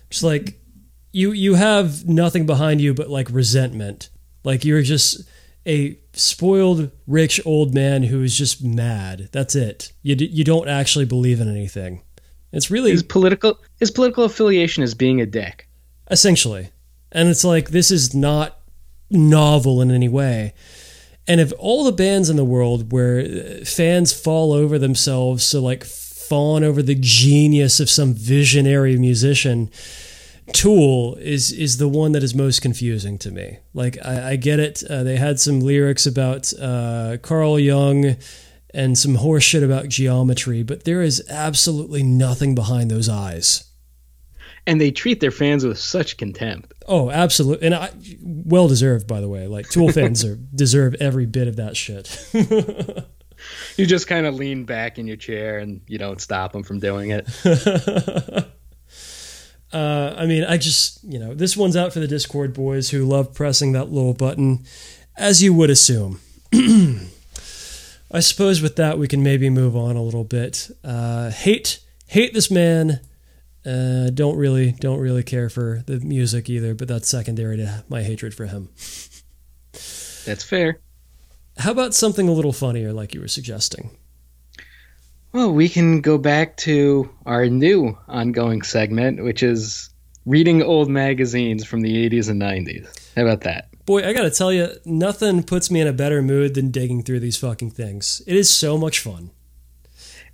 Just 0.10 0.24
like 0.24 0.60
you 1.12 1.32
you 1.32 1.56
have 1.56 2.08
nothing 2.08 2.46
behind 2.46 2.82
you 2.82 2.94
but 2.94 3.10
like 3.10 3.28
resentment. 3.32 4.10
Like 4.44 4.66
you're 4.66 4.82
just 4.82 5.22
a 5.68 5.98
spoiled 6.14 6.92
rich 7.08 7.40
old 7.46 7.74
man 7.74 8.04
who 8.04 8.22
is 8.24 8.38
just 8.38 8.64
mad. 8.64 9.30
That's 9.32 9.56
it. 9.56 9.92
You 10.02 10.16
d- 10.16 10.26
you 10.26 10.44
don't 10.44 10.68
actually 10.68 11.06
believe 11.06 11.40
in 11.40 11.50
anything. 11.50 12.02
It's 12.52 12.70
really 12.72 12.92
His 12.92 13.04
political 13.04 13.60
his 13.80 13.92
political 13.92 14.24
affiliation 14.26 14.84
is 14.84 14.94
being 14.94 15.22
a 15.22 15.26
dick. 15.26 15.68
essentially. 16.10 16.70
And 17.12 17.30
it's 17.30 17.44
like 17.44 17.70
this 17.70 17.92
is 17.92 18.14
not 18.16 18.60
novel 19.10 19.82
in 19.82 19.92
any 19.92 20.10
way. 20.10 20.54
And 21.28 21.40
if 21.40 21.54
all 21.60 21.84
the 21.84 21.92
bands 21.92 22.30
in 22.30 22.36
the 22.38 22.46
world 22.46 22.92
where 22.92 23.20
uh, 23.20 23.66
fans 23.66 24.12
fall 24.12 24.52
over 24.54 24.80
themselves 24.80 25.50
to 25.52 25.60
like 25.60 25.84
fawn 25.86 26.64
over 26.64 26.82
the 26.82 26.96
genius 27.00 27.80
of 27.80 27.90
some 27.90 28.14
visionary 28.14 28.98
musician, 28.98 29.70
Tool 30.54 31.16
is 31.16 31.52
is 31.52 31.78
the 31.78 31.88
one 31.88 32.12
that 32.14 32.24
is 32.24 32.36
most 32.36 32.62
confusing 32.62 33.18
to 33.20 33.32
me. 33.32 33.60
Like 33.74 33.98
I, 34.04 34.32
I 34.32 34.36
get 34.36 34.60
it. 34.60 34.84
Uh, 34.90 35.04
they 35.04 35.18
had 35.18 35.40
some 35.40 35.60
lyrics 35.60 36.06
about 36.06 36.52
uh, 36.60 37.18
Carl 37.22 37.60
Jung 37.60 38.18
and 38.74 38.98
some 38.98 39.16
horse 39.16 39.44
shit 39.44 39.64
about 39.64 39.90
geometry, 39.90 40.64
but 40.64 40.84
there 40.84 41.02
is 41.02 41.24
absolutely 41.30 42.04
nothing 42.04 42.56
behind 42.56 42.90
those 42.90 43.10
eyes. 43.10 43.66
And 44.68 44.80
they 44.80 44.92
treat 44.92 45.20
their 45.20 45.32
fans 45.32 45.66
with 45.66 45.80
such 45.80 46.18
contempt. 46.18 46.72
Oh, 46.88 47.10
absolutely, 47.10 47.66
and 47.66 47.76
I, 47.76 47.92
well 48.22 48.68
deserved, 48.68 49.08
by 49.08 49.20
the 49.20 49.30
way. 49.30 49.48
Like 49.48 49.70
Tool 49.70 49.92
fans 49.94 50.24
are 50.24 50.36
deserve 50.36 50.96
every 51.00 51.26
bit 51.26 51.48
of 51.48 51.56
that 51.58 51.76
shit. 51.78 52.08
You 53.78 53.86
just 53.86 54.08
kind 54.08 54.26
of 54.26 54.36
lean 54.36 54.66
back 54.66 55.00
in 55.00 55.08
your 55.08 55.18
chair 55.18 55.60
and 55.60 55.82
you 55.88 55.98
don't 55.98 56.22
stop 56.22 56.52
them 56.54 56.64
from 56.64 56.80
doing 56.80 57.12
it. 57.12 57.28
uh, 59.74 60.16
I 60.18 60.26
mean, 60.26 60.44
I 60.44 60.58
just 60.58 61.04
you 61.04 61.20
know 61.20 61.34
this 61.34 61.56
one's 61.56 61.76
out 61.76 61.94
for 61.94 62.00
the 62.00 62.08
Discord 62.08 62.54
boys 62.54 62.90
who 62.90 63.06
love 63.06 63.34
pressing 63.34 63.72
that 63.74 63.92
little 63.92 64.14
button, 64.14 64.66
as 65.18 65.42
you 65.42 65.54
would 65.54 65.70
assume. 65.70 66.20
I 68.14 68.20
suppose 68.20 68.62
with 68.62 68.76
that 68.76 68.98
we 68.98 69.08
can 69.08 69.24
maybe 69.24 69.50
move 69.50 69.76
on 69.76 69.96
a 69.96 70.04
little 70.04 70.26
bit. 70.26 70.70
Uh, 70.84 71.32
hate 71.32 71.80
hate 72.08 72.34
this 72.34 72.52
man. 72.52 73.00
Uh, 73.66 74.10
don't 74.10 74.38
really 74.38 74.72
don't 74.74 75.00
really 75.00 75.24
care 75.24 75.50
for 75.50 75.84
the 75.86 76.00
music 76.00 76.50
either, 76.50 76.74
but 76.74 76.88
that's 76.88 77.08
secondary 77.08 77.58
to 77.58 77.84
my 77.88 78.04
hatred 78.04 78.34
for 78.34 78.48
him. 78.48 78.70
That's 80.26 80.44
fair. 80.44 80.80
How 81.58 81.72
about 81.72 81.94
something 81.94 82.28
a 82.28 82.32
little 82.32 82.54
funnier, 82.54 82.92
like 82.92 83.14
you 83.14 83.22
were 83.22 83.28
suggesting? 83.28 83.92
Well, 85.34 85.54
we 85.54 85.70
can 85.70 86.02
go 86.02 86.18
back 86.18 86.58
to 86.58 87.10
our 87.26 87.48
new 87.48 87.98
ongoing 88.10 88.64
segment, 88.64 89.24
which 89.24 89.44
is 89.44 89.90
reading 90.26 90.62
old 90.62 90.90
magazines 90.90 91.66
from 91.66 91.82
the 91.82 92.10
80s 92.10 92.30
and 92.30 92.42
90s. 92.42 93.14
How 93.16 93.24
about 93.24 93.42
that? 93.42 93.70
Boy, 93.86 94.06
I 94.06 94.12
gotta 94.12 94.30
tell 94.30 94.52
you, 94.52 94.70
nothing 94.84 95.44
puts 95.44 95.72
me 95.72 95.80
in 95.80 95.88
a 95.88 95.94
better 95.94 96.22
mood 96.22 96.54
than 96.54 96.70
digging 96.70 97.04
through 97.04 97.22
these 97.22 97.38
fucking 97.38 97.72
things. 97.72 98.22
It 98.28 98.36
is 98.36 98.50
so 98.50 98.78
much 98.78 99.00
fun. 99.00 99.32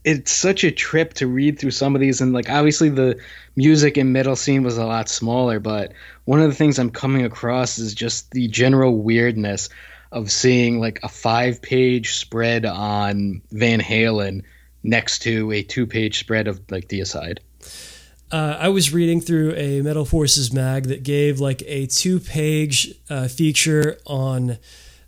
It's 0.03 0.31
such 0.31 0.63
a 0.63 0.71
trip 0.71 1.13
to 1.15 1.27
read 1.27 1.59
through 1.59 1.71
some 1.71 1.93
of 1.93 2.01
these, 2.01 2.19
and 2.19 2.33
like 2.33 2.49
obviously 2.49 2.89
the 2.89 3.19
music 3.55 3.97
and 3.97 4.11
metal 4.11 4.35
scene 4.35 4.63
was 4.63 4.77
a 4.77 4.85
lot 4.85 5.09
smaller, 5.09 5.59
but 5.59 5.93
one 6.25 6.41
of 6.41 6.49
the 6.49 6.55
things 6.55 6.79
I'm 6.79 6.89
coming 6.89 7.23
across 7.23 7.77
is 7.77 7.93
just 7.93 8.31
the 8.31 8.47
general 8.47 8.97
weirdness 8.97 9.69
of 10.11 10.31
seeing 10.31 10.79
like 10.79 11.01
a 11.03 11.09
five 11.09 11.61
page 11.61 12.15
spread 12.15 12.65
on 12.65 13.41
Van 13.51 13.79
Halen 13.79 14.43
next 14.83 15.19
to 15.19 15.51
a 15.51 15.63
two 15.63 15.85
page 15.85 16.19
spread 16.19 16.47
of 16.47 16.59
like 16.69 16.87
Deicide. 16.87 17.39
Uh, 18.29 18.57
I 18.59 18.69
was 18.69 18.93
reading 18.93 19.21
through 19.21 19.53
a 19.55 19.81
Metal 19.81 20.03
Forces 20.03 20.51
mag 20.51 20.85
that 20.85 21.03
gave 21.03 21.39
like 21.39 21.63
a 21.65 21.87
two 21.87 22.19
page 22.19 22.93
uh, 23.09 23.27
feature 23.27 23.97
on 24.05 24.57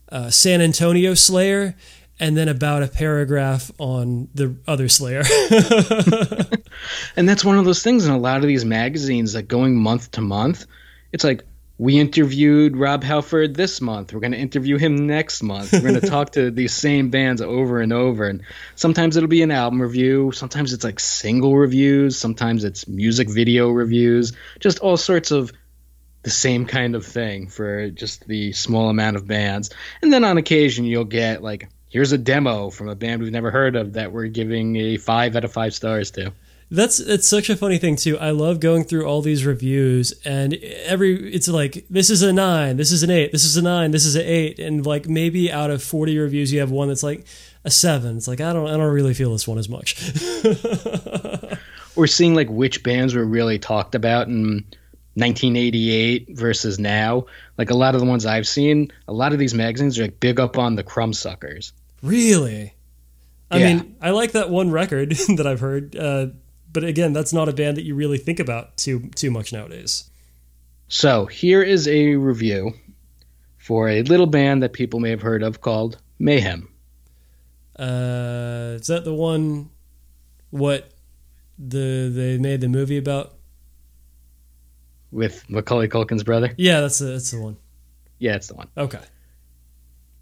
uh, 0.09 0.29
San 0.29 0.61
Antonio 0.61 1.13
Slayer 1.13 1.75
and 2.19 2.35
then 2.35 2.47
about 2.47 2.83
a 2.83 2.87
paragraph 2.87 3.71
on 3.77 4.27
the 4.35 4.55
other 4.67 4.89
Slayer. 4.89 5.23
and 7.15 7.27
that's 7.27 7.45
one 7.45 7.57
of 7.57 7.65
those 7.65 7.81
things 7.81 8.05
in 8.05 8.11
a 8.11 8.17
lot 8.17 8.37
of 8.37 8.47
these 8.47 8.65
magazines 8.65 9.33
that 9.33 9.43
going 9.43 9.75
month 9.75 10.11
to 10.11 10.21
month, 10.21 10.65
it's 11.11 11.23
like 11.23 11.43
we 11.79 11.97
interviewed 11.97 12.75
Rob 12.75 13.05
Halford 13.05 13.55
this 13.55 13.79
month. 13.79 14.13
We're 14.13 14.19
going 14.19 14.33
to 14.33 14.37
interview 14.37 14.77
him 14.77 15.07
next 15.07 15.41
month. 15.41 15.71
We're 15.71 15.79
going 15.79 15.93
to 16.01 16.07
talk 16.07 16.33
to 16.33 16.51
these 16.51 16.73
same 16.73 17.09
bands 17.09 17.41
over 17.41 17.79
and 17.79 17.93
over. 17.93 18.27
And 18.27 18.43
sometimes 18.75 19.15
it'll 19.15 19.29
be 19.29 19.43
an 19.43 19.51
album 19.51 19.81
review. 19.81 20.33
Sometimes 20.33 20.73
it's 20.73 20.83
like 20.83 20.99
single 20.99 21.55
reviews. 21.55 22.19
Sometimes 22.19 22.65
it's 22.65 22.85
music 22.85 23.29
video 23.29 23.69
reviews. 23.69 24.33
Just 24.59 24.79
all 24.79 24.97
sorts 24.97 25.31
of 25.31 25.53
the 26.23 26.29
same 26.29 26.65
kind 26.65 26.95
of 26.95 27.05
thing 27.05 27.47
for 27.47 27.89
just 27.89 28.27
the 28.27 28.51
small 28.51 28.89
amount 28.89 29.15
of 29.15 29.25
bands. 29.25 29.69
And 30.01 30.11
then 30.11 30.25
on 30.25 30.37
occasion, 30.37 30.83
you'll 30.83 31.05
get 31.05 31.41
like, 31.41 31.69
here's 31.87 32.11
a 32.11 32.17
demo 32.17 32.71
from 32.71 32.89
a 32.89 32.95
band 32.95 33.21
we've 33.21 33.31
never 33.31 33.51
heard 33.51 33.77
of 33.77 33.93
that 33.93 34.11
we're 34.11 34.27
giving 34.27 34.75
a 34.75 34.97
five 34.97 35.37
out 35.37 35.45
of 35.45 35.53
five 35.53 35.73
stars 35.73 36.11
to. 36.11 36.33
That's 36.71 36.99
it's 36.99 37.27
such 37.27 37.49
a 37.49 37.55
funny 37.55 37.79
thing 37.79 37.95
too. 37.95 38.17
I 38.19 38.29
love 38.29 38.59
going 38.59 38.83
through 38.83 39.05
all 39.05 39.21
these 39.21 39.43
reviews 39.45 40.13
and 40.23 40.53
every 40.53 41.33
it's 41.33 41.47
like 41.47 41.85
this 41.89 42.11
is 42.11 42.21
a 42.21 42.31
9, 42.31 42.77
this 42.77 42.91
is 42.91 43.01
an 43.01 43.09
8, 43.09 43.31
this 43.31 43.43
is 43.43 43.57
a 43.57 43.61
9, 43.63 43.89
this 43.89 44.05
is 44.05 44.15
an 44.15 44.21
8 44.23 44.59
and 44.59 44.85
like 44.85 45.07
maybe 45.09 45.51
out 45.51 45.71
of 45.71 45.81
40 45.81 46.17
reviews 46.19 46.53
you 46.53 46.59
have 46.59 46.69
one 46.69 46.87
that's 46.87 47.01
like 47.01 47.25
a 47.65 47.71
7. 47.71 48.17
It's 48.17 48.27
like 48.27 48.39
I 48.39 48.53
don't 48.53 48.67
I 48.67 48.77
don't 48.77 48.93
really 48.93 49.15
feel 49.15 49.31
this 49.31 49.47
one 49.47 49.57
as 49.57 49.67
much. 49.67 49.95
We're 51.95 52.07
seeing 52.07 52.35
like 52.35 52.49
which 52.49 52.83
bands 52.83 53.15
were 53.15 53.25
really 53.25 53.57
talked 53.59 53.95
about 53.95 54.27
in 54.27 54.63
1988 55.15 56.27
versus 56.37 56.79
now. 56.79 57.25
Like 57.57 57.71
a 57.71 57.75
lot 57.75 57.95
of 57.95 58.01
the 58.01 58.07
ones 58.07 58.25
I've 58.25 58.47
seen, 58.47 58.91
a 59.07 59.13
lot 59.13 59.33
of 59.33 59.39
these 59.39 59.53
magazines 59.53 59.97
are 59.99 60.03
like 60.03 60.19
big 60.19 60.39
up 60.39 60.57
on 60.57 60.75
the 60.75 60.83
Crumbsuckers. 60.83 61.71
Really? 62.01 62.73
I 63.51 63.57
Yeah. 63.57 63.73
mean, 63.73 63.95
I 64.01 64.11
like 64.11 64.33
that 64.33 64.49
one 64.49 64.71
record 64.71 65.09
that 65.37 65.47
I've 65.47 65.59
heard, 65.59 65.95
uh, 65.95 66.27
but 66.71 66.83
again, 66.83 67.13
that's 67.13 67.33
not 67.33 67.49
a 67.49 67.53
band 67.53 67.77
that 67.77 67.83
you 67.83 67.95
really 67.95 68.17
think 68.17 68.39
about 68.39 68.77
too 68.77 69.09
too 69.15 69.31
much 69.31 69.53
nowadays. 69.53 70.09
So 70.87 71.25
here 71.25 71.61
is 71.61 71.87
a 71.87 72.15
review 72.15 72.73
for 73.57 73.89
a 73.89 74.01
little 74.03 74.27
band 74.27 74.63
that 74.63 74.73
people 74.73 74.99
may 74.99 75.11
have 75.11 75.21
heard 75.21 75.43
of 75.43 75.61
called 75.61 75.99
Mayhem. 76.17 76.69
Uh, 77.77 78.77
is 78.79 78.87
that 78.87 79.03
the 79.05 79.13
one? 79.13 79.69
What 80.49 80.91
the 81.57 82.11
they 82.13 82.37
made 82.37 82.61
the 82.61 82.69
movie 82.69 82.97
about? 82.97 83.35
with 85.11 85.49
Macaulay 85.49 85.87
Culkin's 85.87 86.23
brother. 86.23 86.53
Yeah, 86.57 86.81
that's 86.81 86.99
the 86.99 87.05
that's 87.05 87.31
the 87.31 87.41
one. 87.41 87.57
Yeah, 88.19 88.35
it's 88.35 88.47
the 88.47 88.55
one. 88.55 88.67
Okay. 88.77 89.01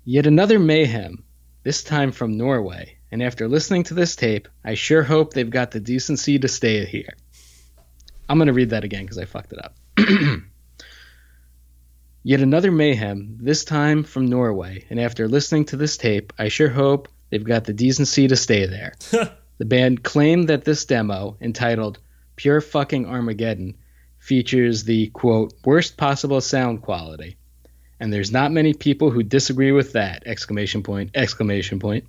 Yet 0.05 0.27
another 0.27 0.59
mayhem, 0.59 1.23
this 1.63 1.83
time 1.83 2.11
from 2.11 2.37
Norway. 2.37 2.96
And 3.11 3.23
after 3.23 3.47
listening 3.47 3.83
to 3.85 3.93
this 3.93 4.15
tape, 4.15 4.47
I 4.63 4.73
sure 4.73 5.03
hope 5.03 5.33
they've 5.33 5.49
got 5.49 5.71
the 5.71 5.79
decency 5.79 6.39
to 6.39 6.47
stay 6.47 6.85
here. 6.85 7.15
I'm 8.27 8.37
going 8.37 8.47
to 8.47 8.53
read 8.53 8.71
that 8.71 8.83
again 8.83 9.03
because 9.03 9.17
I 9.17 9.25
fucked 9.25 9.53
it 9.53 9.63
up. 9.63 9.75
Yet 12.23 12.41
another 12.41 12.71
mayhem, 12.71 13.37
this 13.39 13.63
time 13.63 14.03
from 14.03 14.25
Norway. 14.25 14.85
And 14.89 14.99
after 14.99 15.29
listening 15.29 15.65
to 15.65 15.77
this 15.77 15.95
tape, 15.95 16.33
I 16.37 16.49
sure 16.49 16.67
hope 16.67 17.07
they've 17.29 17.43
got 17.43 17.63
the 17.63 17.73
decency 17.73 18.27
to 18.27 18.35
stay 18.35 18.65
there. 18.65 18.95
the 19.57 19.65
band 19.65 20.03
claimed 20.03 20.49
that 20.49 20.65
this 20.65 20.83
demo, 20.83 21.37
entitled 21.39 21.99
Pure 22.35 22.61
Fucking 22.61 23.05
Armageddon, 23.05 23.77
features 24.19 24.83
the 24.83 25.07
quote, 25.07 25.53
worst 25.63 25.95
possible 25.95 26.41
sound 26.41 26.81
quality. 26.81 27.37
And 27.97 28.11
there's 28.11 28.31
not 28.31 28.51
many 28.51 28.73
people 28.73 29.09
who 29.09 29.23
disagree 29.23 29.71
with 29.71 29.93
that! 29.93 30.23
Exclamation 30.25 30.83
point! 30.83 31.11
Exclamation 31.15 31.79
point! 31.79 32.03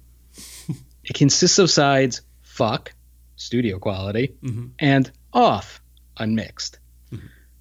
It 1.08 1.14
consists 1.14 1.58
of 1.58 1.70
sides 1.70 2.20
"fuck" 2.42 2.92
studio 3.36 3.78
quality 3.78 4.34
Mhm. 4.42 4.70
and 4.78 5.10
"off" 5.32 5.80
unmixed. 6.16 6.78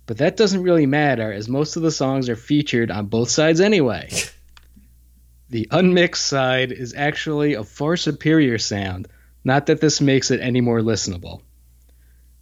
But 0.05 0.19
that 0.19 0.37
doesn't 0.37 0.63
really 0.63 0.85
matter, 0.85 1.33
as 1.33 1.49
most 1.49 1.75
of 1.75 1.83
the 1.83 1.91
songs 1.91 2.29
are 2.29 2.35
featured 2.37 2.91
on 2.91 3.07
both 3.07 3.29
sides 3.29 3.59
anyway. 3.59 4.09
the 5.49 5.67
unmixed 5.71 6.25
side 6.25 6.71
is 6.71 6.93
actually 6.95 7.55
a 7.55 7.63
far 7.63 7.97
superior 7.97 8.57
sound. 8.57 9.07
Not 9.43 9.65
that 9.67 9.81
this 9.81 9.99
makes 10.01 10.31
it 10.31 10.39
any 10.41 10.61
more 10.61 10.79
listenable. 10.79 11.41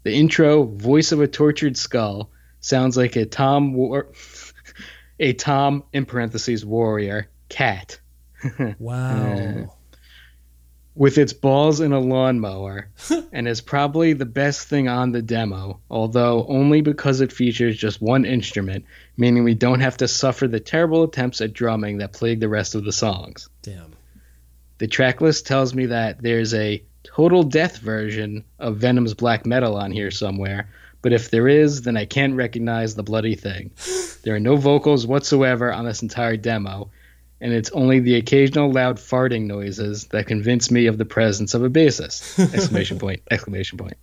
The 0.03 0.13
intro, 0.13 0.63
"Voice 0.63 1.11
of 1.11 1.21
a 1.21 1.27
Tortured 1.27 1.75
Skull," 1.77 2.29
sounds 2.59 2.95
like 2.97 3.15
a 3.15 3.25
Tom 3.25 3.73
War- 3.73 4.11
a 5.19 5.33
Tom 5.33 5.83
in 5.91 6.05
parentheses 6.05 6.63
warrior 6.65 7.29
cat 7.49 7.99
Wow. 8.79 9.74
With 10.95 11.17
its 11.17 11.33
balls 11.33 11.81
in 11.81 11.91
a 11.91 11.99
lawnmower 11.99 12.87
and 13.33 13.47
is 13.47 13.59
probably 13.59 14.13
the 14.13 14.25
best 14.25 14.67
thing 14.67 14.87
on 14.87 15.11
the 15.11 15.21
demo, 15.21 15.79
although 15.89 16.45
only 16.47 16.81
because 16.81 17.19
it 17.19 17.33
features 17.33 17.77
just 17.77 18.01
one 18.01 18.23
instrument, 18.23 18.85
meaning 19.17 19.43
we 19.43 19.53
don't 19.53 19.81
have 19.81 19.97
to 19.97 20.07
suffer 20.07 20.47
the 20.47 20.59
terrible 20.59 21.03
attempts 21.03 21.41
at 21.41 21.53
drumming 21.53 21.97
that 21.97 22.13
plague 22.13 22.39
the 22.39 22.49
rest 22.49 22.75
of 22.75 22.85
the 22.85 22.93
songs. 22.93 23.49
Damn. 23.61 23.93
The 24.77 24.87
track 24.87 25.21
list 25.21 25.45
tells 25.45 25.73
me 25.73 25.87
that 25.87 26.21
there's 26.21 26.53
a 26.53 26.81
total 27.03 27.43
death 27.43 27.77
version 27.77 28.45
of 28.57 28.77
Venom's 28.77 29.13
black 29.13 29.45
metal 29.45 29.75
on 29.75 29.91
here 29.91 30.11
somewhere, 30.11 30.69
but 31.01 31.13
if 31.13 31.29
there 31.29 31.47
is, 31.47 31.83
then 31.83 31.97
I 31.97 32.05
can't 32.05 32.35
recognize 32.35 32.95
the 32.95 33.03
bloody 33.03 33.35
thing. 33.35 33.71
There 34.23 34.33
are 34.33 34.39
no 34.39 34.55
vocals 34.55 35.05
whatsoever 35.05 35.71
on 35.71 35.85
this 35.85 36.01
entire 36.01 36.35
demo, 36.35 36.89
and 37.41 37.53
it's 37.53 37.71
only 37.71 37.99
the 37.99 38.15
occasional 38.15 38.71
loud 38.71 38.97
farting 38.97 39.45
noises 39.45 40.07
that 40.07 40.27
convince 40.27 40.71
me 40.71 40.87
of 40.87 40.97
the 40.97 41.05
presence 41.05 41.53
of 41.53 41.63
a 41.63 41.69
bassist! 41.69 42.39
Exclamation 42.53 42.99
point! 42.99 43.21
Exclamation 43.29 43.77
point! 43.77 43.97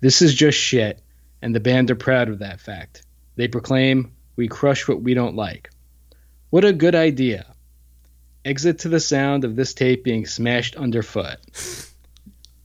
This 0.00 0.22
is 0.22 0.34
just 0.34 0.58
shit, 0.58 1.00
and 1.42 1.54
the 1.54 1.60
band 1.60 1.90
are 1.90 1.96
proud 1.96 2.28
of 2.28 2.38
that 2.38 2.60
fact. 2.60 3.02
They 3.36 3.48
proclaim, 3.48 4.12
"We 4.36 4.48
crush 4.48 4.88
what 4.88 5.02
we 5.02 5.14
don't 5.14 5.36
like." 5.36 5.70
What 6.50 6.64
a 6.64 6.72
good 6.72 6.94
idea! 6.94 7.46
Exit 8.44 8.80
to 8.80 8.88
the 8.88 9.00
sound 9.00 9.44
of 9.44 9.54
this 9.54 9.74
tape 9.74 10.02
being 10.02 10.26
smashed 10.26 10.76
underfoot. 10.76 11.38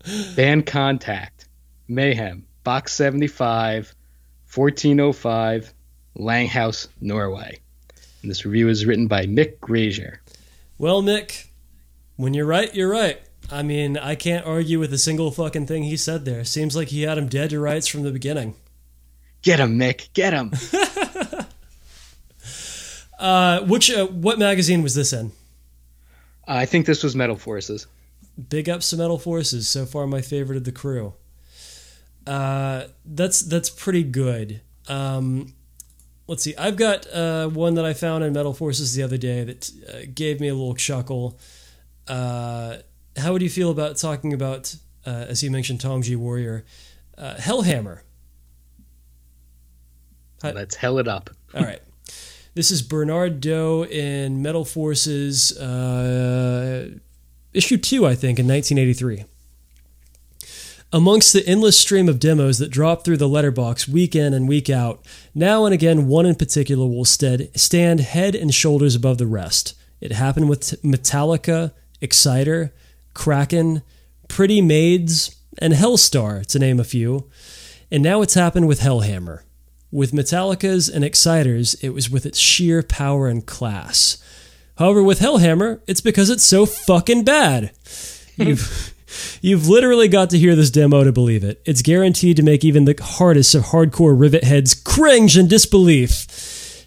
Band 0.35 0.65
contact. 0.65 1.47
Mayhem. 1.87 2.45
Box 2.63 2.93
75, 2.93 3.93
1405, 4.53 5.73
Langhouse, 6.17 6.87
Norway. 7.01 7.59
And 8.25 8.31
this 8.31 8.43
review 8.43 8.69
is 8.69 8.87
written 8.87 9.05
by 9.05 9.27
Mick 9.27 9.59
Grazier. 9.59 10.19
Well, 10.79 11.03
Mick, 11.03 11.45
when 12.15 12.33
you're 12.33 12.47
right, 12.47 12.73
you're 12.73 12.89
right. 12.89 13.21
I 13.51 13.61
mean, 13.61 13.99
I 13.99 14.15
can't 14.15 14.47
argue 14.47 14.79
with 14.79 14.91
a 14.93 14.97
single 14.97 15.29
fucking 15.29 15.67
thing 15.67 15.83
he 15.83 15.95
said 15.95 16.25
there. 16.25 16.43
Seems 16.43 16.75
like 16.75 16.87
he 16.87 17.03
had 17.03 17.19
him 17.19 17.27
dead 17.27 17.51
to 17.51 17.59
rights 17.59 17.85
from 17.85 18.01
the 18.01 18.09
beginning. 18.09 18.55
Get 19.43 19.59
him, 19.59 19.77
Mick. 19.77 20.11
Get 20.13 20.33
him. 20.33 20.51
Uh, 23.17 23.61
which 23.61 23.89
uh, 23.89 24.05
what 24.07 24.37
magazine 24.37 24.83
was 24.83 24.93
this 24.93 25.13
in? 25.13 25.31
I 26.45 26.65
think 26.65 26.85
this 26.85 27.01
was 27.01 27.15
Metal 27.15 27.37
Forces. 27.37 27.87
Big 28.49 28.67
ups 28.67 28.89
to 28.89 28.97
Metal 28.97 29.17
Forces. 29.17 29.69
So 29.69 29.85
far, 29.85 30.05
my 30.05 30.21
favorite 30.21 30.57
of 30.57 30.65
the 30.65 30.73
crew. 30.73 31.13
Uh, 32.27 32.87
that's 33.05 33.39
that's 33.39 33.69
pretty 33.69 34.03
good. 34.03 34.59
Um, 34.89 35.54
let's 36.27 36.43
see. 36.43 36.55
I've 36.57 36.75
got 36.75 37.11
uh, 37.11 37.47
one 37.49 37.75
that 37.75 37.85
I 37.85 37.93
found 37.93 38.23
in 38.23 38.33
Metal 38.33 38.53
Forces 38.53 38.93
the 38.95 39.03
other 39.03 39.17
day 39.17 39.43
that 39.43 39.71
uh, 39.89 39.99
gave 40.13 40.39
me 40.39 40.47
a 40.47 40.53
little 40.53 40.75
chuckle. 40.75 41.39
Uh, 42.07 42.77
how 43.17 43.33
would 43.33 43.41
you 43.41 43.49
feel 43.49 43.71
about 43.71 43.97
talking 43.97 44.33
about, 44.33 44.75
uh, 45.05 45.25
as 45.27 45.43
you 45.43 45.51
mentioned, 45.51 45.81
Tom 45.81 46.01
G. 46.01 46.15
Warrior, 46.15 46.65
uh, 47.17 47.35
Hellhammer? 47.35 48.01
Let's 50.43 50.75
hell 50.75 50.99
it 50.99 51.07
up. 51.07 51.31
All 51.55 51.63
right. 51.63 51.81
This 52.53 52.71
is 52.71 52.81
Bernard 52.81 53.41
Doe 53.41 53.83
in 53.85 54.41
Metal 54.41 54.63
Forces, 54.63 55.57
uh, 55.57 56.91
issue 57.53 57.77
two, 57.77 58.05
I 58.05 58.15
think, 58.15 58.39
in 58.39 58.47
1983. 58.47 59.25
Amongst 60.93 61.33
the 61.33 61.45
endless 61.47 61.77
stream 61.77 62.07
of 62.07 62.19
demos 62.19 62.57
that 62.59 62.71
drop 62.71 63.03
through 63.03 63.17
the 63.17 63.27
letterbox 63.27 63.87
week 63.87 64.15
in 64.15 64.33
and 64.33 64.47
week 64.47 64.69
out, 64.69 65.05
now 65.33 65.65
and 65.65 65.73
again 65.73 66.07
one 66.07 66.25
in 66.25 66.35
particular 66.35 66.85
will 66.85 67.05
stead, 67.05 67.49
stand 67.55 67.99
head 67.99 68.35
and 68.35 68.53
shoulders 68.53 68.95
above 68.95 69.17
the 69.17 69.27
rest. 69.27 69.73
It 69.99 70.11
happened 70.11 70.47
with 70.47 70.81
Metallica, 70.83 71.73
Exciter, 72.01 72.71
Kraken, 73.13 73.81
Pretty 74.27 74.61
Maids, 74.61 75.35
and 75.57 75.73
Hellstar, 75.73 76.45
to 76.47 76.59
name 76.59 76.79
a 76.79 76.83
few. 76.83 77.29
And 77.91 78.03
now 78.03 78.21
it's 78.21 78.33
happened 78.33 78.67
with 78.67 78.81
Hellhammer. 78.81 79.41
With 79.91 80.11
Metallica's 80.11 80.89
and 80.89 81.03
Exciters, 81.03 81.75
it 81.75 81.89
was 81.89 82.09
with 82.09 82.25
its 82.25 82.37
sheer 82.37 82.83
power 82.83 83.27
and 83.27 83.45
class. 83.45 84.17
However, 84.77 85.01
with 85.01 85.19
Hellhammer, 85.19 85.81
it's 85.87 86.01
because 86.01 86.29
it's 86.29 86.43
so 86.43 86.65
fucking 86.65 87.23
bad. 87.23 87.71
You've 88.35 88.94
you've 89.41 89.67
literally 89.67 90.07
got 90.07 90.29
to 90.31 90.37
hear 90.37 90.55
this 90.55 90.71
demo 90.71 91.03
to 91.03 91.11
believe 91.11 91.43
it. 91.43 91.61
It's 91.65 91.81
guaranteed 91.81 92.37
to 92.37 92.43
make 92.43 92.63
even 92.63 92.85
the 92.85 92.99
hardest 93.01 93.55
of 93.55 93.65
hardcore 93.65 94.19
rivet 94.19 94.43
heads 94.43 94.73
cringe 94.73 95.37
in 95.37 95.47
disbelief. 95.47 96.27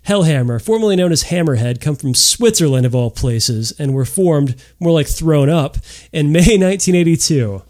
Hellhammer, 0.06 0.60
formerly 0.62 0.96
known 0.96 1.12
as 1.12 1.24
Hammerhead, 1.24 1.82
come 1.82 1.94
from 1.94 2.14
Switzerland 2.14 2.86
of 2.86 2.94
all 2.94 3.10
places 3.10 3.72
and 3.78 3.92
were 3.92 4.06
formed, 4.06 4.56
more 4.80 4.92
like 4.92 5.06
thrown 5.06 5.50
up, 5.50 5.76
in 6.12 6.32
May 6.32 6.56
1982. 6.56 7.62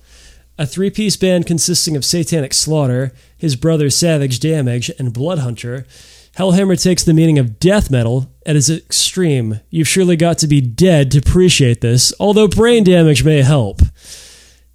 A 0.56 0.66
three 0.66 0.90
piece 0.90 1.16
band 1.16 1.46
consisting 1.46 1.96
of 1.96 2.04
Satanic 2.04 2.54
Slaughter, 2.54 3.12
his 3.36 3.56
brother 3.56 3.90
Savage 3.90 4.40
Damage, 4.40 4.90
and 4.98 5.12
Bloodhunter. 5.12 5.84
Hellhammer 6.36 6.80
takes 6.80 7.02
the 7.02 7.14
meaning 7.14 7.38
of 7.40 7.58
death 7.58 7.90
metal 7.90 8.32
at 8.46 8.54
its 8.54 8.70
extreme. 8.70 9.58
You've 9.70 9.88
surely 9.88 10.16
got 10.16 10.38
to 10.38 10.46
be 10.46 10.60
dead 10.60 11.10
to 11.10 11.18
appreciate 11.18 11.80
this, 11.80 12.12
although 12.20 12.46
brain 12.46 12.84
damage 12.84 13.24
may 13.24 13.42
help. 13.42 13.80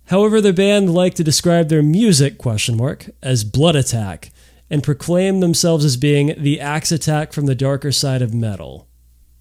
However, 0.08 0.42
the 0.42 0.54
band 0.54 0.94
like 0.94 1.14
to 1.16 1.24
describe 1.24 1.70
their 1.70 1.84
music 1.84 2.38
question 2.38 2.78
mark 2.78 3.10
as 3.22 3.44
blood 3.44 3.76
attack 3.76 4.32
and 4.70 4.84
proclaim 4.84 5.40
themselves 5.40 5.86
as 5.86 5.98
being 5.98 6.34
the 6.38 6.60
axe 6.60 6.92
attack 6.92 7.32
from 7.32 7.46
the 7.46 7.56
darker 7.56 7.92
side 7.92 8.22
of 8.22 8.34
metal. 8.34 8.88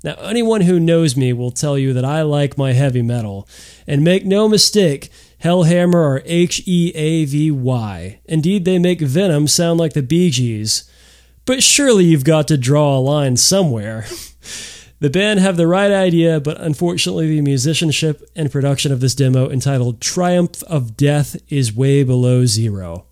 Now, 0.05 0.15
anyone 0.15 0.63
who 0.63 0.81
knows 0.81 1.17
me 1.17 1.33
will 1.33 1.53
tell 1.53 1.79
you 1.79 1.93
that 1.93 2.05
I 2.05 2.23
like 2.23 2.59
my 2.59 2.73
heavy 2.73 3.03
metal, 3.03 3.49
and 3.87 4.03
make 4.03 4.25
no 4.25 4.49
mistake, 4.49 5.11
Hellhammer 5.43 5.95
are 5.95 6.23
H 6.25 6.63
E 6.67 6.93
A 6.95 7.25
V 7.25 7.51
Y. 7.51 8.21
Indeed, 8.25 8.65
they 8.65 8.79
make 8.79 9.01
Venom 9.01 9.47
sound 9.47 9.79
like 9.79 9.93
the 9.93 10.03
Bee 10.03 10.31
Gees. 10.31 10.91
But 11.45 11.63
surely 11.63 12.05
you've 12.05 12.25
got 12.25 12.49
to 12.49 12.57
draw 12.57 12.97
a 12.97 13.01
line 13.01 13.37
somewhere. 13.37 14.07
the 15.03 15.11
band 15.11 15.41
have 15.41 15.57
the 15.57 15.67
right 15.67 15.91
idea, 15.91 16.39
but 16.39 16.61
unfortunately, 16.61 17.27
the 17.27 17.43
musicianship 17.43 18.23
and 18.37 18.53
production 18.53 18.93
of 18.93 19.01
this 19.01 19.17
demo, 19.17 19.51
entitled 19.51 20.01
Triumph 20.01 20.63
of 20.63 20.97
Death, 20.97 21.35
is 21.49 21.75
way 21.75 22.05
below 22.05 22.47
zero. 22.47 23.07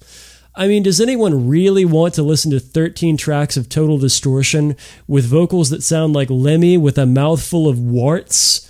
I 0.55 0.69
mean, 0.69 0.85
does 0.85 1.01
anyone 1.01 1.49
really 1.49 1.85
want 1.85 2.15
to 2.15 2.23
listen 2.23 2.53
to 2.53 2.61
13 2.61 3.17
tracks 3.17 3.57
of 3.57 3.69
total 3.69 3.99
distortion 3.99 4.77
with 5.09 5.25
vocals 5.25 5.71
that 5.71 5.83
sound 5.83 6.13
like 6.13 6.31
Lemmy 6.31 6.79
with 6.79 6.97
a 6.97 7.07
mouthful 7.07 7.67
of 7.67 7.81
warts? 7.81 8.69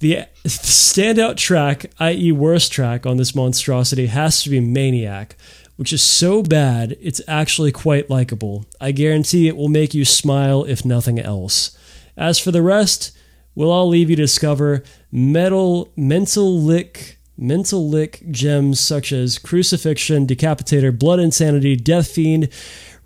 The 0.00 0.24
standout 0.44 1.36
track, 1.36 1.92
i.e., 2.00 2.32
worst 2.32 2.72
track 2.72 3.06
on 3.06 3.16
this 3.16 3.32
monstrosity, 3.32 4.06
has 4.06 4.42
to 4.42 4.50
be 4.50 4.58
Maniac, 4.58 5.36
which 5.76 5.92
is 5.92 6.02
so 6.02 6.42
bad 6.42 6.96
it's 7.00 7.20
actually 7.28 7.70
quite 7.70 8.10
likable. 8.10 8.66
I 8.80 8.90
guarantee 8.90 9.46
it 9.46 9.56
will 9.56 9.68
make 9.68 9.94
you 9.94 10.04
smile 10.04 10.64
if 10.64 10.84
nothing 10.84 11.20
else. 11.20 11.76
As 12.20 12.38
for 12.38 12.50
the 12.50 12.60
rest, 12.60 13.16
we'll 13.54 13.70
all 13.70 13.88
leave 13.88 14.10
you 14.10 14.16
to 14.16 14.22
discover 14.22 14.82
metal 15.10 15.90
mental 15.96 16.60
lick 16.60 17.16
mental 17.38 17.88
lick 17.88 18.22
gems 18.30 18.78
such 18.78 19.10
as 19.10 19.38
crucifixion, 19.38 20.26
decapitator, 20.26 20.96
blood 20.96 21.18
insanity, 21.18 21.74
death 21.74 22.08
fiend, 22.08 22.50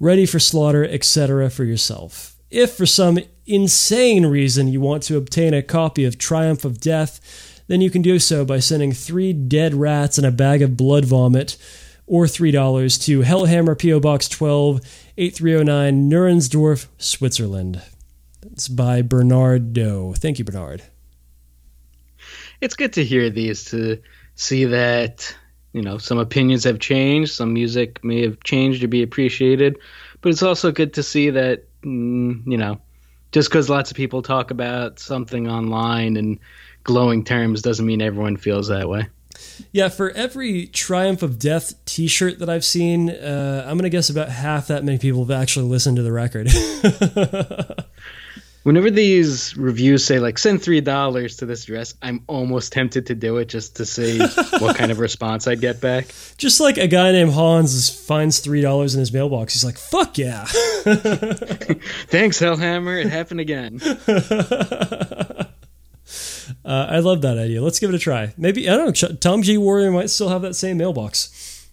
ready 0.01 0.27
for 0.27 0.41
slaughter, 0.41 0.85
etc. 0.85 1.49
for 1.49 1.63
yourself. 1.63 2.35
If 2.51 2.73
for 2.73 2.87
some 2.87 3.21
insane 3.47 4.27
reason 4.27 4.67
you 4.67 4.81
want 4.81 5.05
to 5.05 5.17
obtain 5.17 5.55
a 5.55 5.63
copy 5.63 6.05
of 6.05 6.19
Triumph 6.19 6.65
of 6.65 6.81
Death, 6.81 7.63
then 7.69 7.81
you 7.81 7.91
can 7.91 8.03
do 8.03 8.19
so 8.19 8.45
by 8.45 8.59
sending 8.59 8.91
three 8.91 9.33
dead 9.33 9.75
rats 9.75 10.19
and 10.19 10.27
a 10.27 10.33
bag 10.33 10.61
of 10.61 10.77
blood 10.77 11.05
vomit 11.05 11.57
or 12.09 12.25
$3 12.25 13.05
to 13.05 13.21
Hellhammer 13.21 13.79
P.O. 13.79 14.01
Box 14.01 14.29
12, 14.29 14.81
8309, 15.17 16.11
Nurensdorf, 16.11 16.89
Switzerland. 16.99 17.81
It's 18.53 18.69
by 18.69 19.03
Bernard 19.03 19.73
Doe. 19.73 20.15
Thank 20.17 20.39
you, 20.39 20.45
Bernard. 20.45 20.83
It's 22.61 22.75
good 22.75 22.93
to 22.95 23.05
hear 23.05 23.31
these 23.31 23.65
to 23.67 24.01
see 24.35 24.67
that 24.67 25.35
you 25.73 25.83
know 25.83 25.99
some 25.99 26.19
opinions 26.19 26.65
have 26.65 26.79
changed, 26.79 27.33
some 27.33 27.53
music 27.53 28.03
may 28.05 28.23
have 28.23 28.43
changed 28.43 28.81
to 28.83 28.89
be 28.89 29.03
appreciated, 29.03 29.79
but 30.21 30.31
it's 30.31 30.43
also 30.43 30.73
good 30.73 30.95
to 30.95 31.03
see 31.03 31.31
that 31.31 31.65
mm, 31.83 32.43
you 32.47 32.57
know 32.57 32.81
just 33.33 33.49
because 33.49 33.69
lots 33.69 33.91
of 33.91 33.97
people 33.97 34.23
talk 34.23 34.51
about 34.51 34.99
something 34.99 35.49
online 35.49 36.17
in 36.17 36.39
glowing 36.85 37.25
terms 37.25 37.63
doesn't 37.63 37.85
mean 37.85 38.01
everyone 38.01 38.37
feels 38.37 38.69
that 38.69 38.89
way. 38.89 39.09
Yeah, 39.73 39.89
for 39.89 40.11
every 40.11 40.67
Triumph 40.67 41.23
of 41.23 41.39
Death 41.39 41.75
t 41.85 42.07
shirt 42.07 42.39
that 42.39 42.49
I've 42.49 42.65
seen, 42.65 43.11
uh, 43.11 43.65
I'm 43.67 43.77
going 43.77 43.83
to 43.83 43.91
guess 43.91 44.09
about 44.09 44.29
half 44.29 44.69
that 44.69 44.85
many 44.85 44.99
people 44.99 45.25
have 45.25 45.31
actually 45.31 45.67
listened 45.67 45.97
to 45.97 46.03
the 46.03 46.13
record. 46.13 46.49
whenever 48.65 48.91
these 48.91 49.57
reviews 49.57 50.05
say 50.05 50.19
like 50.19 50.39
send 50.39 50.61
three 50.61 50.81
dollars 50.81 51.37
to 51.37 51.47
this 51.47 51.65
dress, 51.65 51.95
I'm 52.03 52.25
almost 52.27 52.73
tempted 52.73 53.07
to 53.07 53.15
do 53.15 53.37
it 53.37 53.49
just 53.49 53.77
to 53.77 53.87
see 53.87 54.19
what 54.59 54.77
kind 54.77 54.91
of 54.91 54.99
response 54.99 55.47
I'd 55.47 55.61
get 55.61 55.81
back. 55.81 56.09
Just 56.37 56.61
like 56.61 56.77
a 56.77 56.89
guy 56.89 57.13
named 57.13 57.33
Hans 57.33 57.89
finds 57.89 58.41
three 58.41 58.61
dollars 58.61 58.95
in 58.95 59.01
his 59.01 59.13
mailbox. 59.13 59.53
He's 59.55 59.65
like, 59.65 59.79
"Fuck 59.79 60.19
yeah!" 60.19 60.45
Thanks, 62.09 62.41
Hellhammer. 62.41 63.03
It 63.03 63.11
happened 63.11 63.41
again. 63.41 63.81
Uh, 66.65 66.87
I 66.89 66.99
love 67.01 67.23
that 67.23 67.37
idea. 67.37 67.63
Let's 67.63 67.79
give 67.79 67.91
it 67.91 67.97
a 67.97 67.99
try. 67.99 68.33
Maybe 68.39 68.69
I 68.69 68.77
don't 68.77 69.03
know. 69.03 69.17
Tom 69.17 69.43
G 69.43 69.59
Warrior 69.59 69.91
might 69.91 70.09
still 70.09 70.31
have 70.31 70.43
that 70.43 70.55
same 70.55 70.79
mailbox. 70.79 71.69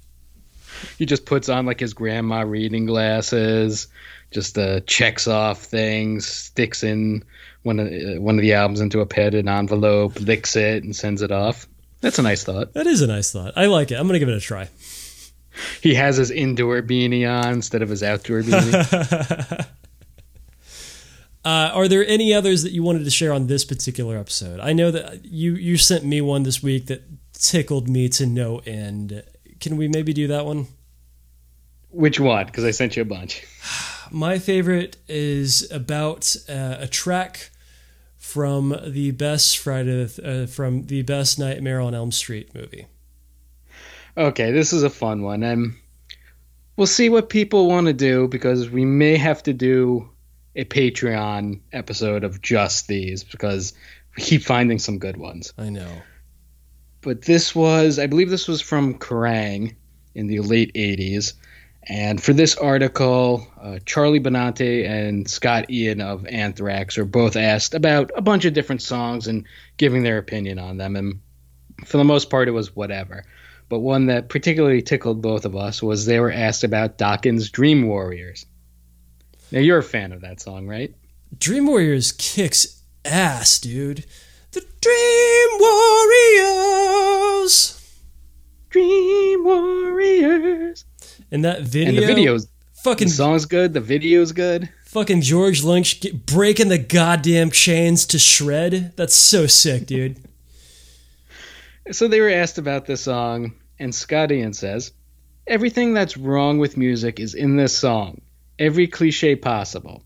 He 0.98 1.06
just 1.06 1.26
puts 1.26 1.48
on 1.50 1.66
like 1.66 1.80
his 1.80 1.94
grandma 1.94 2.42
reading 2.42 2.86
glasses, 2.86 3.88
just 4.32 4.58
uh, 4.58 4.80
checks 4.82 5.28
off 5.28 5.64
things, 5.64 6.26
sticks 6.26 6.84
in 6.84 7.24
one 7.64 7.80
of 7.80 7.88
uh, 7.88 8.22
one 8.22 8.36
of 8.36 8.42
the 8.42 8.54
albums 8.54 8.80
into 8.80 9.02
a 9.02 9.06
padded 9.06 9.48
envelope, 9.48 10.20
licks 10.20 10.56
it, 10.56 10.84
and 10.84 10.96
sends 10.96 11.22
it 11.22 11.32
off. 11.32 11.68
That's 12.00 12.18
a 12.18 12.24
nice 12.24 12.44
thought. 12.44 12.74
That 12.74 12.88
is 12.88 13.02
a 13.02 13.08
nice 13.08 13.32
thought. 13.32 13.54
I 13.56 13.68
like 13.68 13.92
it. 13.92 13.96
I'm 13.96 14.08
gonna 14.08 14.20
give 14.20 14.30
it 14.30 14.36
a 14.36 14.40
try. 14.40 14.70
He 15.82 15.94
has 15.96 16.16
his 16.18 16.32
indoor 16.32 16.82
beanie 16.82 17.30
on 17.30 17.54
instead 17.54 17.82
of 17.82 17.90
his 17.90 18.02
outdoor 18.02 18.42
beanie. 18.42 19.66
uh, 21.46 21.70
are 21.74 21.88
there 21.90 22.08
any 22.08 22.34
others 22.34 22.64
that 22.64 22.72
you 22.72 22.84
wanted 22.84 23.04
to 23.04 23.12
share 23.12 23.34
on 23.34 23.48
this 23.48 23.66
particular 23.66 24.18
episode? 24.18 24.62
I 24.62 24.72
know 24.72 24.92
that 24.92 25.26
you 25.26 25.56
you 25.56 25.78
sent 25.78 26.06
me 26.06 26.22
one 26.22 26.44
this 26.44 26.64
week 26.64 26.88
that 26.88 27.04
tickled 27.34 27.90
me 27.90 28.08
to 28.10 28.26
no 28.26 28.60
end. 28.60 29.24
Can 29.60 29.76
we 29.76 29.90
maybe 29.90 30.14
do 30.14 30.28
that 30.28 30.46
one? 30.46 30.68
Which 31.90 32.20
one? 32.22 32.46
Because 32.46 32.64
I 32.64 32.72
sent 32.72 32.96
you 32.96 33.02
a 33.02 33.06
bunch. 33.06 33.46
My 34.12 34.40
favorite 34.40 34.98
is 35.08 35.72
about 35.72 36.36
uh, 36.50 36.78
a 36.80 36.88
track 36.88 37.50
from 38.18 38.76
the 38.86 39.12
best 39.12 39.58
Friday, 39.58 40.10
uh, 40.24 40.48
from 40.48 40.84
the 40.84 41.02
best 41.02 41.40
Nightmare 41.40 41.80
on 41.80 41.96
Elm 41.96 42.12
Street 42.12 42.54
movie. 42.54 42.88
Okay, 44.18 44.52
this 44.52 44.74
is 44.74 44.84
a 44.84 44.90
fun 44.90 45.22
one. 45.22 45.44
and 45.44 45.76
we'll 46.76 46.88
see 46.88 47.10
what 47.10 47.30
people 47.30 47.70
want 47.70 47.88
to 47.88 47.94
do 47.94 48.28
because 48.28 48.70
we 48.70 48.84
may 48.84 49.16
have 49.16 49.44
to 49.44 49.54
do 49.54 50.10
a 50.56 50.66
Patreon 50.66 51.62
episode 51.72 52.26
of 52.26 52.42
just 52.42 52.88
these 52.88 53.24
because 53.24 53.74
we 54.18 54.24
keep 54.24 54.44
finding 54.44 54.80
some 54.80 55.00
good 55.00 55.16
ones. 55.16 55.54
I 55.58 55.70
know. 55.70 55.90
But 57.02 57.22
this 57.22 57.56
was, 57.56 57.98
I 57.98 58.08
believe 58.08 58.30
this 58.30 58.48
was 58.48 58.62
from 58.62 59.00
Kerrang 59.00 59.76
in 60.14 60.28
the 60.28 60.40
late 60.42 60.74
80s. 60.74 61.34
And 61.88 62.22
for 62.22 62.34
this 62.34 62.56
article, 62.56 63.48
uh, 63.60 63.80
Charlie 63.86 64.20
Benante 64.20 64.88
and 64.88 65.28
Scott 65.28 65.70
Ian 65.72 66.00
of 66.00 66.28
Anthrax 66.28 66.98
are 66.98 67.06
both 67.06 67.36
asked 67.36 67.74
about 67.74 68.12
a 68.16 68.22
bunch 68.22 68.46
of 68.46 68.54
different 68.54 68.84
songs 68.84 69.28
and 69.28 69.48
giving 69.78 70.04
their 70.04 70.20
opinion 70.20 70.60
on 70.60 70.78
them. 70.78 70.96
And 70.96 71.22
for 71.86 71.98
the 71.98 72.04
most 72.04 72.30
part, 72.30 72.48
it 72.48 72.52
was 72.52 72.76
whatever. 72.76 73.26
But 73.68 73.80
one 73.80 74.06
that 74.08 74.30
particularly 74.30 74.82
tickled 74.82 75.22
both 75.22 75.46
of 75.46 75.56
us 75.56 75.82
was 75.82 76.06
they 76.06 76.20
were 76.20 76.32
asked 76.32 76.64
about 76.64 76.98
Dokken's 77.00 77.50
Dream 77.50 77.88
Warriors. 77.88 78.46
Now, 79.52 79.60
you're 79.60 79.80
a 79.80 79.84
fan 79.84 80.12
of 80.12 80.22
that 80.22 80.40
song, 80.40 80.68
right? 80.68 80.94
Dream 81.38 81.66
Warriors 81.66 82.12
kicks 82.12 82.84
ass, 83.04 83.60
dude. 83.60 84.06
The 84.52 84.66
Dream 84.82 85.50
Warriors! 87.40 87.78
Dream 88.70 89.44
Warriors! 89.44 90.86
And 91.32 91.46
that 91.46 91.62
video, 91.62 91.90
and 91.90 91.98
the 91.98 92.22
videos, 92.22 92.48
fucking 92.84 93.08
the 93.08 93.14
song's 93.14 93.46
good. 93.46 93.74
The 93.74 93.82
video's 93.82 94.32
good. 94.32 94.70
Fucking 94.86 95.22
George 95.22 95.64
Lynch 95.64 96.04
breaking 96.26 96.68
the 96.68 96.78
goddamn 96.78 97.52
chains 97.52 98.06
to 98.08 98.20
shred. 98.20 98.94
That's 98.98 99.16
so 99.16 99.48
sick, 99.48 99.86
dude. 99.86 100.18
so 101.92 102.10
they 102.10 102.20
were 102.20 102.30
asked 102.30 102.58
about 102.58 102.86
this 102.86 103.02
song, 103.02 103.54
And 103.80 103.96
Scott 103.96 104.32
Ian 104.34 104.54
says, 104.54 104.92
Everything 105.48 105.94
that's 105.94 106.18
wrong 106.18 106.60
with 106.60 106.76
music 106.78 107.20
is 107.20 107.34
in 107.34 107.56
this 107.56 107.76
song. 107.78 108.22
Every 108.60 108.88
cliche 108.88 109.36
possible. 109.36 110.04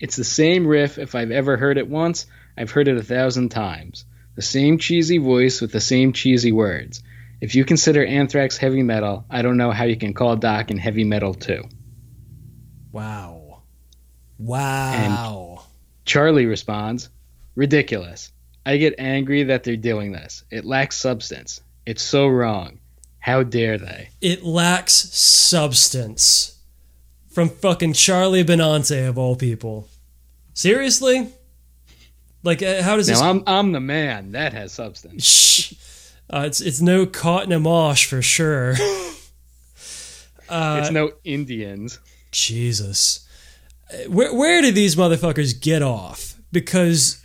It's 0.00 0.16
the 0.16 0.24
same 0.24 0.66
riff. 0.66 0.98
If 0.98 1.14
I've 1.14 1.30
ever 1.30 1.56
heard 1.56 1.78
it 1.78 1.88
once, 1.88 2.26
I've 2.56 2.70
heard 2.70 2.88
it 2.88 2.96
a 2.96 3.02
thousand 3.02 3.50
times. 3.50 4.04
The 4.34 4.42
same 4.42 4.78
cheesy 4.78 5.18
voice 5.18 5.60
with 5.60 5.72
the 5.72 5.80
same 5.80 6.12
cheesy 6.12 6.52
words. 6.52 7.02
If 7.40 7.54
you 7.54 7.64
consider 7.64 8.04
Anthrax 8.04 8.56
heavy 8.56 8.82
metal, 8.82 9.24
I 9.30 9.42
don't 9.42 9.56
know 9.56 9.70
how 9.70 9.84
you 9.84 9.96
can 9.96 10.14
call 10.14 10.36
Dokken 10.36 10.78
heavy 10.78 11.04
metal 11.04 11.34
too. 11.34 11.64
Wow. 12.92 13.62
Wow. 14.38 15.58
And 15.58 15.66
Charlie 16.04 16.46
responds, 16.46 17.10
Ridiculous. 17.54 18.32
I 18.64 18.76
get 18.78 18.94
angry 18.98 19.44
that 19.44 19.64
they're 19.64 19.76
doing 19.76 20.12
this. 20.12 20.44
It 20.50 20.64
lacks 20.64 20.96
substance. 20.96 21.60
It's 21.86 22.02
so 22.02 22.26
wrong. 22.26 22.80
How 23.18 23.42
dare 23.42 23.78
they? 23.78 24.10
it 24.20 24.44
lacks 24.44 24.92
substance. 24.92 26.52
From 27.28 27.48
fucking 27.50 27.92
Charlie 27.92 28.44
Benante 28.44 29.06
of 29.08 29.18
all 29.18 29.36
people. 29.36 29.88
Seriously? 30.54 31.28
Like, 32.42 32.62
uh, 32.62 32.82
how 32.82 32.96
does 32.96 33.08
this? 33.08 33.20
Now 33.20 33.28
I'm 33.30 33.42
I'm 33.46 33.72
the 33.72 33.80
man 33.80 34.32
that 34.32 34.54
has 34.54 34.72
substance. 34.72 35.24
Shh. 35.24 35.74
Uh, 36.28 36.44
it's 36.46 36.60
it's 36.60 36.80
no 36.80 37.06
Caught 37.06 37.44
in 37.44 37.52
a 37.52 37.60
Mosh 37.60 38.06
for 38.06 38.22
sure. 38.22 38.74
it's 40.50 40.90
no 40.90 41.12
Indians. 41.24 41.98
Jesus. 42.32 43.26
Uh, 43.92 44.10
Where, 44.10 44.34
where 44.34 44.62
do 44.62 44.72
these 44.72 44.96
motherfuckers 44.96 45.60
get 45.60 45.82
off? 45.82 46.34
Because 46.50 47.24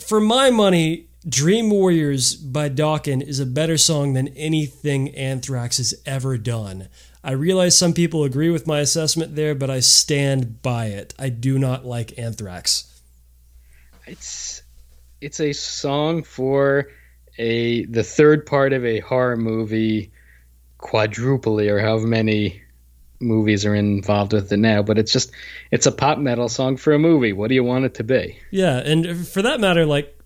for 0.00 0.20
my 0.20 0.50
money, 0.50 1.06
Dream 1.28 1.70
Warriors 1.70 2.34
by 2.34 2.68
Dokken 2.70 3.22
is 3.22 3.38
a 3.38 3.46
better 3.46 3.76
song 3.76 4.14
than 4.14 4.28
anything 4.28 5.14
Anthrax 5.14 5.76
has 5.76 5.94
ever 6.06 6.38
done. 6.38 6.88
I 7.22 7.32
realize 7.32 7.76
some 7.76 7.92
people 7.92 8.24
agree 8.24 8.48
with 8.48 8.66
my 8.66 8.80
assessment 8.80 9.36
there, 9.36 9.54
but 9.54 9.68
I 9.68 9.80
stand 9.80 10.62
by 10.62 10.86
it. 10.86 11.12
I 11.18 11.28
do 11.28 11.58
not 11.58 11.84
like 11.84 12.18
Anthrax. 12.18 12.86
It's 14.06 14.62
it's 15.20 15.40
a 15.40 15.52
song 15.52 16.22
for 16.22 16.88
a 17.40 17.86
the 17.86 18.04
third 18.04 18.44
part 18.44 18.72
of 18.72 18.84
a 18.84 19.00
horror 19.00 19.36
movie 19.36 20.12
quadruply 20.78 21.68
or 21.68 21.80
however 21.80 22.06
many 22.06 22.62
movies 23.18 23.66
are 23.66 23.74
involved 23.74 24.32
with 24.32 24.52
it 24.52 24.56
now 24.56 24.82
but 24.82 24.98
it's 24.98 25.12
just 25.12 25.30
it's 25.70 25.86
a 25.86 25.92
pop 25.92 26.18
metal 26.18 26.48
song 26.48 26.76
for 26.76 26.92
a 26.92 26.98
movie 26.98 27.32
what 27.32 27.48
do 27.48 27.54
you 27.54 27.64
want 27.64 27.84
it 27.84 27.94
to 27.94 28.04
be 28.04 28.38
Yeah, 28.50 28.78
and 28.78 29.26
for 29.26 29.42
that 29.42 29.60
matter, 29.60 29.84
like 29.86 30.16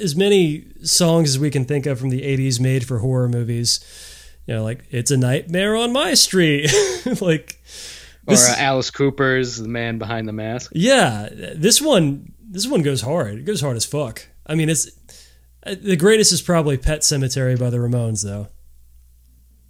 as 0.00 0.16
many 0.16 0.66
songs 0.82 1.30
as 1.30 1.38
we 1.38 1.50
can 1.50 1.64
think 1.64 1.86
of 1.86 2.00
from 2.00 2.10
the 2.10 2.22
80s 2.22 2.60
made 2.60 2.84
for 2.86 2.98
horror 2.98 3.28
movies, 3.28 3.80
you 4.46 4.54
know, 4.54 4.64
like 4.64 4.84
It's 4.90 5.10
a 5.10 5.16
Nightmare 5.16 5.76
on 5.76 5.92
My 5.92 6.14
Street. 6.14 6.70
like 7.20 7.62
this, 8.26 8.48
or 8.48 8.52
uh, 8.52 8.56
alice 8.58 8.90
cooper's 8.90 9.58
the 9.58 9.68
man 9.68 9.98
behind 9.98 10.26
the 10.26 10.32
mask 10.32 10.72
yeah, 10.74 11.28
this 11.32 11.80
one 11.80 12.32
this 12.40 12.66
one 12.66 12.82
goes 12.82 13.00
hard. 13.02 13.38
It 13.38 13.44
goes 13.44 13.60
hard 13.60 13.76
as 13.76 13.84
fuck. 13.84 14.26
I 14.46 14.54
mean, 14.54 14.68
it's 14.68 14.88
the 15.66 15.96
greatest 15.96 16.32
is 16.32 16.42
probably 16.42 16.76
Pet 16.76 17.00
Sematary 17.00 17.58
by 17.58 17.70
the 17.70 17.78
Ramones 17.78 18.22
though. 18.24 18.48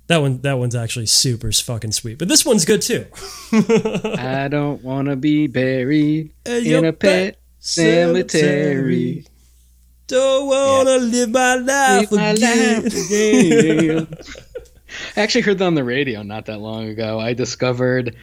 That 0.07 0.19
one 0.19 0.41
that 0.43 0.59
one's 0.59 0.75
actually 0.75 1.07
super 1.07 1.51
fucking 1.51 1.93
sweet. 1.93 2.19
But 2.19 2.29
this 2.29 2.45
one's 2.45 2.65
good 2.65 2.83
too. 2.83 3.07
i 3.53 4.49
don't 4.51 4.83
want 4.83 5.09
to 5.09 5.17
be 5.17 5.47
buried 5.47 6.33
In 6.45 6.67
in 6.67 6.85
a 6.85 6.93
pet 6.93 7.39
cemetery 7.59 9.25
Don't 10.07 10.47
wanna 10.47 10.99
live 10.99 11.31
my 11.31 11.55
life 11.57 12.11
Live 12.13 12.21
my 12.21 12.29
again. 12.31 12.83
life 12.83 13.07
again. 13.07 14.09
I 15.17 15.21
actually 15.23 15.41
heard 15.41 15.59
that 15.59 15.65
on 15.65 15.75
the 15.75 15.83
radio 15.85 16.23
not 16.23 16.47
that 16.47 16.59
long 16.61 16.89
ago. 16.89 17.19
I 17.19 17.33
discovered 17.33 18.15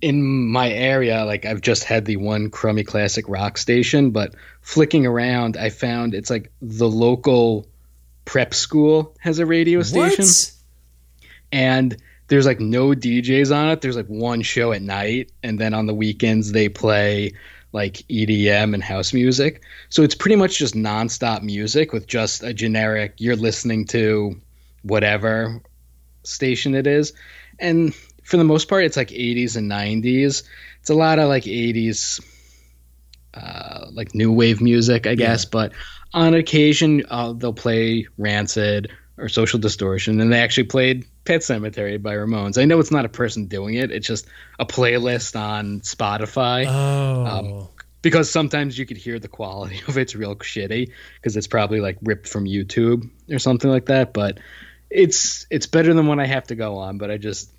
in 0.00 0.22
my 0.50 0.70
area, 0.70 1.24
like 1.24 1.44
I've 1.44 1.60
just 1.60 1.84
had 1.84 2.04
the 2.04 2.16
one 2.16 2.50
crummy 2.50 2.84
classic 2.84 3.28
rock 3.28 3.58
station, 3.58 4.10
but 4.10 4.34
flicking 4.60 5.06
around, 5.06 5.56
I 5.56 5.70
found 5.70 6.14
it's 6.14 6.30
like 6.30 6.52
the 6.60 6.88
local 6.88 7.66
prep 8.24 8.54
school 8.54 9.14
has 9.20 9.38
a 9.38 9.46
radio 9.46 9.82
station, 9.82 10.24
What? 10.24 10.52
and 11.52 11.96
there's 12.28 12.46
like 12.46 12.60
no 12.60 12.88
DJs 12.88 13.54
on 13.56 13.70
it. 13.70 13.80
There's 13.80 13.96
like 13.96 14.06
one 14.06 14.42
show 14.42 14.72
at 14.72 14.82
night, 14.82 15.32
and 15.42 15.58
then 15.58 15.74
on 15.74 15.86
the 15.86 15.94
weekends 15.94 16.52
they 16.52 16.68
play 16.68 17.34
like 17.72 17.96
EDM 18.08 18.74
and 18.74 18.82
house 18.82 19.12
music. 19.12 19.62
So 19.90 20.02
it's 20.02 20.14
pretty 20.14 20.36
much 20.36 20.58
just 20.58 20.74
nonstop 20.74 21.42
music 21.42 21.92
with 21.92 22.06
just 22.06 22.42
a 22.42 22.52
generic. 22.52 23.14
You're 23.18 23.36
listening 23.36 23.86
to 23.86 24.40
whatever 24.82 25.60
station 26.24 26.74
it 26.74 26.86
is, 26.86 27.12
and 27.58 27.94
for 28.26 28.36
the 28.36 28.44
most 28.44 28.68
part, 28.68 28.84
it's 28.84 28.96
like 28.96 29.10
80s 29.10 29.56
and 29.56 29.70
90s. 29.70 30.42
It's 30.80 30.90
a 30.90 30.94
lot 30.94 31.18
of 31.20 31.28
like 31.28 31.44
80s, 31.44 32.20
uh, 33.32 33.86
like 33.92 34.14
new 34.14 34.32
wave 34.32 34.60
music, 34.60 35.06
I 35.06 35.14
guess. 35.14 35.44
But 35.44 35.72
on 36.12 36.34
occasion, 36.34 37.04
uh, 37.08 37.34
they'll 37.34 37.52
play 37.52 38.08
Rancid 38.18 38.90
or 39.16 39.28
Social 39.28 39.60
Distortion, 39.60 40.20
and 40.20 40.32
they 40.32 40.40
actually 40.40 40.64
played 40.64 41.06
Pet 41.24 41.40
Sematary 41.40 42.02
by 42.02 42.14
Ramones. 42.14 42.60
I 42.60 42.64
know 42.64 42.80
it's 42.80 42.90
not 42.90 43.04
a 43.04 43.08
person 43.08 43.46
doing 43.46 43.74
it; 43.74 43.92
it's 43.92 44.06
just 44.06 44.26
a 44.58 44.66
playlist 44.66 45.38
on 45.38 45.80
Spotify. 45.80 46.66
Oh. 46.66 47.70
because 48.02 48.30
sometimes 48.30 48.78
you 48.78 48.86
could 48.86 48.96
hear 48.96 49.18
the 49.18 49.28
quality 49.28 49.80
of 49.88 49.96
it's 49.96 50.14
real 50.14 50.34
shitty 50.36 50.90
because 51.14 51.36
it's 51.36 51.46
probably 51.46 51.80
like 51.80 51.98
ripped 52.02 52.28
from 52.28 52.44
YouTube 52.44 53.08
or 53.30 53.38
something 53.38 53.70
like 53.70 53.86
that. 53.86 54.12
But 54.12 54.40
it's 54.90 55.46
it's 55.50 55.66
better 55.66 55.94
than 55.94 56.06
what 56.06 56.18
I 56.18 56.26
have 56.26 56.48
to 56.48 56.56
go 56.56 56.78
on. 56.78 56.98
But 56.98 57.10
I 57.10 57.18
just 57.18 57.50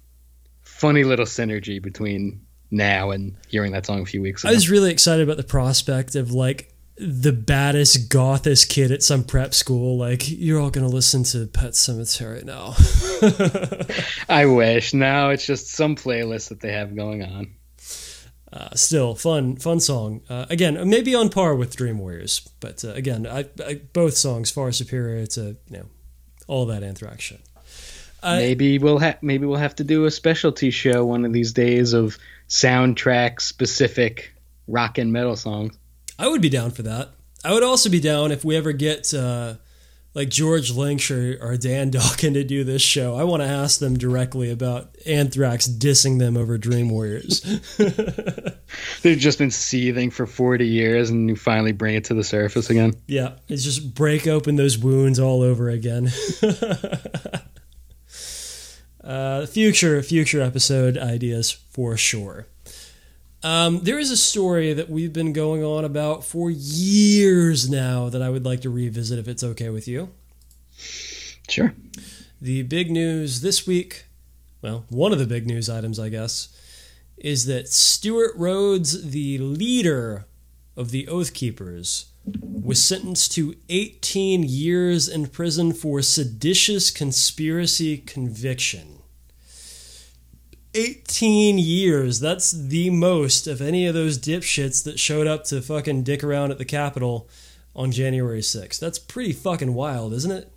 funny 0.77 1.03
little 1.03 1.25
synergy 1.25 1.81
between 1.81 2.45
now 2.69 3.11
and 3.11 3.35
hearing 3.47 3.71
that 3.71 3.85
song 3.85 4.01
a 4.01 4.05
few 4.05 4.21
weeks 4.21 4.43
ago. 4.43 4.51
I 4.51 4.53
was 4.53 4.69
really 4.69 4.91
excited 4.91 5.23
about 5.23 5.37
the 5.37 5.43
prospect 5.43 6.15
of 6.15 6.31
like 6.31 6.73
the 6.97 7.31
baddest 7.31 8.09
gothest 8.09 8.69
kid 8.69 8.91
at 8.91 9.03
some 9.03 9.23
prep 9.23 9.53
school. 9.53 9.97
Like 9.97 10.29
you're 10.29 10.59
all 10.59 10.69
gonna 10.69 10.87
listen 10.87 11.23
to 11.25 11.47
Pet 11.47 11.71
Sematary 11.71 12.43
now. 12.43 12.75
I 14.29 14.45
wish. 14.45 14.93
Now 14.93 15.29
it's 15.29 15.45
just 15.45 15.67
some 15.67 15.95
playlist 15.95 16.49
that 16.49 16.61
they 16.61 16.71
have 16.71 16.95
going 16.95 17.23
on. 17.23 17.53
Uh, 18.51 18.73
still 18.75 19.13
fun, 19.13 19.57
fun 19.57 19.79
song. 19.79 20.21
Uh, 20.29 20.45
again, 20.49 20.89
maybe 20.89 21.13
on 21.13 21.29
par 21.29 21.53
with 21.53 21.75
Dream 21.75 21.99
Warriors, 21.99 22.47
but 22.61 22.83
uh, 22.85 22.93
again, 22.93 23.27
I, 23.27 23.45
I, 23.63 23.81
both 23.91 24.15
songs 24.15 24.49
far 24.49 24.71
superior 24.71 25.25
to 25.27 25.57
you 25.69 25.77
know 25.77 25.85
all 26.47 26.65
that 26.67 26.81
Anthrax 26.81 27.23
shit. 27.23 27.41
I- 28.27 28.37
maybe 28.37 28.77
we'll 28.79 28.99
have 28.99 29.21
maybe 29.23 29.45
we'll 29.45 29.57
have 29.57 29.75
to 29.75 29.83
do 29.83 30.05
a 30.05 30.11
specialty 30.11 30.71
show 30.71 31.05
one 31.05 31.25
of 31.25 31.33
these 31.33 31.53
days 31.53 31.93
of 31.93 32.17
soundtrack 32.49 33.41
specific 33.41 34.33
rock 34.67 34.97
and 34.97 35.11
metal 35.13 35.35
songs. 35.35 35.77
I 36.19 36.27
would 36.27 36.41
be 36.41 36.49
down 36.49 36.71
for 36.71 36.83
that. 36.83 37.09
I 37.45 37.53
would 37.53 37.63
also 37.63 37.89
be 37.89 37.99
down 37.99 38.31
if 38.31 38.43
we 38.43 38.55
ever 38.57 38.71
get 38.73 39.13
uh, 39.13 39.55
like 40.13 40.29
George 40.29 40.71
Lynch 40.71 41.11
or, 41.11 41.37
or 41.39 41.55
Don 41.57 41.91
Dokken 41.91 42.33
to 42.33 42.43
do 42.43 42.63
this 42.63 42.81
show. 42.81 43.15
I 43.15 43.23
want 43.23 43.43
to 43.43 43.47
ask 43.47 43.79
them 43.79 43.97
directly 43.97 44.49
about 44.51 44.95
Anthrax 45.05 45.67
dissing 45.67 46.17
them 46.19 46.35
over 46.35 46.57
Dream 46.57 46.89
Warriors. 46.89 47.41
They've 49.03 49.17
just 49.17 49.37
been 49.37 49.51
seething 49.51 50.09
for 50.09 50.25
40 50.25 50.67
years 50.67 51.09
and 51.11 51.29
you 51.29 51.35
finally 51.35 51.71
bring 51.71 51.95
it 51.95 52.05
to 52.05 52.13
the 52.15 52.23
surface 52.23 52.69
again. 52.69 52.95
yeah, 53.07 53.33
it's 53.47 53.63
just 53.63 53.93
break 53.93 54.27
open 54.27 54.55
those 54.55 54.77
wounds 54.77 55.19
all 55.19 55.41
over 55.43 55.69
again. 55.69 56.09
uh, 59.07 59.45
future 59.45 60.03
future 60.03 60.41
episode 60.41 60.97
ideas 60.97 61.49
for 61.49 61.95
sure. 61.95 62.45
Um, 63.41 63.79
there 63.83 63.97
is 63.97 64.11
a 64.11 64.17
story 64.17 64.73
that 64.73 64.89
we've 64.89 65.13
been 65.13 65.31
going 65.31 65.63
on 65.63 65.85
about 65.85 66.25
for 66.25 66.51
years 66.51 67.69
now 67.69 68.09
that 68.09 68.21
I 68.21 68.29
would 68.29 68.43
like 68.43 68.61
to 68.61 68.69
revisit 68.69 69.17
if 69.17 69.27
it's 69.27 69.43
okay 69.43 69.69
with 69.69 69.87
you. 69.87 70.09
Sure. 71.47 71.73
The 72.41 72.63
big 72.63 72.91
news 72.91 73.41
this 73.41 73.65
week, 73.65 74.05
well, 74.61 74.85
one 74.89 75.13
of 75.13 75.19
the 75.19 75.25
big 75.25 75.47
news 75.47 75.69
items, 75.69 75.99
I 75.99 76.09
guess, 76.09 76.49
is 77.15 77.45
that 77.45 77.69
Stewart 77.69 78.31
Rhodes, 78.35 79.11
the 79.11 79.37
leader 79.37 80.25
of 80.75 80.91
the 80.91 81.07
Oath 81.07 81.33
Keepers, 81.33 82.07
was 82.41 82.83
sentenced 82.83 83.31
to 83.33 83.55
18 83.69 84.43
years 84.43 85.07
in 85.07 85.27
prison 85.27 85.71
for 85.71 86.01
seditious 86.01 86.91
conspiracy 86.91 87.97
conviction. 87.97 88.96
18 90.77 91.57
years. 91.57 92.19
That's 92.19 92.51
the 92.51 92.89
most 92.89 93.47
of 93.47 93.61
any 93.61 93.87
of 93.87 93.93
those 93.93 94.17
dipshits 94.19 94.83
that 94.83 94.99
showed 94.99 95.27
up 95.27 95.43
to 95.45 95.61
fucking 95.61 96.03
dick 96.03 96.23
around 96.23 96.51
at 96.51 96.57
the 96.57 96.65
Capitol 96.65 97.27
on 97.75 97.91
January 97.91 98.41
6th. 98.41 98.79
That's 98.79 98.99
pretty 98.99 99.33
fucking 99.33 99.73
wild, 99.73 100.13
isn't 100.13 100.31
it? 100.31 100.51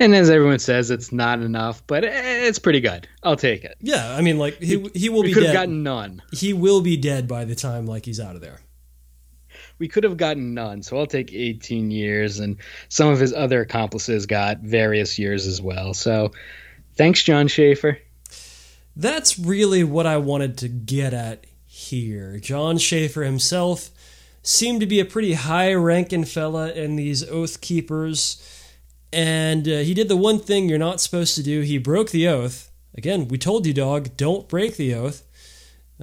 And 0.00 0.14
as 0.14 0.28
everyone 0.28 0.58
says, 0.58 0.90
it's 0.90 1.12
not 1.12 1.40
enough, 1.40 1.86
but 1.86 2.02
it's 2.04 2.58
pretty 2.58 2.80
good. 2.80 3.06
I'll 3.22 3.36
take 3.36 3.64
it. 3.64 3.76
Yeah, 3.80 4.14
I 4.16 4.22
mean, 4.22 4.38
like 4.38 4.58
he 4.58 4.90
he 4.94 5.08
will 5.08 5.20
We 5.22 5.28
be 5.28 5.34
could 5.34 5.44
have 5.44 5.52
gotten 5.52 5.82
none. 5.82 6.20
he 6.32 6.52
will 6.52 6.80
be 6.80 6.96
dead 6.96 7.28
by 7.28 7.44
the 7.44 7.54
time 7.54 7.86
like 7.86 8.04
he's 8.04 8.18
out 8.18 8.34
of 8.34 8.40
there. 8.40 8.60
We 9.78 9.88
could 9.88 10.04
have 10.04 10.16
gotten 10.16 10.52
none, 10.54 10.82
so 10.82 10.98
I'll 10.98 11.06
take 11.06 11.32
18 11.32 11.90
years. 11.90 12.38
And 12.40 12.56
some 12.88 13.08
of 13.08 13.20
his 13.20 13.32
other 13.32 13.60
accomplices 13.60 14.26
got 14.26 14.58
various 14.60 15.18
years 15.18 15.46
as 15.46 15.60
well. 15.62 15.94
So 15.94 16.32
Thanks, 16.96 17.22
Jon 17.24 17.48
Schaffer. 17.48 17.98
That's 18.96 19.38
really 19.38 19.82
what 19.82 20.06
I 20.06 20.16
wanted 20.18 20.56
to 20.58 20.68
get 20.68 21.12
at 21.12 21.46
here. 21.66 22.38
Jon 22.38 22.78
Schaffer 22.78 23.24
himself 23.24 23.90
seemed 24.42 24.80
to 24.80 24.86
be 24.86 25.00
a 25.00 25.04
pretty 25.04 25.32
high 25.32 25.74
ranking 25.74 26.24
fella 26.24 26.70
in 26.72 26.96
these 26.96 27.28
Oath 27.28 27.60
Keepers, 27.60 28.40
and 29.12 29.66
uh, 29.66 29.78
he 29.78 29.94
did 29.94 30.08
the 30.08 30.16
one 30.16 30.38
thing 30.38 30.68
you're 30.68 30.78
not 30.78 31.00
supposed 31.00 31.34
to 31.36 31.42
do. 31.42 31.62
He 31.62 31.78
broke 31.78 32.10
the 32.10 32.28
oath. 32.28 32.70
Again, 32.96 33.28
we 33.28 33.38
told 33.38 33.66
you, 33.66 33.72
dog, 33.72 34.16
don't 34.16 34.48
break 34.48 34.76
the 34.76 34.94
oath. 34.94 35.24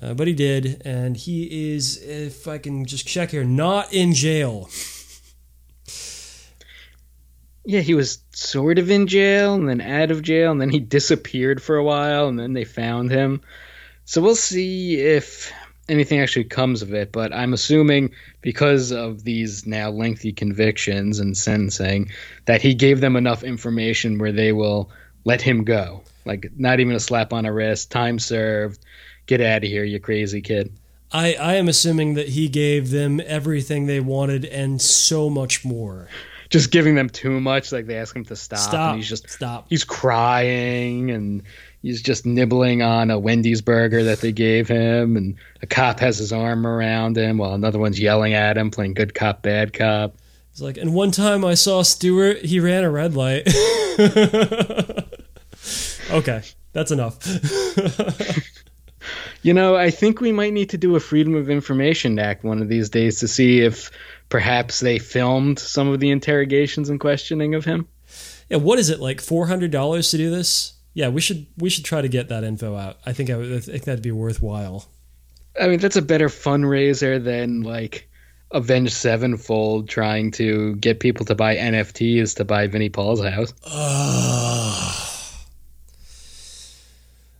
Uh, 0.02 0.14
but 0.14 0.28
he 0.28 0.34
did, 0.34 0.82
and 0.86 1.18
he 1.18 1.74
is, 1.74 2.02
if 2.02 2.48
I 2.48 2.58
can 2.58 2.86
just 2.86 3.06
check 3.06 3.32
here, 3.32 3.44
not 3.44 3.92
in 3.92 4.14
jail. 4.14 4.70
Yeah, 7.64 7.82
he 7.82 7.93
was 7.93 8.20
sort 8.32 8.80
of 8.80 8.89
in 8.89 9.07
jail 9.07 9.53
and 9.53 9.70
then 9.70 9.82
out 9.82 10.12
of 10.12 10.24
jail, 10.24 10.51
and 10.51 10.59
then 10.59 10.70
he 10.72 10.80
disappeared 10.80 11.62
for 11.62 11.76
a 11.76 11.84
while, 11.84 12.28
and 12.28 12.39
then 12.39 12.53
they 12.53 12.66
found 12.66 13.12
him. 13.12 13.41
So 14.05 14.22
we'll 14.22 14.36
see 14.36 14.99
if 14.99 15.53
anything 15.88 16.22
actually 16.22 16.45
comes 16.45 16.82
of 16.82 16.93
it. 16.93 17.12
But 17.12 17.34
I'm 17.34 17.53
assuming 17.53 18.12
because 18.41 18.91
of 18.91 19.24
these 19.24 19.68
now 19.68 19.91
lengthy 19.91 20.34
convictions 20.34 21.20
and 21.20 21.38
sentencing 21.38 22.12
that 22.45 22.62
he 22.62 22.74
gave 22.74 22.99
them 22.99 23.16
enough 23.16 23.43
information 23.43 24.18
where 24.18 24.32
they 24.32 24.51
will 24.51 24.89
let 25.24 25.41
him 25.41 25.64
go. 25.64 26.03
Like, 26.26 26.51
not 26.57 26.80
even 26.80 26.95
a 26.95 26.99
slap 26.99 27.34
on 27.34 27.45
a 27.45 27.53
wrist, 27.53 27.91
time 27.91 28.20
served, 28.20 28.84
get 29.26 29.41
out 29.41 29.64
of 29.64 29.70
here, 29.70 29.84
you 29.84 29.99
crazy 29.99 30.41
kid. 30.41 30.74
I, 31.12 31.34
I 31.34 31.55
am 31.55 31.68
assuming 31.68 32.14
that 32.14 32.30
he 32.30 32.47
gave 32.47 32.89
them 32.89 33.22
everything 33.26 33.86
they 33.86 33.99
wanted 33.99 34.45
and 34.45 34.82
so 34.82 35.30
much 35.30 35.66
more. 35.66 36.07
Just 36.52 36.70
giving 36.70 36.95
them 36.95 37.10
too 37.10 37.39
much, 37.39 37.72
like 37.72 37.88
they 37.88 37.97
ask 37.97 38.16
him 38.16 38.26
to 38.26 38.36
stop, 38.36 38.60
Stop. 38.60 38.89
and 38.91 38.97
he's 38.99 39.10
just 39.10 39.30
Stop. 39.30 39.68
he's 39.70 39.86
crying 39.86 41.10
and 41.10 41.43
he's 41.82 42.02
just 42.02 42.26
nibbling 42.26 42.82
on 42.82 43.10
a 43.10 43.18
Wendy's 43.18 43.62
burger 43.62 44.04
that 44.04 44.20
they 44.20 44.34
gave 44.34 44.68
him, 44.68 45.16
and 45.18 45.36
a 45.62 45.66
cop 45.66 45.99
has 46.02 46.18
his 46.18 46.34
arm 46.34 46.68
around 46.68 47.18
him 47.18 47.38
while 47.38 47.54
another 47.54 47.80
one's 47.80 47.99
yelling 47.99 48.34
at 48.34 48.58
him, 48.58 48.70
playing 48.70 48.93
good 48.93 49.16
cop, 49.16 49.41
bad 49.41 49.74
cop. 49.74 50.16
It's 50.52 50.62
like, 50.62 50.78
and 50.78 50.93
one 50.93 51.12
time 51.12 51.45
I 51.45 51.54
saw 51.54 51.82
Stewart, 51.82 52.39
he 52.43 52.60
ran 52.60 52.84
a 52.84 52.91
red 52.91 53.16
light. 53.16 53.47
okay, 56.12 56.41
that's 56.74 56.91
enough. 56.91 57.18
You 59.43 59.56
know, 59.56 59.76
I 59.76 59.89
think 59.89 60.22
we 60.22 60.32
might 60.32 60.54
need 60.54 60.70
to 60.70 60.78
do 60.78 60.95
a 60.95 60.99
Freedom 60.99 61.34
of 61.34 61.49
Information 61.49 62.20
Act 62.20 62.43
one 62.43 62.62
of 62.62 62.70
these 62.70 62.89
days 62.89 63.22
to 63.22 63.28
see 63.28 63.62
if 63.62 63.89
perhaps 64.32 64.79
they 64.79 64.97
filmed 64.97 65.59
some 65.59 65.89
of 65.89 65.99
the 65.99 66.09
interrogations 66.09 66.89
and 66.89 66.99
questioning 66.99 67.53
of 67.53 67.65
him. 67.65 67.88
yeah, 68.49 68.57
what 68.57 68.79
is 68.79 68.89
it 68.89 68.99
like? 68.99 69.21
Four 69.21 69.45
hundred 69.45 69.69
dollars 69.69 70.09
to 70.09 70.17
do 70.17 70.32
this? 70.32 70.73
Yeah, 70.95 71.09
we 71.09 71.21
should 71.21 71.45
we 71.57 71.69
should 71.69 71.86
try 71.86 72.01
to 72.01 72.07
get 72.07 72.29
that 72.29 72.43
info 72.43 72.75
out. 72.75 72.97
I 73.05 73.13
think 73.13 73.29
I, 73.29 73.38
would, 73.38 73.51
I 73.51 73.59
think 73.59 73.84
that'd 73.84 74.01
be 74.01 74.11
worthwhile. 74.11 74.86
I 75.59 75.67
mean, 75.67 75.79
that's 75.79 75.97
a 75.97 76.01
better 76.01 76.29
fundraiser 76.29 77.23
than 77.23 77.61
like 77.61 78.09
Avenged 78.51 78.93
Sevenfold 78.93 79.88
trying 79.88 80.32
to 80.32 80.75
get 80.77 80.99
people 80.99 81.25
to 81.27 81.36
buy 81.36 81.55
NFTs 81.57 82.38
to 82.38 82.45
buy 82.45 82.67
Vinnie 82.67 82.89
Paul's 82.89 83.21
house. 83.23 83.53
Ugh. 83.65 84.97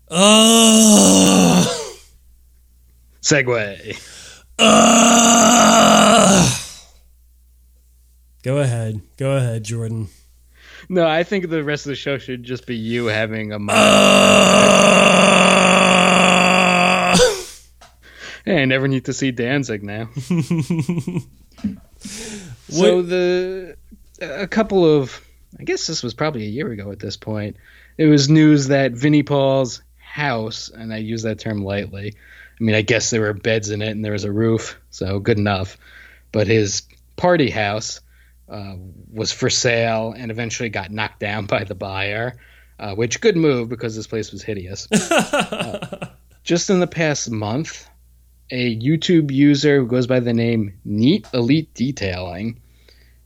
Ugh. 0.10 1.68
Segue. 3.22 4.02
Ugh. 4.60 5.71
Go 8.44 8.58
ahead. 8.58 9.02
Go 9.18 9.38
ahead, 9.38 9.64
Jordan. 9.64 10.10
No, 10.90 11.08
I 11.08 11.24
think 11.24 11.50
the 11.50 11.64
rest 11.64 11.86
of 11.86 11.92
the 11.92 11.96
show 11.96 12.18
should 12.18 12.44
just 12.44 12.66
be 12.66 12.76
you 12.76 13.06
having 13.06 13.52
a. 13.52 13.60
Ugh. 13.70 14.42
Hey, 18.44 18.60
I 18.60 18.66
never 18.66 18.88
need 18.88 19.06
to 19.06 19.14
see 19.14 19.30
Danzig 19.30 19.84
now. 19.84 20.10
so 22.70 23.04
the 23.04 23.78
a 24.20 24.48
couple 24.48 24.84
of 24.84 25.22
I 25.60 25.64
guess 25.64 25.86
this 25.86 26.02
was 26.02 26.16
probably 26.16 26.46
a 26.46 26.50
year 26.50 26.72
ago 26.72 26.92
at 26.92 27.00
this 27.00 27.18
point. 27.18 27.58
It 27.98 28.08
was 28.08 28.30
news 28.30 28.70
that 28.70 28.94
Vinnie 28.94 29.22
Paul's 29.22 29.84
house, 29.98 30.70
and 30.70 30.92
I 30.92 30.98
use 30.98 31.22
that 31.24 31.38
term 31.40 31.64
lightly. 31.64 32.16
I 32.60 32.64
mean, 32.64 32.76
I 32.76 32.82
guess 32.82 33.10
there 33.12 33.22
were 33.22 33.34
beds 33.34 33.70
in 33.70 33.82
it 33.82 33.92
and 33.92 34.04
there 34.04 34.14
was 34.14 34.24
a 34.24 34.32
roof, 34.32 34.80
so 34.90 35.20
good 35.20 35.38
enough. 35.38 35.78
But 36.32 36.48
his 36.48 36.84
party 37.16 37.50
house 37.50 38.02
uh, 38.52 38.76
was 39.12 39.32
for 39.32 39.50
sale 39.50 40.14
and 40.16 40.30
eventually 40.30 40.70
got 40.70 40.92
knocked 40.92 41.20
down 41.20 41.46
by 41.48 41.64
the 41.64 41.76
buyer, 41.76 42.38
uh, 42.78 42.94
which 42.94 43.22
good 43.22 43.38
move 43.38 43.70
because 43.70 43.96
this 43.96 44.08
place 44.08 44.32
was 44.32 44.44
hideous. 44.44 44.88
just 46.44 46.70
in 46.70 46.80
the 46.80 46.88
past 46.88 47.32
month, 47.32 47.88
a 48.52 48.78
YouTube 48.78 49.32
user 49.32 49.80
who 49.80 49.88
goes 49.88 50.08
by 50.08 50.20
the 50.20 50.34
name 50.34 50.78
Neat 50.84 51.26
Elite 51.34 51.74
Detailing 51.74 52.60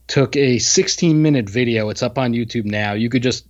took 0.08 0.36
a 0.36 0.60
16 0.60 1.22
minute 1.22 1.50
video. 1.50 1.90
It's 1.90 2.04
up 2.04 2.18
on 2.18 2.34
YouTube 2.34 2.66
now. 2.66 2.94
You 2.94 3.10
could 3.10 3.24
just 3.24 3.48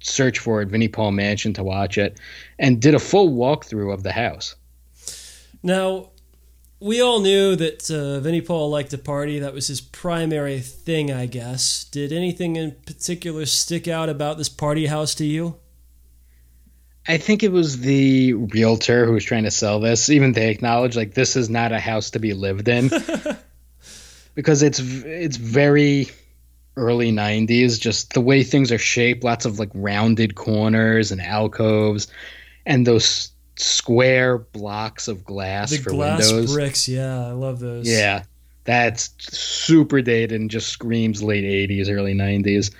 search 0.00 0.38
for 0.38 0.62
it, 0.62 0.68
Vinnie 0.68 0.88
Paul 0.88 1.12
Mansion, 1.12 1.52
to 1.54 1.62
watch 1.62 1.98
it, 1.98 2.18
and 2.58 2.80
did 2.80 2.94
a 2.94 2.98
full 2.98 3.30
walkthrough 3.30 3.92
of 3.92 4.02
the 4.02 4.12
house. 4.12 4.56
Now, 5.62 6.11
we 6.82 7.00
all 7.00 7.20
knew 7.20 7.54
that 7.54 7.88
uh, 7.90 8.18
Vinnie 8.20 8.40
Paul 8.40 8.68
liked 8.68 8.90
to 8.90 8.98
party. 8.98 9.38
That 9.38 9.54
was 9.54 9.68
his 9.68 9.80
primary 9.80 10.58
thing, 10.58 11.12
I 11.12 11.26
guess. 11.26 11.84
Did 11.84 12.12
anything 12.12 12.56
in 12.56 12.72
particular 12.84 13.46
stick 13.46 13.86
out 13.86 14.08
about 14.08 14.36
this 14.36 14.48
party 14.48 14.86
house 14.86 15.14
to 15.16 15.24
you? 15.24 15.56
I 17.06 17.18
think 17.18 17.42
it 17.42 17.52
was 17.52 17.80
the 17.80 18.32
realtor 18.32 19.06
who 19.06 19.12
was 19.12 19.24
trying 19.24 19.44
to 19.44 19.50
sell 19.50 19.78
this. 19.78 20.10
Even 20.10 20.32
they 20.32 20.50
acknowledged 20.50 20.96
like 20.96 21.14
this 21.14 21.36
is 21.36 21.48
not 21.48 21.72
a 21.72 21.78
house 21.78 22.10
to 22.10 22.18
be 22.18 22.32
lived 22.32 22.68
in 22.68 22.90
because 24.34 24.62
it's 24.62 24.80
it's 24.80 25.36
very 25.36 26.08
early 26.74 27.12
90s 27.12 27.78
just 27.78 28.14
the 28.14 28.20
way 28.20 28.42
things 28.42 28.72
are 28.72 28.78
shaped 28.78 29.22
lots 29.22 29.44
of 29.44 29.58
like 29.58 29.68
rounded 29.74 30.34
corners 30.34 31.12
and 31.12 31.20
alcoves 31.20 32.06
and 32.64 32.86
those 32.86 33.31
square 33.56 34.38
blocks 34.38 35.08
of 35.08 35.24
glass 35.24 35.70
the 35.70 35.78
for 35.78 35.90
glass 35.90 36.30
windows. 36.32 36.52
bricks, 36.54 36.88
yeah, 36.88 37.26
I 37.26 37.32
love 37.32 37.60
those. 37.60 37.88
yeah 37.88 38.24
that's 38.64 39.10
super 39.18 40.00
dated 40.00 40.40
and 40.40 40.50
just 40.50 40.68
screams 40.68 41.22
late 41.22 41.44
80s 41.44 41.90
early 41.90 42.14
90s 42.14 42.72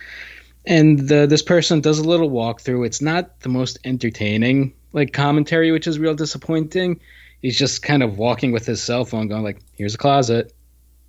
and 0.64 1.08
the, 1.08 1.26
this 1.26 1.42
person 1.42 1.80
does 1.80 1.98
a 1.98 2.04
little 2.04 2.30
walkthrough. 2.30 2.86
It's 2.86 3.02
not 3.02 3.40
the 3.40 3.48
most 3.48 3.78
entertaining 3.84 4.74
like 4.92 5.12
commentary 5.12 5.72
which 5.72 5.86
is 5.88 5.98
real 5.98 6.14
disappointing. 6.14 7.00
He's 7.40 7.58
just 7.58 7.82
kind 7.82 8.02
of 8.04 8.16
walking 8.16 8.52
with 8.52 8.64
his 8.66 8.80
cell 8.80 9.04
phone 9.04 9.26
going 9.26 9.42
like 9.42 9.58
here's 9.76 9.94
a 9.94 9.98
closet. 9.98 10.52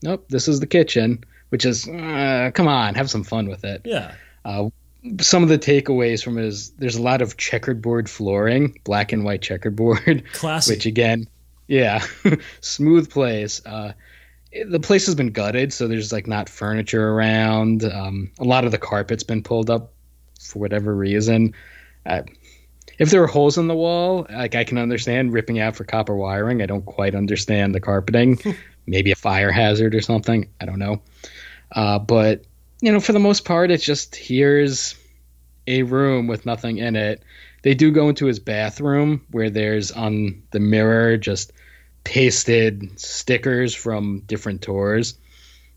Nope 0.01 0.25
this 0.29 0.47
is 0.47 0.59
the 0.59 0.67
kitchen 0.67 1.23
which 1.49 1.65
is 1.65 1.87
uh, 1.87 2.49
come 2.53 2.67
on 2.67 2.95
have 2.95 3.09
some 3.11 3.23
fun 3.23 3.47
with 3.47 3.63
it. 3.63 3.83
Yeah. 3.85 4.15
uh, 4.43 4.69
some 5.19 5.43
of 5.43 5.49
the 5.49 5.59
takeaways 5.59 6.23
from 6.23 6.37
it 6.37 6.45
is 6.45 6.69
there's 6.71 6.95
a 6.95 7.01
lot 7.01 7.21
of 7.21 7.37
checkerboard 7.37 8.09
flooring 8.09 8.79
black 8.83 9.11
and 9.11 9.23
white 9.23 9.41
checkerboard 9.41 10.23
Classic. 10.33 10.75
which 10.75 10.85
again, 10.85 11.27
yeah, 11.67 12.03
smooth 12.61 13.09
place. 13.09 13.61
Uh, 13.65 13.93
the 14.67 14.79
place 14.79 15.05
has 15.07 15.15
been 15.15 15.31
gutted, 15.31 15.73
so 15.73 15.87
there's 15.87 16.11
like 16.11 16.27
not 16.27 16.47
furniture 16.47 17.09
around. 17.09 17.83
Um, 17.83 18.31
a 18.39 18.43
lot 18.43 18.65
of 18.65 18.71
the 18.71 18.77
carpet's 18.77 19.23
been 19.23 19.41
pulled 19.43 19.69
up 19.69 19.93
for 20.39 20.59
whatever 20.59 20.95
reason. 20.95 21.53
Uh, 22.05 22.21
if 22.99 23.09
there 23.09 23.21
were 23.21 23.27
holes 23.27 23.57
in 23.57 23.67
the 23.67 23.75
wall, 23.75 24.27
like 24.29 24.55
I 24.55 24.63
can 24.63 24.77
understand 24.77 25.33
ripping 25.33 25.59
out 25.59 25.75
for 25.75 25.83
copper 25.83 26.15
wiring. 26.15 26.61
I 26.61 26.65
don't 26.67 26.85
quite 26.85 27.15
understand 27.15 27.73
the 27.73 27.79
carpeting. 27.79 28.39
Maybe 28.85 29.11
a 29.11 29.15
fire 29.15 29.51
hazard 29.51 29.95
or 29.95 30.01
something. 30.01 30.49
I 30.61 30.65
don't 30.65 30.79
know. 30.79 31.01
Uh, 31.71 31.97
but 31.99 32.43
you 32.83 32.91
know, 32.91 32.99
for 32.99 33.13
the 33.13 33.19
most 33.19 33.45
part, 33.45 33.71
it's 33.71 33.85
just 33.85 34.13
here's 34.13 34.93
a 35.67 35.83
room 35.83 36.27
with 36.27 36.45
nothing 36.45 36.79
in 36.79 36.97
it. 36.97 37.23
They 37.61 37.73
do 37.73 37.91
go 37.91 38.09
into 38.09 38.25
his 38.25 38.39
bathroom 38.39 39.25
where 39.31 39.49
there's 39.49 39.89
on 39.93 40.43
the 40.51 40.59
mirror 40.59 41.15
just 41.15 41.53
pasted 42.03 42.99
stickers 42.99 43.73
from 43.73 44.19
different 44.25 44.61
tours 44.61 45.17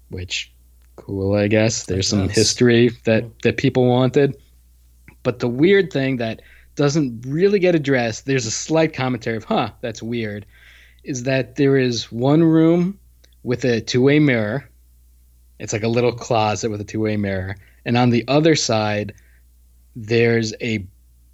which 0.08 0.52
cool 0.96 1.36
i 1.36 1.46
guess. 1.46 1.84
There's 1.84 2.08
some 2.08 2.26
guess. 2.26 2.34
history 2.34 2.90
that 3.04 3.40
that 3.42 3.56
people 3.56 3.86
wanted. 3.86 4.36
But 5.22 5.38
the 5.38 5.48
weird 5.48 5.92
thing 5.92 6.16
that 6.16 6.42
doesn't 6.74 7.24
really 7.24 7.60
get 7.60 7.76
addressed 7.76 8.26
there's 8.26 8.46
a 8.46 8.50
slight 8.50 8.94
commentary 8.94 9.36
of 9.36 9.44
huh 9.44 9.70
that's 9.80 10.02
weird 10.02 10.44
is 11.04 11.22
that 11.22 11.54
there 11.54 11.76
is 11.76 12.10
one 12.10 12.42
room 12.42 12.98
with 13.44 13.64
a 13.64 13.80
two-way 13.80 14.18
mirror 14.18 14.68
it's 15.58 15.72
like 15.72 15.82
a 15.82 15.88
little 15.88 16.12
closet 16.12 16.70
with 16.70 16.80
a 16.80 16.84
two-way 16.84 17.16
mirror 17.16 17.56
and 17.84 17.96
on 17.96 18.10
the 18.10 18.24
other 18.28 18.54
side 18.56 19.14
there's 19.94 20.52
a 20.60 20.86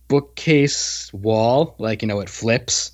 bookcase 0.09 1.11
wall, 1.15 1.75
like 1.79 2.03
you 2.03 2.09
know, 2.09 2.21
it 2.21 2.29
flips, 2.29 2.93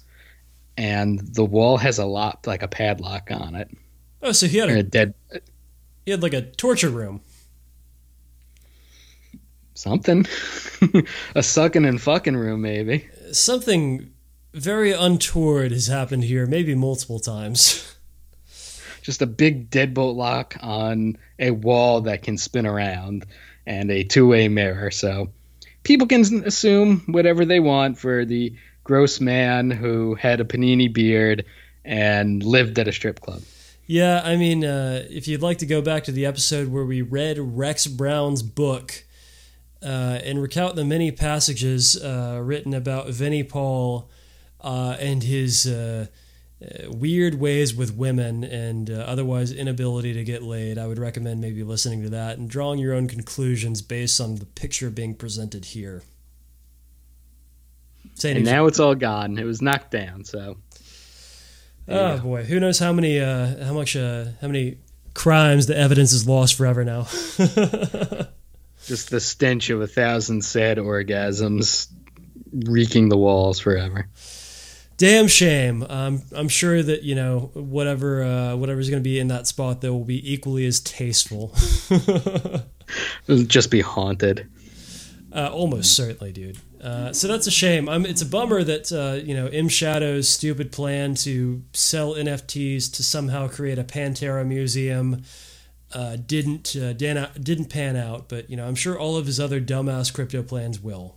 and 0.77 1.19
the 1.19 1.45
wall 1.45 1.77
has 1.77 1.99
a 1.99 2.07
lock, 2.07 2.47
like 2.47 2.63
a 2.63 2.69
padlock 2.69 3.31
on 3.33 3.55
it, 3.57 3.69
Oh, 4.23 4.33
so 4.33 4.47
he 4.47 4.59
had 4.59 4.71
a 4.71 4.79
a 4.79 4.83
dead. 4.85 5.15
he 6.07 6.11
had 6.13 6.23
like 6.23 6.33
a 6.33 6.43
torture 6.43 6.89
room. 6.89 7.21
something. 9.75 10.27
a 11.35 11.43
sucking 11.43 11.85
and 11.85 12.01
fucking 12.01 12.37
room, 12.37 12.61
maybe. 12.63 13.09
Something 13.33 14.13
very 14.55 14.93
untoward 14.93 15.73
has 15.73 15.87
happened 15.89 16.25
here, 16.25 16.47
maybe 16.47 16.75
multiple 16.75 17.19
times. 17.21 17.97
Just 19.09 19.23
a 19.23 19.27
big 19.27 19.71
deadbolt 19.71 20.17
lock 20.17 20.55
on 20.61 21.17
a 21.39 21.51
wall 21.51 22.03
that 22.03 22.23
can 22.23 22.37
spin 22.37 22.67
around 22.67 23.25
and 23.65 23.91
a 23.91 24.05
two 24.05 24.29
way 24.29 24.49
mirror. 24.49 24.91
So 24.91 25.31
people 25.83 26.07
can 26.07 26.45
assume 26.45 27.05
whatever 27.07 27.47
they 27.47 27.59
want 27.59 27.97
for 27.97 28.27
the 28.27 28.55
gross 28.85 29.19
man 29.19 29.71
who 29.71 30.15
had 30.15 30.43
a 30.43 30.45
panini 30.45 30.93
beard 30.93 31.47
and 31.87 32.43
lived 32.43 32.79
at 32.79 32.87
a 32.87 32.93
strip 32.93 33.19
club. 33.21 33.41
Yeah, 33.87 34.21
I 34.23 34.37
mean, 34.37 34.63
uh, 34.63 35.07
if 35.09 35.27
you'd 35.27 35.41
like 35.41 35.57
to 35.61 35.67
go 35.67 35.81
back 35.81 36.05
to 36.05 36.13
the 36.13 36.27
episode 36.27 36.69
where 36.69 36.85
we 36.85 37.01
read 37.01 37.39
Rex 37.39 37.87
Brown's 37.87 38.43
book 38.43 39.07
uh, 39.83 40.21
and 40.23 40.43
recount 40.43 40.77
the 40.77 40.85
many 40.85 41.13
passages 41.13 41.97
uh, 41.97 42.43
written 42.45 42.75
about 42.75 43.09
Vinnie 43.09 43.43
Paul 43.43 44.11
uh, 44.61 44.99
and 45.01 45.23
his 45.23 45.67
uh, 45.67 46.09
weird 46.89 47.37
ways 47.37 47.75
with 47.75 47.95
women 47.95 48.45
and 48.45 48.91
otherwise 48.91 49.53
inability 49.53 50.13
to 50.15 50.25
get 50.25 50.43
laid, 50.43 50.79
I 50.79 50.87
would 50.87 50.99
recommend 50.99 51.41
maybe 51.41 51.63
listening 51.63 52.03
to 52.03 52.11
that 52.11 52.39
and 52.39 52.51
drawing 52.51 52.79
your 52.79 52.95
own 52.95 53.09
conclusions 53.09 53.83
based 53.83 54.21
on 54.21 54.37
the 54.37 54.47
picture 54.47 54.91
being 54.91 55.15
presented 55.15 55.67
here. 55.67 56.03
And 58.25 58.45
now 58.45 58.67
it's 58.67 58.81
all 58.81 58.97
gone. 58.97 59.39
It 59.39 59.45
was 59.45 59.63
knocked 59.63 59.93
down, 59.93 60.25
so 60.25 60.57
Oh 61.89 62.19
boy, 62.19 62.45
who 62.45 62.61
knows 62.61 62.79
how 62.79 62.93
many, 62.93 63.19
uh, 63.19 63.65
how 63.65 63.73
much, 63.73 63.97
uh, 63.97 64.27
how 64.41 64.47
many 64.47 64.79
crimes 65.15 65.67
the 65.67 65.77
evidence 65.77 66.13
is 66.13 66.29
lost 66.29 66.55
forever 66.57 66.85
now. 66.85 67.03
Just 68.85 69.11
the 69.11 69.21
stench 69.21 69.71
of 69.71 69.81
a 69.81 69.87
thousand 69.87 70.45
sad 70.45 70.77
orgasms 70.77 71.89
reeking 72.53 73.09
the 73.09 73.17
walls 73.17 73.59
forever. 73.59 74.09
Damn 74.99 75.29
shame. 75.29 75.87
Um, 75.89 76.23
I'm 76.35 76.49
sure 76.49 76.83
that 76.83 77.05
you 77.05 77.15
know 77.15 77.51
whatever 77.55 78.25
uh, 78.25 78.57
whatever's 78.57 78.91
going 78.91 79.01
to 79.03 79.09
be 79.09 79.19
in 79.21 79.29
that 79.29 79.47
spot, 79.47 79.81
though, 79.81 79.93
will 79.93 80.05
be 80.05 80.33
equally 80.33 80.67
as 80.67 80.81
tasteful. 80.81 81.55
It'll 81.89 82.65
just 83.47 83.71
be 83.71 83.81
haunted. 83.81 84.51
Uh, 85.33 85.51
almost 85.53 85.95
certainly, 85.95 86.33
dude. 86.33 86.59
Uh, 86.83 87.13
so 87.13 87.29
that's 87.29 87.47
a 87.47 87.51
shame. 87.51 87.89
Um, 87.89 88.07
it's 88.07 88.23
a 88.23 88.27
bummer 88.27 88.65
that 88.65 88.91
uh, 88.93 89.25
you 89.25 89.35
know 89.35 89.47
M 89.47 89.69
Shadow's 89.69 90.29
stupid 90.29 90.73
plan 90.73 91.15
to 91.17 91.63
sell 91.73 92.15
NFTs 92.15 92.93
to 92.95 93.05
somehow 93.05 93.47
create 93.47 93.79
a 93.79 93.85
Pantera 93.85 94.45
museum 94.45 95.23
uh, 95.93 96.17
didn't 96.17 96.75
uh, 96.75 96.93
didn't 96.93 97.67
pan 97.67 97.95
out. 97.97 98.29
But 98.29 98.51
you 98.51 98.57
know, 98.57 98.67
I'm 98.67 98.75
sure 98.75 98.99
all 98.99 99.17
of 99.17 99.27
his 99.27 99.39
other 99.39 99.61
dumbass 99.61 100.13
crypto 100.13 100.43
plans 100.43 100.81
will. 100.81 101.15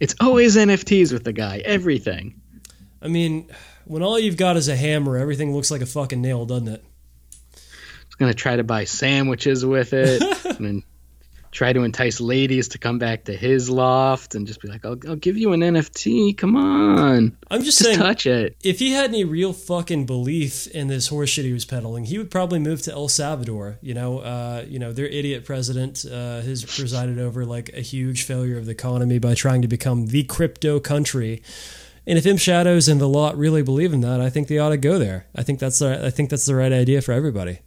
It's 0.00 0.14
always 0.20 0.56
NFTs 0.56 1.12
with 1.12 1.24
the 1.24 1.32
guy. 1.32 1.62
Everything. 1.64 2.40
I 3.00 3.08
mean, 3.08 3.50
when 3.84 4.02
all 4.02 4.18
you've 4.18 4.36
got 4.36 4.56
is 4.56 4.68
a 4.68 4.76
hammer, 4.76 5.16
everything 5.16 5.54
looks 5.54 5.70
like 5.70 5.82
a 5.82 5.86
fucking 5.86 6.20
nail, 6.20 6.46
doesn't 6.46 6.68
it? 6.68 6.84
He's 7.54 8.14
gonna 8.18 8.34
try 8.34 8.56
to 8.56 8.64
buy 8.64 8.84
sandwiches 8.84 9.64
with 9.64 9.92
it, 9.92 10.22
and 10.60 10.82
try 11.56 11.72
to 11.72 11.82
entice 11.82 12.20
ladies 12.20 12.68
to 12.68 12.78
come 12.78 12.98
back 12.98 13.24
to 13.24 13.34
his 13.34 13.70
loft 13.70 14.34
and 14.34 14.46
just 14.46 14.60
be 14.60 14.68
like, 14.68 14.84
I'll, 14.84 14.98
I'll 15.08 15.16
give 15.16 15.38
you 15.38 15.54
an 15.54 15.60
NFT. 15.60 16.36
Come 16.36 16.54
on. 16.54 17.36
I'm 17.50 17.62
just, 17.62 17.78
just 17.78 17.78
saying, 17.78 17.98
touch 17.98 18.26
it. 18.26 18.56
If 18.62 18.78
he 18.78 18.92
had 18.92 19.06
any 19.06 19.24
real 19.24 19.54
fucking 19.54 20.04
belief 20.04 20.66
in 20.68 20.88
this 20.88 21.08
horseshit 21.08 21.44
he 21.44 21.54
was 21.54 21.64
peddling, 21.64 22.04
he 22.04 22.18
would 22.18 22.30
probably 22.30 22.58
move 22.58 22.82
to 22.82 22.92
El 22.92 23.08
Salvador. 23.08 23.78
You 23.80 23.94
know, 23.94 24.18
uh, 24.18 24.66
you 24.68 24.78
know, 24.78 24.92
their 24.92 25.06
idiot 25.06 25.46
president 25.46 26.04
uh, 26.04 26.42
has 26.42 26.62
presided 26.62 27.18
over 27.18 27.46
like 27.46 27.70
a 27.70 27.80
huge 27.80 28.24
failure 28.24 28.58
of 28.58 28.66
the 28.66 28.72
economy 28.72 29.18
by 29.18 29.34
trying 29.34 29.62
to 29.62 29.68
become 29.68 30.08
the 30.08 30.24
crypto 30.24 30.78
country. 30.78 31.42
And 32.06 32.18
if 32.18 32.26
M 32.26 32.36
Shadows 32.36 32.88
and 32.88 33.00
the 33.00 33.08
lot 33.08 33.36
really 33.36 33.62
believe 33.62 33.92
in 33.92 34.00
that, 34.02 34.20
I 34.20 34.30
think 34.30 34.46
they 34.48 34.58
ought 34.58 34.68
to 34.68 34.76
go 34.76 34.98
there. 34.98 35.26
I 35.34 35.42
think 35.42 35.58
that's 35.58 35.80
the, 35.80 36.06
I 36.06 36.10
think 36.10 36.30
that's 36.30 36.46
the 36.46 36.54
right 36.54 36.72
idea 36.72 37.02
for 37.02 37.12
everybody. 37.12 37.60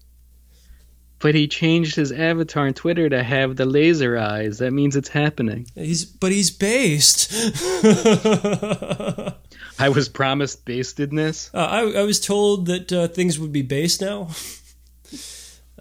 But 1.19 1.35
he 1.35 1.49
changed 1.49 1.97
his 1.97 2.13
avatar 2.13 2.67
on 2.67 2.73
Twitter 2.73 3.09
to 3.09 3.21
have 3.21 3.57
the 3.57 3.65
laser 3.65 4.17
eyes. 4.17 4.59
That 4.59 4.71
means 4.71 4.95
it's 4.95 5.09
happening. 5.09 5.67
He's 5.75 6.05
but 6.05 6.31
he's 6.31 6.49
based. 6.49 7.33
I 9.79 9.89
was 9.89 10.07
promised 10.07 10.63
bastedness. 10.63 11.51
Uh, 11.53 11.65
I, 11.65 11.99
I 11.99 12.03
was 12.03 12.21
told 12.21 12.67
that 12.67 12.93
uh, 12.93 13.09
things 13.09 13.37
would 13.37 13.51
be 13.51 13.61
based 13.61 14.01
now. 14.01 14.29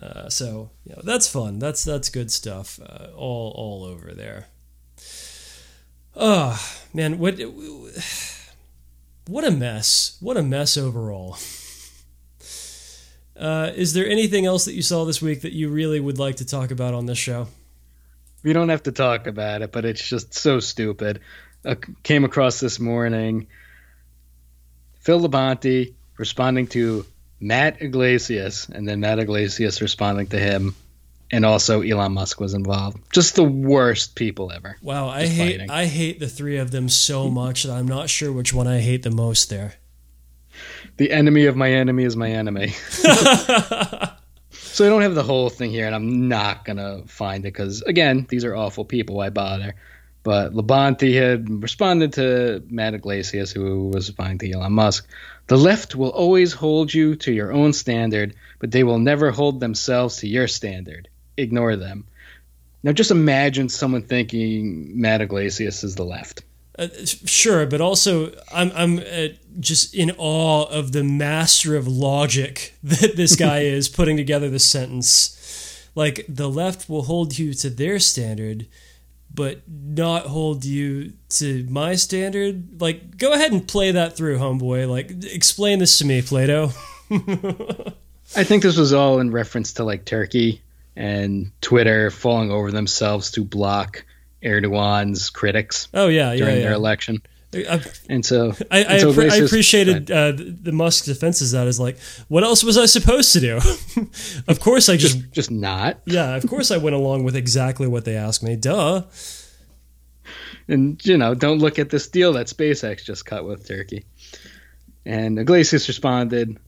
Uh, 0.01 0.29
so 0.29 0.71
you 0.85 0.95
know, 0.95 1.03
that's 1.03 1.27
fun. 1.27 1.59
That's 1.59 1.83
that's 1.83 2.09
good 2.09 2.31
stuff. 2.31 2.79
Uh, 2.81 3.09
all 3.17 3.53
all 3.57 3.83
over 3.83 4.13
there. 4.13 4.47
Oh 6.15 6.57
man, 6.95 7.19
what 7.19 7.41
what 9.29 9.45
a 9.45 9.51
mess! 9.51 10.17
What 10.21 10.39
a 10.39 10.43
mess 10.43 10.79
overall. 10.79 11.37
Uh, 13.37 13.71
is 13.77 13.93
there 13.93 14.09
anything 14.09 14.47
else 14.47 14.65
that 14.65 14.73
you 14.73 14.81
saw 14.81 15.05
this 15.05 15.21
week 15.21 15.43
that 15.43 15.53
you 15.53 15.69
really 15.69 16.01
would 16.01 16.19
like 16.19 16.37
to 16.37 16.47
talk 16.47 16.71
about 16.71 16.95
on 16.95 17.05
this 17.05 17.19
show? 17.19 17.47
We 18.43 18.55
don't 18.55 18.71
have 18.71 18.85
to 18.85 18.93
talk 18.93 19.27
about 19.27 19.61
it, 19.61 19.71
but 19.71 19.85
it's 19.85 20.09
just 20.09 20.33
so 20.33 20.61
stupid. 20.61 21.21
I 21.63 21.77
came 22.03 22.25
across 22.25 22.59
this 22.59 22.81
morning 22.81 23.49
Phil 25.01 25.21
Labonte 25.21 25.93
responding 26.17 26.67
to 26.69 27.05
Matt 27.39 27.83
Yglesias, 27.83 28.71
and 28.71 28.89
then 28.89 29.01
Matt 29.01 29.19
Yglesias 29.19 29.83
responding 29.83 30.29
to 30.29 30.39
him, 30.39 30.75
and 31.31 31.45
also 31.45 31.83
Elon 31.83 32.13
Musk 32.13 32.41
was 32.41 32.55
involved. 32.55 32.99
Just 33.13 33.35
the 33.35 33.45
worst 33.45 34.15
people 34.15 34.51
ever. 34.53 34.77
Wow, 34.83 35.09
I 35.09 35.27
hate 35.27 35.53
fighting. 35.53 35.71
I 35.71 35.87
hate 35.87 36.21
the 36.21 36.29
three 36.29 36.57
of 36.57 36.71
them 36.71 36.89
so 36.89 37.29
much 37.31 37.65
that 37.65 37.73
I'm 37.73 37.89
not 37.89 38.11
sure 38.11 38.33
which 38.33 38.55
one 38.55 38.67
I 38.67 38.81
hate 38.81 39.03
the 39.03 39.11
most 39.11 39.51
there 39.51 39.75
the 40.99 41.13
enemy 41.13 41.47
of 41.47 41.57
my 41.57 41.73
enemy 41.73 42.05
is 42.05 42.17
my 42.17 42.31
enemy. 42.31 42.69
so 44.51 44.85
I 44.85 44.89
don't 44.89 45.03
have 45.03 45.15
the 45.15 45.23
whole 45.23 45.49
thing 45.49 45.71
here, 45.71 45.87
and 45.87 45.95
I'm 45.95 46.29
not 46.29 46.65
gonna 46.65 47.03
find 47.07 47.45
it 47.45 47.53
because 47.53 47.83
again, 47.83 48.27
these 48.29 48.45
are 48.45 48.55
awful 48.55 48.85
people. 48.85 49.17
Why 49.17 49.31
bother? 49.31 49.75
But 50.25 50.53
Labonte 50.53 51.15
had 51.15 51.63
responded 51.63 52.15
to 52.15 52.63
Matt 52.69 52.95
Yglesias, 52.95 53.53
who 53.53 53.89
was 53.89 54.09
responding 54.09 54.39
to 54.39 54.53
Elon 54.53 54.73
Musk. 54.73 55.09
The 55.47 55.57
left 55.57 55.95
will 55.95 56.11
always 56.11 56.53
hold 56.53 56.93
you 56.93 57.15
to 57.17 57.33
your 57.33 57.53
own 57.53 57.73
standard, 57.73 58.35
but 58.59 58.71
they 58.71 58.85
will 58.85 58.99
never 58.99 59.31
hold 59.31 59.61
themselves 59.61 60.19
to 60.19 60.29
your 60.29 60.49
standard. 60.49 61.09
Ignore 61.39 61.77
them. 61.77 62.05
Now, 62.83 62.93
just 62.93 63.11
imagine 63.11 63.69
someone 63.69 64.03
thinking 64.03 65.01
Matt 65.01 65.21
Yglesias 65.21 65.83
is 65.83 65.95
the 65.95 66.05
left. 66.05 66.43
Uh, 66.79 66.89
sure, 67.05 67.67
but 67.67 67.81
also 67.81 68.33
I'm 68.53 68.71
I'm 68.75 68.99
uh, 68.99 69.29
just 69.59 69.95
in 69.95 70.13
awe 70.17 70.65
of 70.67 70.93
the 70.93 71.03
master 71.03 71.75
of 71.75 71.89
logic 71.89 72.75
that 72.85 73.17
this 73.17 73.35
guy 73.49 73.61
is 73.61 73.89
putting 73.89 74.17
together 74.17 74.49
this 74.49 74.65
sentence. 74.65 75.35
Like 75.95 76.25
the 76.29 76.49
left 76.49 76.89
will 76.89 77.03
hold 77.03 77.37
you 77.37 77.53
to 77.55 77.71
their 77.71 77.99
standard, 77.99 78.69
but 79.35 79.63
not 79.69 80.27
hold 80.27 80.65
you 80.65 81.15
to 81.31 81.67
my 81.69 81.97
standard. 81.97 82.81
Like, 82.81 83.19
go 83.19 83.33
ahead 83.33 83.51
and 83.51 83.67
play 83.67 83.91
that 83.91 84.17
through, 84.17 84.39
homeboy. 84.39 84.89
Like, 84.89 85.25
explain 85.25 85.81
this 85.81 85.99
to 85.99 86.05
me, 86.05 86.23
Plato. 86.23 86.71
I 87.11 88.45
think 88.45 88.63
this 88.63 88.77
was 88.77 88.93
all 88.93 89.19
in 89.19 89.33
reference 89.33 89.73
to 89.75 89.85
like 89.85 90.05
Turkey 90.05 90.63
and 90.99 91.53
Twitter 91.61 92.11
falling 92.11 92.51
over 92.51 92.73
themselves 92.73 93.31
to 93.31 93.45
block 93.45 94.05
Erdogan's 94.43 95.31
critics. 95.31 95.87
Oh 95.95 96.09
yeah, 96.09 96.35
during 96.35 96.57
yeah, 96.57 96.63
their 96.63 96.73
election. 96.73 97.23
I, 97.55 97.81
and 98.11 98.27
so 98.27 98.53
I, 98.71 98.85
I, 98.85 98.99
so 98.99 99.13
I 99.19 99.37
appreciated 99.37 100.11
uh, 100.11 100.33
the 100.37 100.73
Musk 100.73 101.05
defenses. 101.05 101.53
That 101.53 101.67
is 101.69 101.81
like, 101.81 101.99
what 102.27 102.43
else 102.43 102.63
was 102.65 102.77
I 102.77 102.85
supposed 102.87 103.33
to 103.33 103.41
do? 103.41 103.57
of 104.49 104.61
course, 104.61 104.89
I 104.89 104.97
just, 104.97 105.19
just 105.19 105.33
just 105.33 105.51
not. 105.53 106.01
Yeah, 106.05 106.35
of 106.35 106.47
course, 106.49 106.73
I 106.73 106.77
went 106.77 106.97
along 106.97 107.23
with 107.23 107.37
exactly 107.37 107.87
what 107.87 108.05
they 108.05 108.17
asked 108.17 108.43
me. 108.43 108.57
Duh. 108.57 109.05
And 110.67 111.03
you 111.07 111.17
know, 111.17 111.35
don't 111.35 111.61
look 111.61 111.79
at 111.79 111.91
this 111.91 112.09
deal 112.09 112.33
that 112.35 112.49
SpaceX 112.49 113.05
just 113.05 113.25
cut 113.25 113.47
with 113.47 113.67
Turkey. 113.67 114.05
And 115.07 115.39
Yglesias 115.39 115.87
responded, 115.89 116.59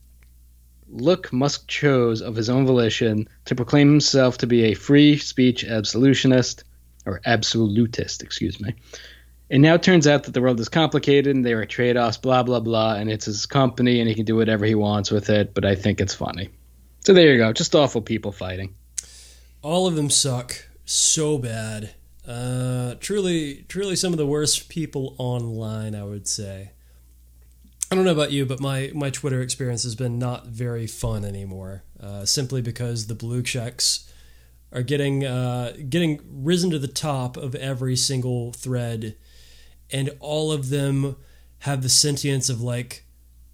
"Look, 0.91 1.33
Musk 1.33 1.67
chose 1.67 2.21
of 2.21 2.35
his 2.35 2.49
own 2.49 2.65
volition 2.65 3.27
to 3.45 3.55
proclaim 3.55 3.89
himself 3.89 4.37
to 4.39 4.47
be 4.47 4.65
a 4.65 4.73
free 4.73 5.17
speech 5.17 5.63
absolutionist." 5.63 6.63
or 7.05 7.21
absolutist, 7.25 8.23
excuse 8.23 8.59
me. 8.59 8.75
It 9.49 9.59
now 9.59 9.77
turns 9.77 10.07
out 10.07 10.23
that 10.23 10.33
the 10.33 10.41
world 10.41 10.59
is 10.59 10.69
complicated 10.69 11.35
and 11.35 11.45
there 11.45 11.59
are 11.59 11.65
trade 11.65 11.97
offs, 11.97 12.17
blah, 12.17 12.43
blah, 12.43 12.61
blah, 12.61 12.95
and 12.95 13.11
it's 13.11 13.25
his 13.25 13.45
company 13.45 13.99
and 13.99 14.07
he 14.07 14.15
can 14.15 14.25
do 14.25 14.35
whatever 14.35 14.65
he 14.65 14.75
wants 14.75 15.11
with 15.11 15.29
it, 15.29 15.53
but 15.53 15.65
I 15.65 15.75
think 15.75 15.99
it's 15.99 16.15
funny. 16.15 16.49
So 17.01 17.13
there 17.13 17.31
you 17.31 17.37
go. 17.37 17.51
Just 17.51 17.75
awful 17.75 18.01
people 18.01 18.31
fighting. 18.31 18.75
All 19.61 19.87
of 19.87 19.95
them 19.95 20.09
suck 20.09 20.67
so 20.85 21.37
bad. 21.37 21.91
Uh, 22.25 22.95
truly, 22.99 23.65
truly 23.67 23.95
some 23.95 24.13
of 24.13 24.17
the 24.17 24.25
worst 24.25 24.69
people 24.69 25.15
online, 25.17 25.95
I 25.95 26.03
would 26.03 26.27
say. 26.27 26.71
I 27.91 27.95
don't 27.95 28.05
know 28.05 28.11
about 28.11 28.31
you, 28.31 28.45
but 28.45 28.61
my, 28.61 28.89
my 28.93 29.09
Twitter 29.09 29.41
experience 29.41 29.83
has 29.83 29.95
been 29.95 30.17
not 30.17 30.47
very 30.47 30.87
fun 30.87 31.25
anymore. 31.25 31.83
Uh, 31.99 32.25
simply 32.25 32.61
because 32.61 33.07
the 33.07 33.15
blue 33.15 33.43
checks 33.43 34.11
are 34.71 34.81
getting 34.81 35.25
uh, 35.25 35.73
getting 35.89 36.21
risen 36.25 36.71
to 36.71 36.79
the 36.79 36.87
top 36.87 37.37
of 37.37 37.53
every 37.55 37.95
single 37.95 38.53
thread, 38.53 39.15
and 39.91 40.09
all 40.19 40.51
of 40.51 40.69
them 40.69 41.17
have 41.59 41.83
the 41.83 41.89
sentience 41.89 42.49
of 42.49 42.61
like 42.61 43.05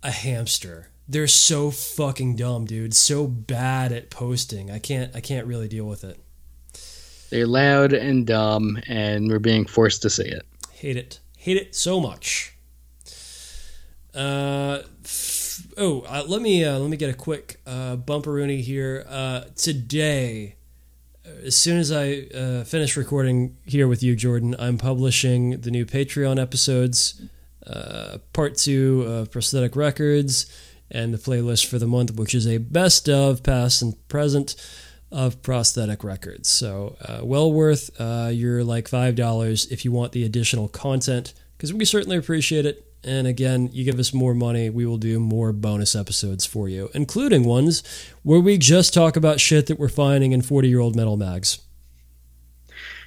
a 0.04 0.12
hamster. 0.12 0.92
They're 1.10 1.28
so 1.28 1.72
fucking 1.72 2.36
dumb, 2.36 2.66
dude. 2.66 2.94
So 2.94 3.28
bad 3.28 3.92
at 3.92 4.10
posting. 4.10 4.70
I 4.70 4.80
can't 4.80 5.16
I 5.16 5.20
can't 5.20 5.48
really 5.48 5.68
deal 5.68 5.86
with 5.86 6.04
it. 6.04 6.20
They're 7.30 7.48
loud 7.48 7.92
and 7.92 8.26
dumb, 8.26 8.80
and 8.88 9.28
we're 9.30 9.40
being 9.40 9.66
forced 9.66 10.04
to 10.04 10.10
say 10.10 10.26
it. 10.26 10.46
Hate 10.72 10.96
it. 10.96 11.20
Hate 11.38 11.58
it 11.58 11.76
so 11.76 12.00
much. 12.00 12.57
Uh, 14.18 14.82
oh, 15.78 16.02
uh, 16.08 16.24
let 16.28 16.42
me 16.42 16.66
uh, 16.66 16.80
let 16.80 16.90
me 16.90 16.98
get 16.98 17.12
a 17.12 17.14
quick 17.14 17.60
uh, 17.68 17.96
bumperoonie 17.96 18.62
here. 18.62 19.06
Uh, 19.08 19.42
today, 19.56 20.56
as 21.46 21.56
soon 21.56 21.78
as 21.78 21.92
I 21.92 22.28
uh, 22.36 22.64
finish 22.64 22.98
recording 22.98 23.58
here 23.64 23.88
with 23.88 24.02
you, 24.02 24.16
Jordan, 24.16 24.56
I'm 24.58 24.80
publishing 24.80 25.62
the 25.62 25.70
new 25.70 25.86
Patreon 25.86 26.42
episodes, 26.42 27.22
uh, 27.68 28.18
part 28.34 28.58
two 28.58 29.04
of 29.04 29.30
Prosthetic 29.30 29.76
Records, 29.76 30.52
and 30.90 31.14
the 31.14 31.20
playlist 31.20 31.68
for 31.68 31.78
the 31.78 31.88
month, 31.88 32.16
which 32.16 32.34
is 32.34 32.48
a 32.48 32.58
best 32.58 33.08
of 33.08 33.44
past 33.44 33.84
and 33.84 34.08
present 34.08 34.56
of 35.12 35.44
prosthetic 35.44 36.04
records. 36.04 36.50
So, 36.50 36.98
uh, 37.02 37.20
well 37.24 37.52
worth 37.54 37.92
uh, 38.02 38.32
your 38.34 38.64
like 38.64 38.90
$5 38.90 39.72
if 39.72 39.86
you 39.86 39.92
want 39.92 40.12
the 40.12 40.26
additional 40.26 40.68
content, 40.68 41.36
because 41.56 41.72
we 41.72 41.86
certainly 41.86 42.18
appreciate 42.18 42.66
it. 42.66 42.87
And 43.04 43.28
again, 43.28 43.70
you 43.72 43.84
give 43.84 44.00
us 44.00 44.14
more 44.14 44.34
money, 44.34 44.70
we 44.70 44.86
will 44.86 44.98
do 44.98 45.20
more 45.20 45.54
bonus 45.54 45.96
episodes 45.96 46.46
for 46.46 46.68
you, 46.68 46.90
including 46.94 47.46
ones 47.46 47.84
where 48.24 48.40
we 48.40 48.58
just 48.58 48.94
talk 48.94 49.16
about 49.16 49.40
shit 49.40 49.68
that 49.68 49.80
we're 49.80 49.88
finding 49.88 50.32
in 50.32 50.42
40 50.42 50.68
year 50.68 50.80
old 50.80 50.96
metal 50.96 51.16
mags. 51.16 51.60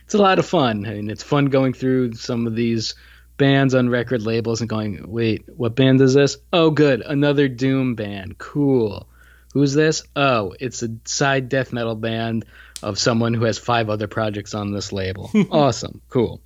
It's 0.05 0.15
a 0.15 0.19
lot 0.19 0.39
of 0.39 0.47
fun. 0.47 0.87
I 0.87 0.95
mean, 0.95 1.11
it's 1.11 1.23
fun 1.23 1.47
going 1.47 1.73
through 1.73 2.15
some 2.15 2.47
of 2.47 2.57
these 2.57 2.95
bands 3.37 3.75
on 3.75 3.89
record 3.89 4.23
labels 4.23 4.61
and 4.61 4.69
going, 4.69 5.05
wait, 5.09 5.45
what 5.57 5.75
band 5.75 6.01
is 6.01 6.15
this? 6.15 6.37
Oh, 6.53 6.71
good, 6.71 7.01
another 7.01 7.49
Doom 7.49 7.95
band. 7.95 8.39
Cool. 8.39 9.09
Who's 9.55 9.75
this? 9.75 10.03
Oh, 10.15 10.55
it's 10.61 10.83
a 10.83 10.89
side 11.05 11.49
death 11.49 11.73
metal 11.73 11.95
band 11.95 12.45
of 12.83 12.99
someone 12.99 13.35
who 13.35 13.45
has 13.45 13.59
five 13.59 13.89
other 13.89 14.07
projects 14.07 14.55
on 14.55 14.73
this 14.73 14.93
label. 14.93 15.31
awesome. 15.51 16.01
Cool. 16.09 16.41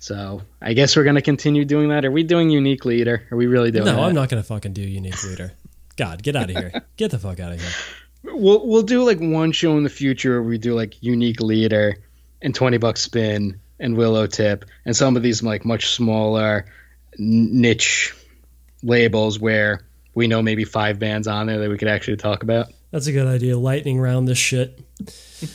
So 0.00 0.40
I 0.60 0.72
guess 0.72 0.96
we're 0.96 1.04
gonna 1.04 1.22
continue 1.22 1.64
doing 1.64 1.90
that. 1.90 2.04
Are 2.04 2.10
we 2.10 2.22
doing 2.24 2.50
unique 2.50 2.84
leader? 2.84 3.26
Are 3.30 3.36
we 3.36 3.46
really 3.46 3.70
doing 3.70 3.84
No, 3.84 3.96
that? 3.96 4.00
I'm 4.02 4.14
not 4.14 4.28
going 4.30 4.42
to 4.42 4.46
fucking 4.46 4.72
do 4.72 4.80
Unique 4.82 5.22
Leader. 5.24 5.52
God, 5.96 6.22
get 6.22 6.34
out 6.36 6.48
of 6.50 6.56
here. 6.56 6.72
Get 6.96 7.10
the 7.10 7.18
fuck 7.18 7.38
out 7.38 7.52
of 7.52 7.60
here. 7.60 7.70
We'll 8.24 8.66
we'll 8.66 8.82
do 8.82 9.04
like 9.04 9.18
one 9.20 9.52
show 9.52 9.76
in 9.76 9.84
the 9.84 9.90
future 9.90 10.40
where 10.40 10.48
we 10.48 10.56
do 10.58 10.74
like 10.74 11.02
unique 11.02 11.40
leader 11.40 11.96
and 12.42 12.54
twenty 12.54 12.78
bucks 12.78 13.02
spin 13.02 13.60
and 13.78 13.96
Willowtip 13.96 14.64
and 14.86 14.96
some 14.96 15.16
of 15.16 15.22
these 15.22 15.42
like 15.42 15.64
much 15.64 15.88
smaller 15.90 16.64
niche 17.18 18.14
labels 18.82 19.38
where 19.38 19.84
we 20.14 20.26
know 20.26 20.40
maybe 20.42 20.64
five 20.64 20.98
bands 20.98 21.28
on 21.28 21.46
there 21.46 21.58
that 21.58 21.68
we 21.68 21.76
could 21.76 21.88
actually 21.88 22.16
talk 22.16 22.42
about. 22.42 22.68
That's 22.90 23.06
a 23.06 23.12
good 23.12 23.26
idea. 23.26 23.58
Lightning 23.58 23.98
round 24.00 24.26
this 24.28 24.38
shit. 24.38 24.80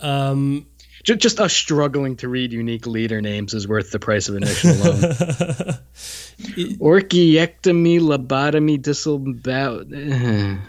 Um, 0.00 0.68
Just, 1.04 1.20
just 1.20 1.40
us 1.40 1.52
struggling 1.52 2.16
to 2.16 2.28
read 2.28 2.52
unique 2.52 2.86
leader 2.86 3.20
names 3.20 3.54
is 3.54 3.66
worth 3.68 3.90
the 3.90 3.98
price 3.98 4.28
of 4.28 4.36
admission 4.36 4.70
alone. 4.70 5.00
Orchiectomy, 6.78 8.00
lobotomy, 8.00 8.80
disavow. 8.80 9.80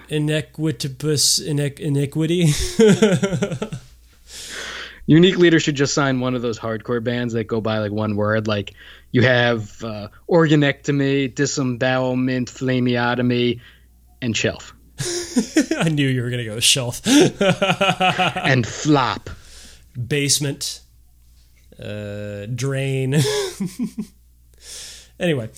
inequitous 0.10 1.40
inequ- 1.40 1.80
iniquity. 1.80 2.48
Unique 5.08 5.38
leader 5.38 5.60
should 5.60 5.74
just 5.74 5.96
sign 5.96 6.20
one 6.20 6.36
of 6.36 6.44
those 6.44 6.60
hardcore 6.60 7.04
bands 7.04 7.34
that 7.34 7.46
go 7.46 7.60
by 7.62 7.80
like 7.80 7.92
one 7.92 8.16
word. 8.16 8.46
Like 8.48 8.76
you 9.12 9.24
have 9.24 9.84
uh, 9.84 10.10
organectomy, 10.30 11.34
disembowelment, 11.34 12.48
flamiotomy, 12.48 13.60
and 14.22 14.38
shelf 14.38 14.76
I 15.80 15.90
knew 15.90 16.08
you 16.08 16.22
were 16.22 16.30
going 16.30 16.44
to 16.44 16.50
go 16.50 16.60
shelf. 16.60 17.02
and 17.08 18.68
flop. 18.68 19.30
Basement. 19.94 20.82
Uh, 21.82 22.46
drain. 22.48 23.16
anyway, 25.20 25.50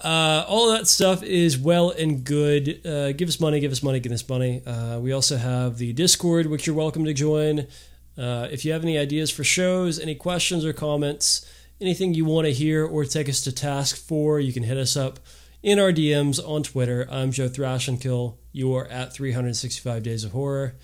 uh, 0.00 0.44
all 0.48 0.72
that 0.72 0.86
stuff 0.86 1.22
is 1.22 1.58
well 1.58 1.90
and 1.90 2.24
good. 2.24 2.86
Uh, 2.86 3.12
give 3.12 3.28
us 3.28 3.40
money, 3.40 3.60
give 3.60 3.72
us 3.72 3.82
money, 3.82 4.00
give 4.00 4.12
us 4.12 4.26
money. 4.28 4.64
Uh, 4.64 4.98
we 5.00 5.12
also 5.12 5.36
have 5.36 5.78
the 5.78 5.92
Discord, 5.92 6.46
which 6.46 6.66
you're 6.66 6.76
welcome 6.76 7.04
to 7.04 7.12
join. 7.12 7.66
Uh, 8.16 8.48
if 8.50 8.64
you 8.64 8.72
have 8.72 8.82
any 8.82 8.96
ideas 8.96 9.30
for 9.30 9.44
shows, 9.44 9.98
any 9.98 10.14
questions 10.14 10.64
or 10.64 10.72
comments, 10.72 11.46
anything 11.80 12.14
you 12.14 12.24
want 12.24 12.46
to 12.46 12.52
hear 12.52 12.86
or 12.86 13.04
take 13.04 13.28
us 13.28 13.42
to 13.42 13.52
task 13.52 13.96
for, 13.96 14.40
you 14.40 14.52
can 14.52 14.62
hit 14.62 14.78
us 14.78 14.96
up 14.96 15.20
in 15.62 15.78
our 15.78 15.92
DMs 15.92 16.40
on 16.46 16.62
Twitter. 16.62 17.06
I'm 17.10 17.32
Joe 17.32 17.48
Thrash 17.48 17.88
and 17.88 18.00
Kill. 18.00 18.38
You 18.52 18.74
are 18.74 18.86
at 18.86 19.12
365 19.12 20.02
Days 20.02 20.24
of 20.24 20.32
Horror. 20.32 20.76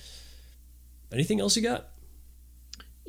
Anything 1.13 1.41
else 1.41 1.57
you 1.57 1.63
got? 1.63 1.92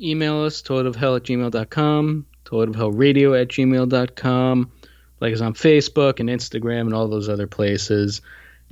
Email 0.00 0.42
us, 0.42 0.62
toadofhell 0.62 1.16
at 1.16 1.22
gmail.com, 1.22 2.26
toadofhellradio 2.44 3.40
at 3.40 3.48
gmail.com. 3.48 4.72
Like 5.20 5.34
us 5.34 5.40
on 5.40 5.54
Facebook 5.54 6.20
and 6.20 6.28
Instagram 6.28 6.82
and 6.82 6.94
all 6.94 7.08
those 7.08 7.28
other 7.28 7.46
places. 7.46 8.20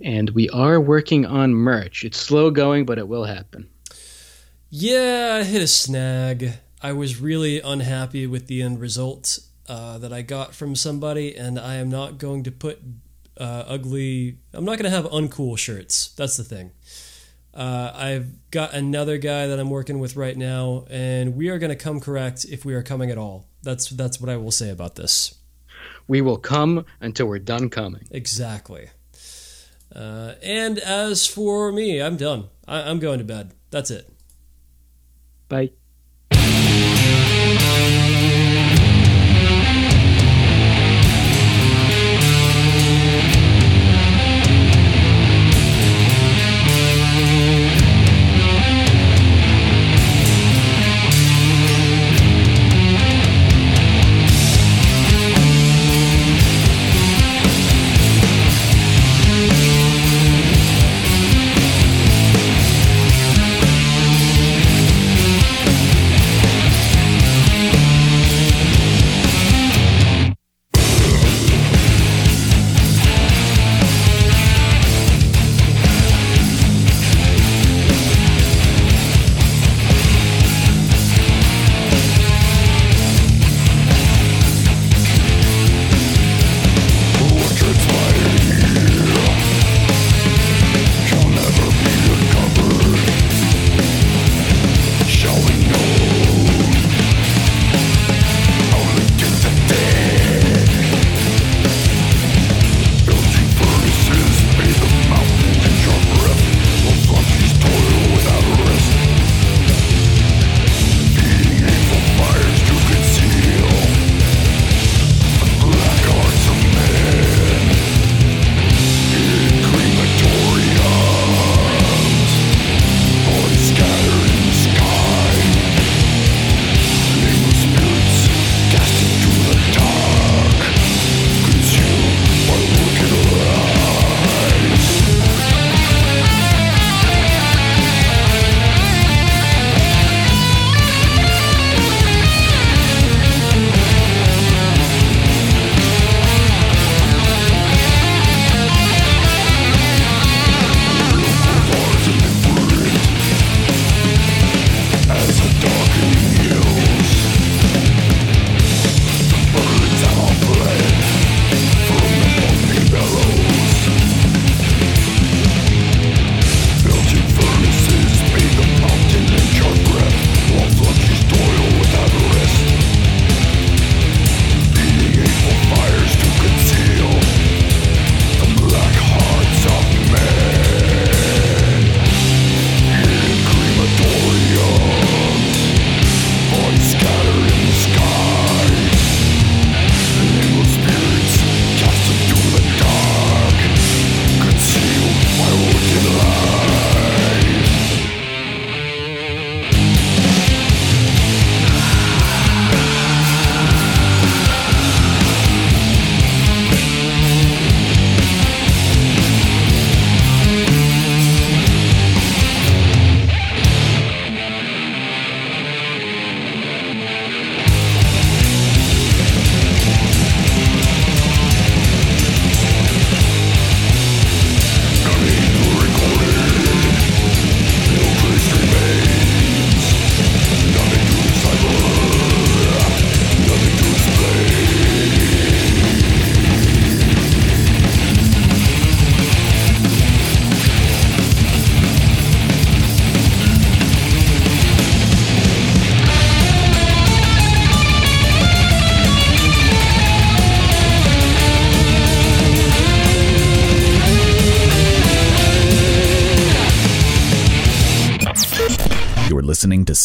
And 0.03 0.31
we 0.31 0.49
are 0.51 0.81
working 0.81 1.27
on 1.27 1.55
merch. 1.55 2.05
It's 2.05 2.19
slow 2.19 2.51
going, 2.51 2.85
but 2.85 2.99
it 2.99 3.07
will 3.07 3.25
happen. 3.25 3.69
Yeah, 4.71 5.39
I 5.41 5.45
hit 5.45 5.63
a 5.63 5.67
snag. 5.67 6.55
I 6.83 6.93
was 6.93 7.21
really 7.21 7.61
unhappy 7.61 8.27
with 8.27 8.49
the 8.49 8.63
end 8.63 8.81
result 8.81 9.39
uh, 9.69 9.99
that 9.99 10.13
I 10.13 10.23
got 10.23 10.55
from 10.55 10.75
somebody, 10.75 11.37
and 11.37 11.59
I 11.59 11.77
am 11.77 11.89
not 11.89 12.19
going 12.19 12.43
to 12.45 12.51
put 12.51 12.81
uh, 13.37 13.65
ugly. 13.67 14.39
I'm 14.53 14.65
not 14.65 14.79
going 14.79 14.91
to 14.91 14.97
have 14.97 15.05
uncool 15.05 15.57
shirts. 15.57 16.09
That's 16.17 16.37
the 16.37 16.45
thing. 16.45 16.73
Uh, 17.55 17.93
I've 17.95 18.51
got 18.51 18.73
another 18.73 19.19
guy 19.19 19.47
that 19.47 19.59
I'm 19.59 19.71
working 19.71 19.99
with 19.99 20.17
right 20.17 20.37
now, 20.37 20.87
and 20.91 21.37
we 21.37 21.49
are 21.51 21.59
going 21.59 21.71
to 21.71 21.77
come 21.77 22.01
correct 22.01 22.47
if 22.47 22.65
we 22.65 22.75
are 22.75 22.83
coming 22.83 23.11
at 23.11 23.19
all. 23.19 23.47
That's 23.63 23.91
that's 23.91 24.21
what 24.21 24.31
I 24.31 24.37
will 24.37 24.51
say 24.51 24.71
about 24.71 24.97
this. 24.97 25.35
We 26.09 26.21
will 26.21 26.39
come 26.39 26.85
until 27.01 27.27
we're 27.27 27.39
done 27.39 27.69
coming. 27.69 28.09
Exactly. 28.11 28.89
Uh, 29.95 30.35
and 30.43 30.79
as 30.79 31.27
for 31.27 31.71
me, 31.71 32.01
I'm 32.01 32.17
done. 32.17 32.49
I, 32.67 32.83
I'm 32.83 32.99
going 32.99 33.19
to 33.19 33.25
bed. 33.25 33.53
That's 33.71 33.91
it. 33.91 34.11
Bye. 35.49 35.73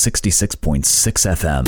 66.6 0.08 0.86
FM. 1.36 1.66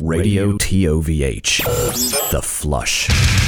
Radio 0.00 0.52
TOVH. 0.56 2.30
The 2.30 2.40
Flush. 2.40 3.45